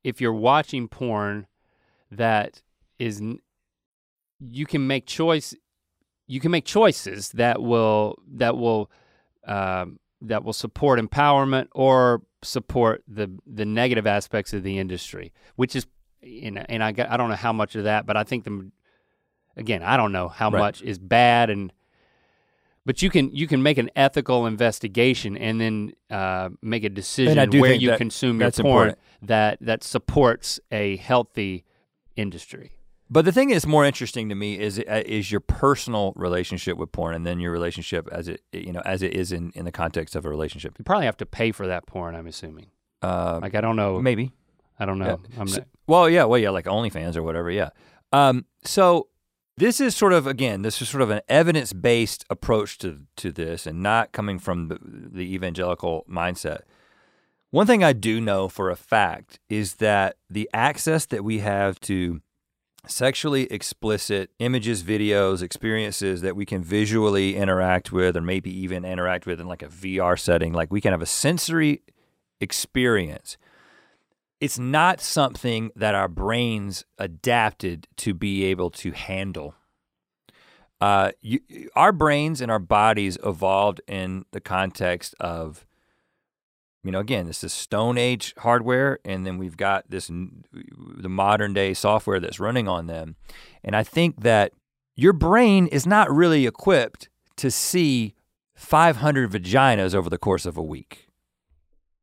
[0.03, 1.48] if you're watching porn
[2.11, 2.61] that
[2.99, 3.22] is
[4.40, 5.53] you can make choice
[6.27, 8.90] you can make choices that will that will
[9.48, 15.76] um, that will support empowerment or support the the negative aspects of the industry, which
[15.76, 15.86] is
[16.22, 18.72] and, and I got, I don't know how much of that, but I think the
[19.58, 20.60] again I don't know how Right.
[20.60, 21.72] much is bad and
[22.86, 27.50] but you can you can make an ethical investigation and then uh, make a decision
[27.60, 29.00] where you that consume your porn important.
[29.22, 31.64] that that supports a healthy
[32.16, 32.72] industry.
[33.14, 36.91] But the thing that's more interesting to me is uh, is your personal relationship with
[36.91, 39.72] porn, and then your relationship as it you know as it is in in the
[39.72, 40.76] context of a relationship.
[40.80, 42.15] You probably have to pay for that porn.
[42.15, 42.68] I'm assuming.
[43.03, 43.99] Uh, Like I don't know.
[44.02, 44.31] maybe.
[44.80, 45.19] I don't know.
[45.38, 47.69] I'm So- well, yeah, well, yeah, like OnlyFans or whatever, yeah.
[48.11, 49.10] Um, so
[49.57, 53.68] this is sort of again, this is sort of an evidence-based approach to to this,
[53.68, 56.61] and not coming from the, the evangelical mindset.
[57.52, 61.80] One thing I do know for a fact is that the access that we have
[61.81, 62.23] to
[62.88, 69.26] sexually explicit images, videos, experiences that we can visually interact with, or maybe even interact
[69.26, 71.82] with in like a VR setting, like we can have a sensory
[72.42, 73.38] experience
[74.44, 79.56] it's not something that our brains adapted to be able to handle.
[80.82, 81.40] Uh, you,
[81.78, 85.66] our brains and our bodies evolved in the context of,
[86.84, 91.54] you know, again, this is Stone Age hardware, and then we've got this the modern
[91.54, 93.16] day software that's running on them,
[93.64, 94.52] and I think that
[94.96, 98.14] your brain is not really equipped to see
[98.56, 101.08] 500 vaginas over the course of a week.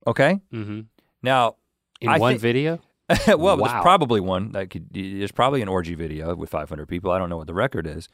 [0.07, 0.81] Okay, hmm
[1.23, 1.57] now
[2.01, 2.81] In I one think- video.
[3.27, 3.57] well, Wow.
[3.57, 4.86] there's probably one that could.
[4.93, 7.11] There's probably an orgy video with 500 people.
[7.11, 8.09] I don't know what the record is,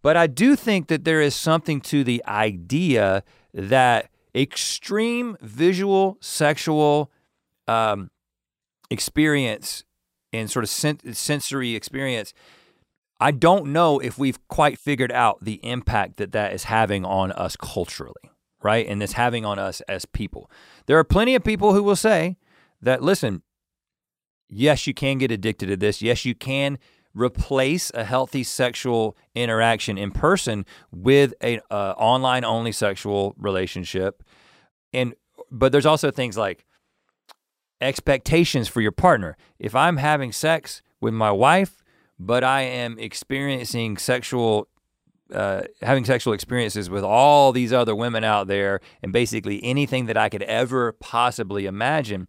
[0.00, 7.10] but I do think that there is something to the idea that extreme visual sexual
[7.66, 8.10] um,
[8.90, 9.84] experience
[10.32, 12.32] and sort of sen- sensory experience.
[13.20, 17.32] I don't know if we've quite figured out the impact that that is having on
[17.32, 18.30] us culturally,
[18.62, 18.86] right?
[18.86, 20.50] And it's having on us as people.
[20.86, 22.36] There are plenty of people who will say
[22.80, 23.42] that, listen,
[24.48, 26.00] yes, you can get addicted to this.
[26.00, 26.78] Yes, you can
[27.18, 34.22] replace a healthy sexual interaction in person with a online only sexual relationship.
[34.92, 35.14] And
[35.50, 36.64] but there's also things like
[37.80, 39.36] expectations for your partner.
[39.58, 41.82] If I'm having sex with my wife,
[42.18, 44.68] but I am experiencing sexual
[45.32, 50.16] uh, having sexual experiences with all these other women out there and basically anything that
[50.16, 52.28] I could ever possibly imagine.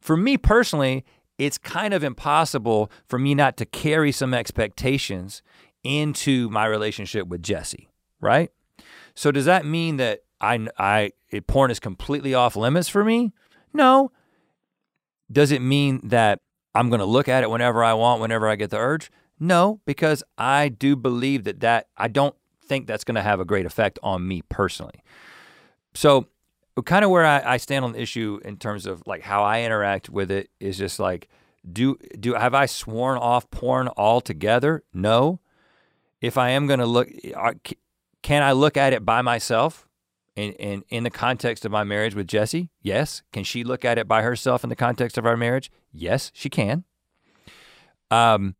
[0.00, 1.04] For me personally,
[1.44, 5.42] it's kind of impossible for me not to carry some expectations
[5.82, 7.88] into my relationship with Jessie,
[8.20, 8.50] right?
[9.14, 13.32] So does that mean that I, I it, porn is completely off limits for me?
[13.72, 14.12] No.
[15.30, 16.40] Does it mean that
[16.74, 19.10] I'm going to look at it whenever I want, whenever I get the urge?
[19.40, 23.44] No, because I do believe that that I don't think that's going to have a
[23.44, 25.02] great effect on me personally.
[25.94, 26.28] So,
[26.80, 29.62] kind of where I, I stand on the issue in terms of like how I
[29.62, 31.28] interact with it is just like,
[31.70, 34.82] do do have I sworn off porn altogether?
[34.94, 35.40] No.
[36.20, 37.08] If I am going to look,
[38.22, 39.88] can I look at it by myself?
[40.34, 43.22] In, in in the context of my marriage with Jessie, yes.
[43.34, 45.70] Can she look at it by herself in the context of our marriage?
[45.92, 46.84] Yes, she can.
[48.10, 48.56] Um,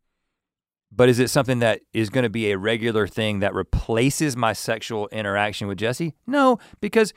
[0.91, 4.53] but is it something that is going to be a regular thing that replaces my
[4.53, 6.13] sexual interaction with Jessie?
[6.27, 7.11] No, because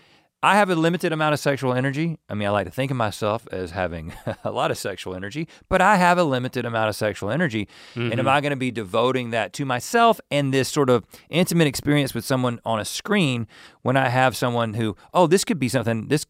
[0.47, 2.21] I have a limited amount of sexual energy.
[2.29, 4.13] I mean, I like to think of myself as having
[4.45, 7.67] a lot of sexual energy, but I have a limited amount of sexual energy.
[7.97, 8.29] And am mm-hmm.
[8.29, 12.25] I going to be devoting that to myself and this sort of intimate experience with
[12.25, 13.49] someone on a screen
[13.83, 16.25] when I have someone who, oh, this could be something, this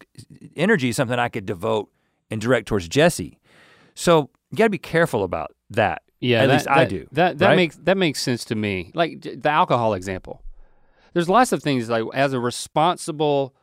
[0.55, 1.91] energy is something I could devote
[2.31, 3.37] and direct towards Jessie?
[3.93, 6.01] So you got to be careful about that.
[6.19, 7.55] Yeah, At that- least I that- do, That that right?
[7.55, 8.91] makes that makes sense to me.
[8.95, 10.41] Like the alcohol example.
[11.13, 13.53] There's lots of things like as a responsible,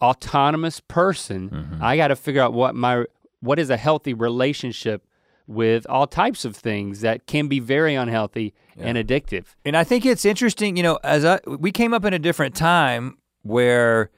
[0.00, 1.82] autonomous person, Mm-hmm.
[1.82, 3.04] I got to figure out what my
[3.40, 5.04] what is a healthy relationship
[5.46, 9.46] with all types of things that can be very unhealthy and addictive.
[9.64, 12.54] And I think it's interesting, you know, as I, we came up in a different
[12.54, 14.10] time where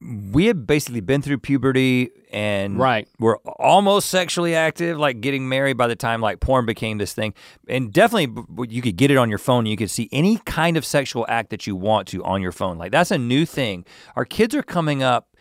[0.00, 3.08] we had basically been through puberty and Right.
[3.18, 7.34] we're almost sexually active, like getting married by the time like porn became this thing.
[7.68, 9.66] And definitely you could get it on your phone.
[9.66, 12.78] You could see any kind of sexual act that you want to on your phone.
[12.78, 13.84] Like that's a new thing.
[14.14, 15.34] Our kids are coming up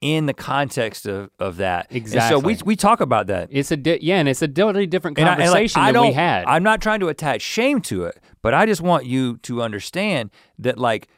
[0.00, 1.86] in the context of, of that.
[1.90, 3.48] And so we, we talk about that.
[3.52, 6.00] It's a di- yeah, and it's a totally different And I- and, like, conversation I
[6.00, 6.46] we had.
[6.46, 10.30] I'm not trying to attach shame to it, but I just want you to understand
[10.58, 11.08] that like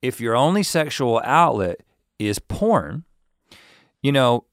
[0.00, 1.82] if your only sexual outlet
[2.28, 3.04] is porn,
[4.02, 4.44] you know,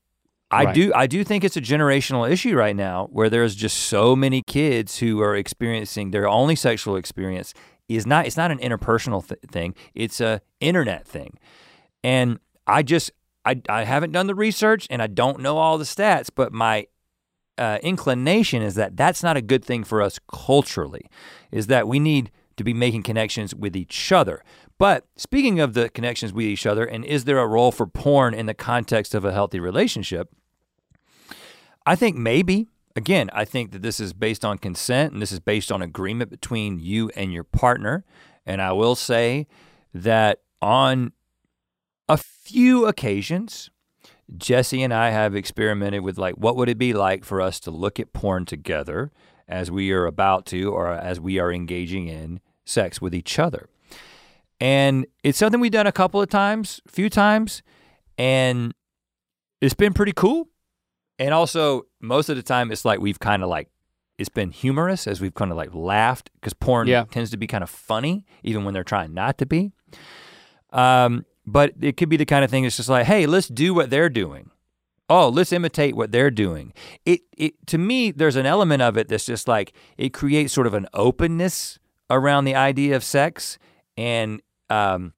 [0.52, 0.76] I Right.
[0.76, 4.42] do I do think it's a generational issue right now where there's just so many
[4.42, 7.54] kids who are experiencing their only sexual experience
[7.88, 11.38] is not it's not an interpersonal th- thing, it's a internet thing.
[12.04, 13.12] And I just
[13.46, 16.88] I I haven't done the research and I don't know all the stats, but my
[17.60, 21.10] uh, inclination is that that's not a good thing for us culturally,
[21.52, 24.44] is that we need to be making connections with each other.
[24.80, 28.34] But speaking of the connections with each other, and is there a role for porn
[28.34, 30.34] in the context of a healthy relationship?
[31.86, 32.68] I think maybe.
[32.96, 36.32] Again, I think that this is based on consent and this is based on agreement
[36.32, 38.04] between you and your partner.
[38.46, 39.48] And I will say
[39.94, 41.12] that on
[42.08, 43.70] a few occasions,
[44.38, 47.72] Jessie and I have experimented with like what would it be like for us to
[47.72, 49.12] look at porn together
[49.48, 53.70] as we are about to or as we are engaging in sex with each other.
[54.62, 57.62] And it's something we've done a couple of times, a few times,
[58.18, 58.74] and
[59.62, 60.50] it's been pretty cool.
[61.18, 63.70] And also most of the time it's like we've kind of like
[64.18, 67.06] it's been humorous as we've kind of like laughed because porn Yeah.
[67.10, 69.72] tends to be kind of funny even when they're trying not to be.
[70.72, 73.74] Um, but it could be the kind of thing that's just like, hey, let's do
[73.74, 74.52] what they're doing.
[75.10, 76.72] Oh, let's imitate what they're doing.
[77.06, 80.68] It it to me, there's an element of it that's just like it creates sort
[80.68, 81.80] of an openness
[82.10, 83.58] around the idea of sex
[83.98, 85.14] and um,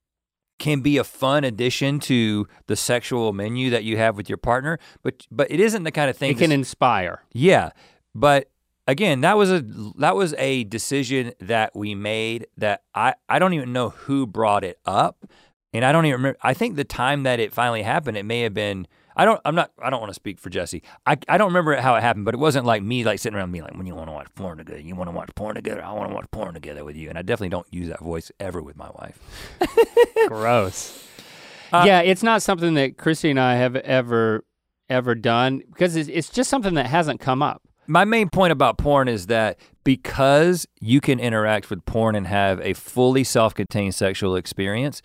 [0.59, 4.77] can be a fun addition to the sexual menu that you have with your partner.
[5.01, 6.31] But but it isn't the kind of thing.
[6.31, 7.23] it can inspire.
[7.33, 7.71] yeah,
[8.13, 8.49] but
[8.87, 9.61] again, that was a
[9.97, 14.63] that was a decision that we made that I I don't even know who brought
[14.63, 15.25] it up,
[15.73, 16.37] and I don't even remember.
[16.43, 18.87] I think the time that it finally happened, it may have been.
[19.15, 19.39] I don't.
[19.45, 19.71] I'm not.
[19.81, 20.83] I don't want to speak for Jessie.
[21.05, 23.51] I, I don't remember how it happened, but it wasn't like me like sitting around
[23.51, 25.83] being like, when you want to watch porn together, you want to watch porn together.
[25.83, 28.31] I want to watch porn together with you, and I definitely don't use that voice
[28.39, 29.19] ever with my wife.
[30.27, 31.05] Gross.
[31.71, 34.43] Uh, yeah, it's not something that Christy and I have ever
[34.89, 37.61] ever done because it's, it's just something that hasn't come up.
[37.87, 42.59] my main point about porn is that because you can interact with porn and have
[42.59, 45.01] a fully self-contained sexual experience,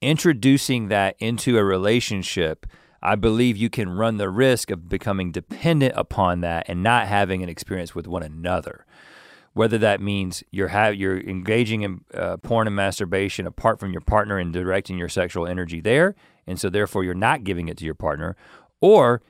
[0.00, 2.66] introducing that into a relationship,
[3.06, 7.40] I believe you can run the risk of becoming dependent upon that and not having
[7.42, 8.84] an experience with one another.
[9.52, 14.00] Whether that means you're ha- you're engaging in uh, porn and masturbation apart from your
[14.00, 16.16] partner and directing your sexual energy there,
[16.48, 18.36] and so therefore you're not giving it to your partner,
[18.80, 19.22] or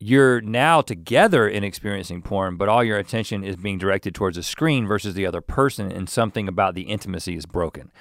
[0.00, 4.42] you're now together in experiencing porn, but all your attention is being directed towards a
[4.42, 7.92] screen versus the other person, and something about the intimacy is broken.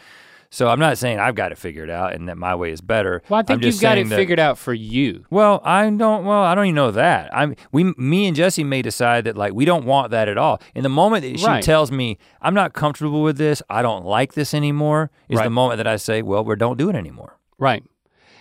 [0.53, 3.23] So I'm not saying I've got it figured out and that my way is better.
[3.29, 5.25] Well, I think you've got it that- figured out for you.
[5.29, 6.25] Well, I don't.
[6.25, 7.33] Well, I don't even know that.
[7.35, 7.55] I'm.
[7.71, 10.61] We, me and Jessie may decide that like we don't want that at all.
[10.75, 11.63] In the moment that she Right.
[11.63, 15.77] tells me I'm not comfortable with this, I don't like this anymore, is the moment
[15.77, 17.39] that I say, well, we don't do it anymore.
[17.57, 17.83] Right.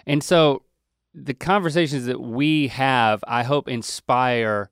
[0.05, 0.63] And so
[1.15, 4.71] the conversations that we have, I hope inspire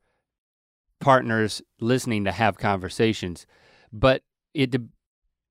[1.01, 3.47] partners listening to have conversations,
[3.93, 4.23] but
[4.55, 4.75] it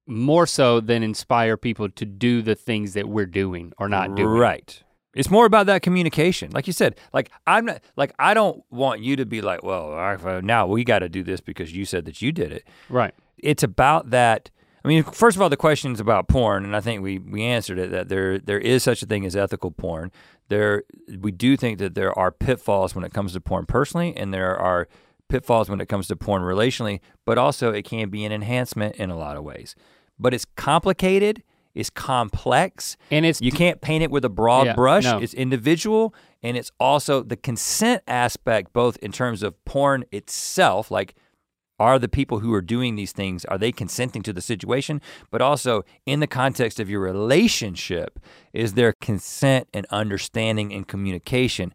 [0.08, 4.28] more so than inspire people to do the things that we're doing or not doing.
[4.30, 4.84] Right.
[5.14, 6.52] It's more about that communication.
[6.52, 9.86] Like you said, like I'm not like I don't want you to be like, well,
[9.86, 12.52] all right, well, now we got to do this because you said that you did
[12.52, 12.68] it.
[12.88, 13.14] Right.
[13.38, 14.52] It's about that.
[14.86, 17.44] I mean, first of all, the question is about porn, and I think we we
[17.44, 20.12] answered it that there there is such a thing as ethical porn.
[20.50, 20.84] There
[21.20, 24.56] we do think that there are pitfalls when it comes to porn personally, and there
[24.56, 24.88] are
[25.30, 29.10] pitfalls when it comes to porn relationally, but also it can be an enhancement in
[29.10, 29.76] a lot of ways.
[30.20, 31.44] But it's complicated,
[31.76, 35.04] it's complex, And it's you can't paint it with a broad Yeah, brush.
[35.04, 35.20] no.
[35.20, 41.16] It's individual and it's also the consent aspect, both in terms of porn itself, like
[41.80, 45.00] are the people who are doing these things, are they consenting to the situation?
[45.30, 48.20] But also in the context of your relationship,
[48.54, 51.74] is there consent and understanding and communication?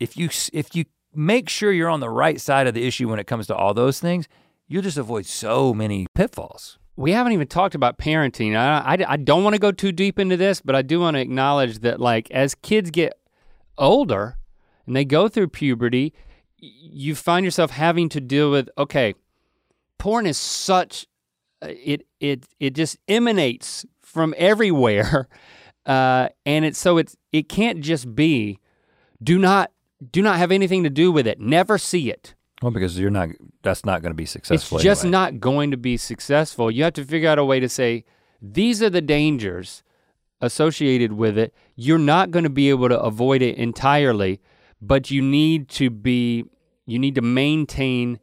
[0.00, 3.18] If you if you make sure you're on the right side of the issue when
[3.20, 4.26] it comes to all those things,
[4.66, 6.78] you'll just avoid so many pitfalls.
[6.96, 8.56] We haven't even talked about parenting.
[8.56, 11.16] I, I, I don't want to go too deep into this, but I do want
[11.16, 13.12] to acknowledge that like as kids get
[13.76, 14.38] older
[14.86, 16.14] and they go through puberty,
[16.58, 19.14] you find yourself having to deal with okay,
[19.98, 21.06] porn is such
[21.62, 25.28] uh, it it it just emanates from everywhere,
[25.86, 28.58] uh, and it's so it's it can't just be
[29.22, 29.70] do not
[30.12, 31.40] do not have anything to do with it.
[31.40, 32.34] Never see it.
[32.62, 33.30] Well, because you're not.
[33.62, 34.78] That's not going to be successful.
[34.78, 35.12] It's just anyway.
[35.12, 36.70] not going to be successful.
[36.70, 38.04] You have to figure out a way to say,
[38.40, 39.82] these are the dangers
[40.40, 41.54] associated with it.
[41.74, 44.40] You're not going to be able to avoid it entirely,
[44.80, 46.44] but you need to be,
[46.86, 48.20] you need to maintain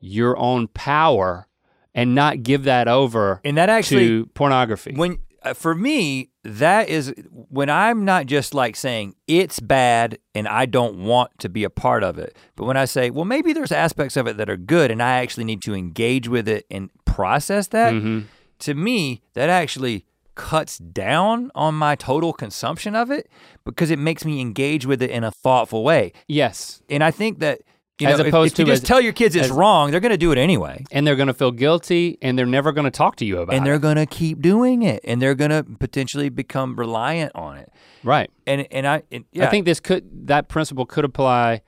[0.00, 1.46] your own power
[1.94, 4.94] and not give that over And that actually, to pornography.
[4.94, 5.18] when
[5.54, 7.12] for me, that is
[7.50, 11.70] when I'm not just like saying it's bad and I don't want to be a
[11.70, 14.56] part of it, but when I say, well, maybe there's aspects of it that are
[14.56, 17.92] good and I actually need to engage with it and process that.
[17.94, 18.24] Mhm.
[18.60, 20.04] To me, that actually
[20.34, 23.28] cuts down on my total consumption of it
[23.64, 26.12] because it makes me engage with it in a thoughtful way.
[26.28, 26.80] yes.
[26.90, 27.60] And I think that
[27.98, 29.50] you As know, if- opposed if, you to just as- tell your kids it's as-
[29.50, 30.84] wrong, they're going to do it anyway.
[30.92, 33.56] And they're gonna feel guilty and they're never gonna talk to you about it.
[33.56, 37.56] and they're going to keep doing it and they're going to potentially become reliant on
[37.56, 37.72] it
[38.04, 38.30] Right.
[38.46, 41.62] and and i and, yeah I think this could that principle could apply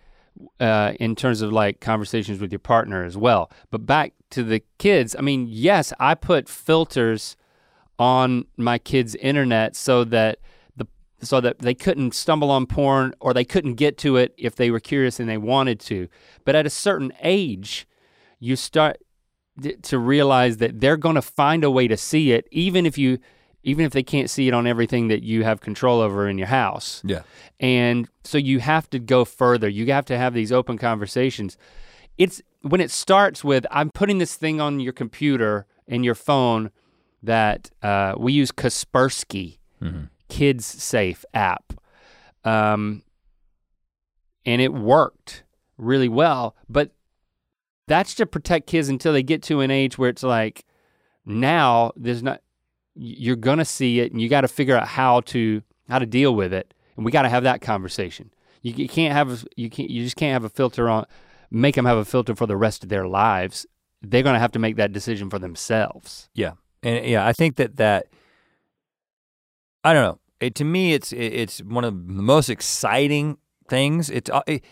[0.61, 3.51] uh, in terms of like conversations with your partner as well.
[3.73, 7.37] But back to the kids, I mean, yes, I put filters
[7.99, 10.39] on my kids' internet so that
[11.21, 14.71] so that they couldn't stumble on porn or they couldn't get to it if they
[14.71, 16.09] were curious and they wanted to.
[16.45, 17.87] But at a certain age,
[18.39, 18.99] you start
[19.83, 23.19] to realize that they're going to find a way to see it even if you
[23.65, 26.47] even if they can't see it on everything that you have control over in your
[26.47, 27.03] house.
[27.05, 27.23] yeah
[27.59, 29.69] And so you have to go further.
[29.69, 31.59] You have to have these open conversations.
[32.17, 36.71] It's when it starts with I'm putting this thing on your computer and your phone
[37.23, 39.59] that uh, we use Kaspersky
[40.29, 41.73] Kids Safe app,
[42.45, 43.03] um,
[44.45, 45.45] and it worked
[45.77, 46.57] really well.
[46.69, 46.93] But
[47.87, 50.65] that's to protect kids until they get to an age where it's like
[51.25, 52.43] now there's not
[52.95, 56.35] you're gonna see it and you got to figure out how to how to deal
[56.35, 56.75] with it.
[56.97, 58.33] And we got to have that conversation.
[58.63, 61.07] You, you can't have you can't you just can't have a filter on
[61.51, 63.67] make them have a filter for the rest of their lives.
[64.03, 66.29] They're gonna have to make that decision for themselves.
[66.35, 66.53] Yeah.
[66.83, 68.07] And yeah i think that that
[69.89, 70.19] i don't know.
[70.41, 73.39] It, to me it's it, it's one of the most exciting
[73.69, 74.09] things.
[74.11, 74.63] It's uh, it,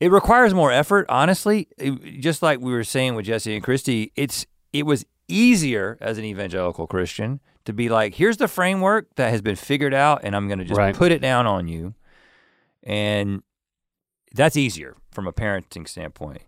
[0.00, 1.68] it requires more effort honestly.
[1.78, 6.18] It- just like we were saying with jessie and christy it's it was easier as
[6.18, 10.34] an evangelical christian to be like here's the framework that has been figured out and
[10.36, 10.94] i'm going to just Right.
[10.94, 11.94] put it down on you.
[12.82, 13.42] And
[14.34, 16.42] that's easier from a parenting standpoint.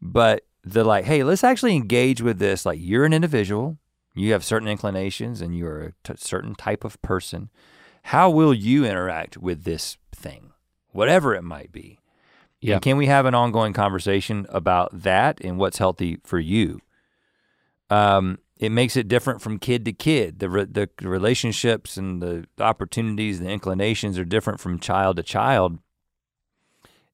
[0.00, 2.64] But the like hey let's actually engage with this.
[2.64, 3.76] Like you're an individual
[4.14, 7.50] you have certain inclinations and you're a t- certain type of person
[8.08, 10.52] how will you interact with this thing
[10.92, 11.98] whatever it might be
[12.60, 12.74] Yeah.
[12.74, 16.80] and can we have an ongoing conversation about that and what's healthy for you
[17.90, 20.38] um, it makes it different from kid to kid.
[20.38, 25.78] The re- the relationships and the opportunities, the inclinations are different from child to child,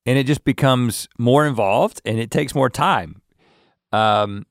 [0.07, 3.21] and it just becomes more involved and it takes more time.
[3.93, 4.47] Um,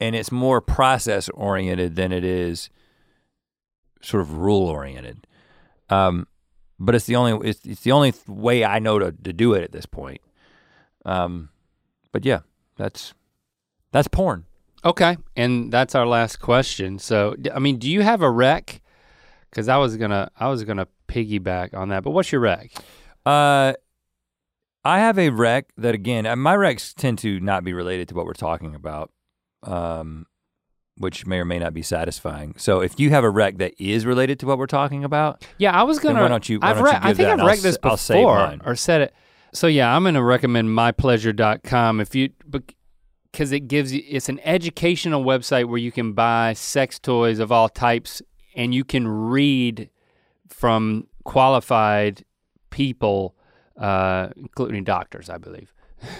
[0.00, 2.70] and it's more process oriented than it is
[4.02, 5.26] sort of rule oriented.
[5.90, 6.26] Um,
[6.78, 9.62] but it's the only it's, it's the only way I know to, to do it
[9.64, 10.20] at this point.
[11.04, 11.48] Um,
[12.12, 12.40] but yeah,
[12.76, 13.14] that's
[13.92, 14.44] that's porn.
[14.84, 18.82] okay and that's our last question so I mean do you have a rec
[19.48, 22.72] because i was gonna i was gonna piggyback on that but what's your rec
[23.24, 23.72] Uh,
[24.84, 28.14] I have a rec that again, uh, my recs tend to not be related to
[28.14, 29.10] what we're talking about,
[29.66, 30.26] um,
[30.98, 32.54] which may or may not be satisfying.
[32.56, 35.72] So if you have a rec that is related to what we're talking about, Yeah,
[35.78, 36.22] I was gonna.
[36.22, 38.16] why don't you- why I've don't you I think I've I'll this s- I'll save
[38.16, 39.14] before or said it.
[39.52, 42.30] So yeah, I'm gonna recommend mypleasure.com if you
[43.32, 47.52] because it gives you it's an educational website where you can buy sex toys of
[47.52, 48.22] all types
[48.54, 49.90] and you can read
[50.48, 52.24] from qualified
[52.70, 53.34] people,
[53.78, 55.72] uh, including doctors, I believe,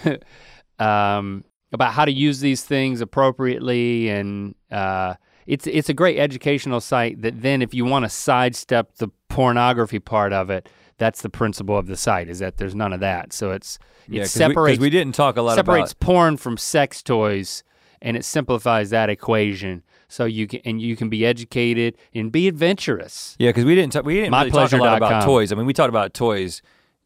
[0.79, 5.15] um, about how to use these things appropriately, and uh,
[5.45, 7.21] it's it's a great educational site.
[7.21, 11.77] That then, if you want to sidestep the pornography part of it, that's the principle
[11.77, 13.33] of the site is that there's none of that.
[13.33, 13.77] So it's
[14.07, 15.99] it Yeah, 'cause we- separates We, didn't talk a lot separates about.
[16.05, 17.63] porn from sex toys
[18.01, 22.47] and it simplifies that equation so you can and you can be educated and be
[22.47, 23.93] adventurous Yeah, because we didn't.
[23.93, 25.51] Talk, we didn't really talk a lot about toys.
[25.51, 26.61] I mean, we talked about toys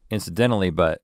[0.10, 1.02] incidentally, but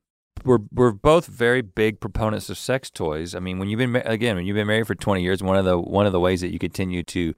[0.48, 3.36] we're we're both very big proponents of sex toys.
[3.36, 5.66] I mean, when you've been again when you've been married for twenty years, one of
[5.66, 7.34] the one of the ways that you continue to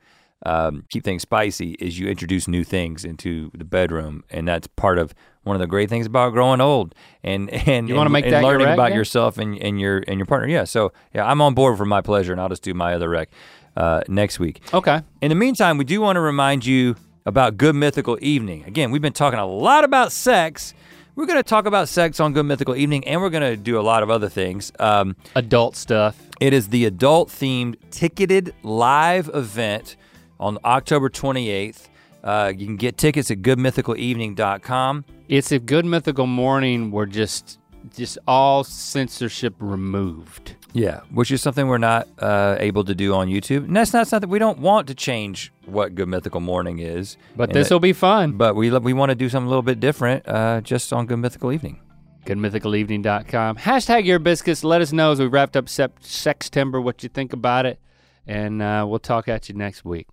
[0.46, 4.98] um, keep things spicy is you introduce new things into the bedroom, and that's part
[4.98, 5.14] of
[5.44, 8.42] one of the great things about growing old and and You wanna make and that
[8.42, 10.48] your learning rec, about yourself and, and your and your partner.
[10.48, 13.10] Yeah, so yeah, I'm on board for my pleasure, and I'll just do my other
[13.10, 13.30] rec
[13.76, 14.62] uh, next week.
[14.74, 15.02] Okay.
[15.22, 16.96] In the meantime, we do want to remind you
[17.26, 18.64] about Good Mythical Evening.
[18.66, 20.74] Again, we've been talking a lot about sex.
[21.20, 23.78] We're going to talk about sex on Good Mythical Evening, and we're going to do
[23.78, 24.72] a lot of other things.
[24.80, 26.18] Um, Adult stuff.
[26.40, 29.98] it is the adult themed ticketed live event
[30.40, 31.90] on October 28th.
[32.24, 35.04] Uh, you can get tickets at goodmythicalevening.com.
[35.28, 37.60] It's a good mythical morning where just
[37.94, 40.56] just all censorship removed.
[40.74, 43.66] Yeah, which is something we're not uh, able to do on YouTube.
[43.66, 47.18] And that's not something we don't want to change what Good Mythical Morning is.
[47.36, 48.34] But this will be fun.
[48.34, 51.18] But we we want to do something a little bit different uh, just on Good
[51.18, 51.80] Mythical Evening.
[52.26, 53.58] goodmythicalevening.com.
[53.58, 54.64] Hashtag your biscuits.
[54.64, 57.80] Let us know as we wrapped up Sep- Sextember what you think about it.
[58.28, 60.08] And uh, we'll talk at you next week.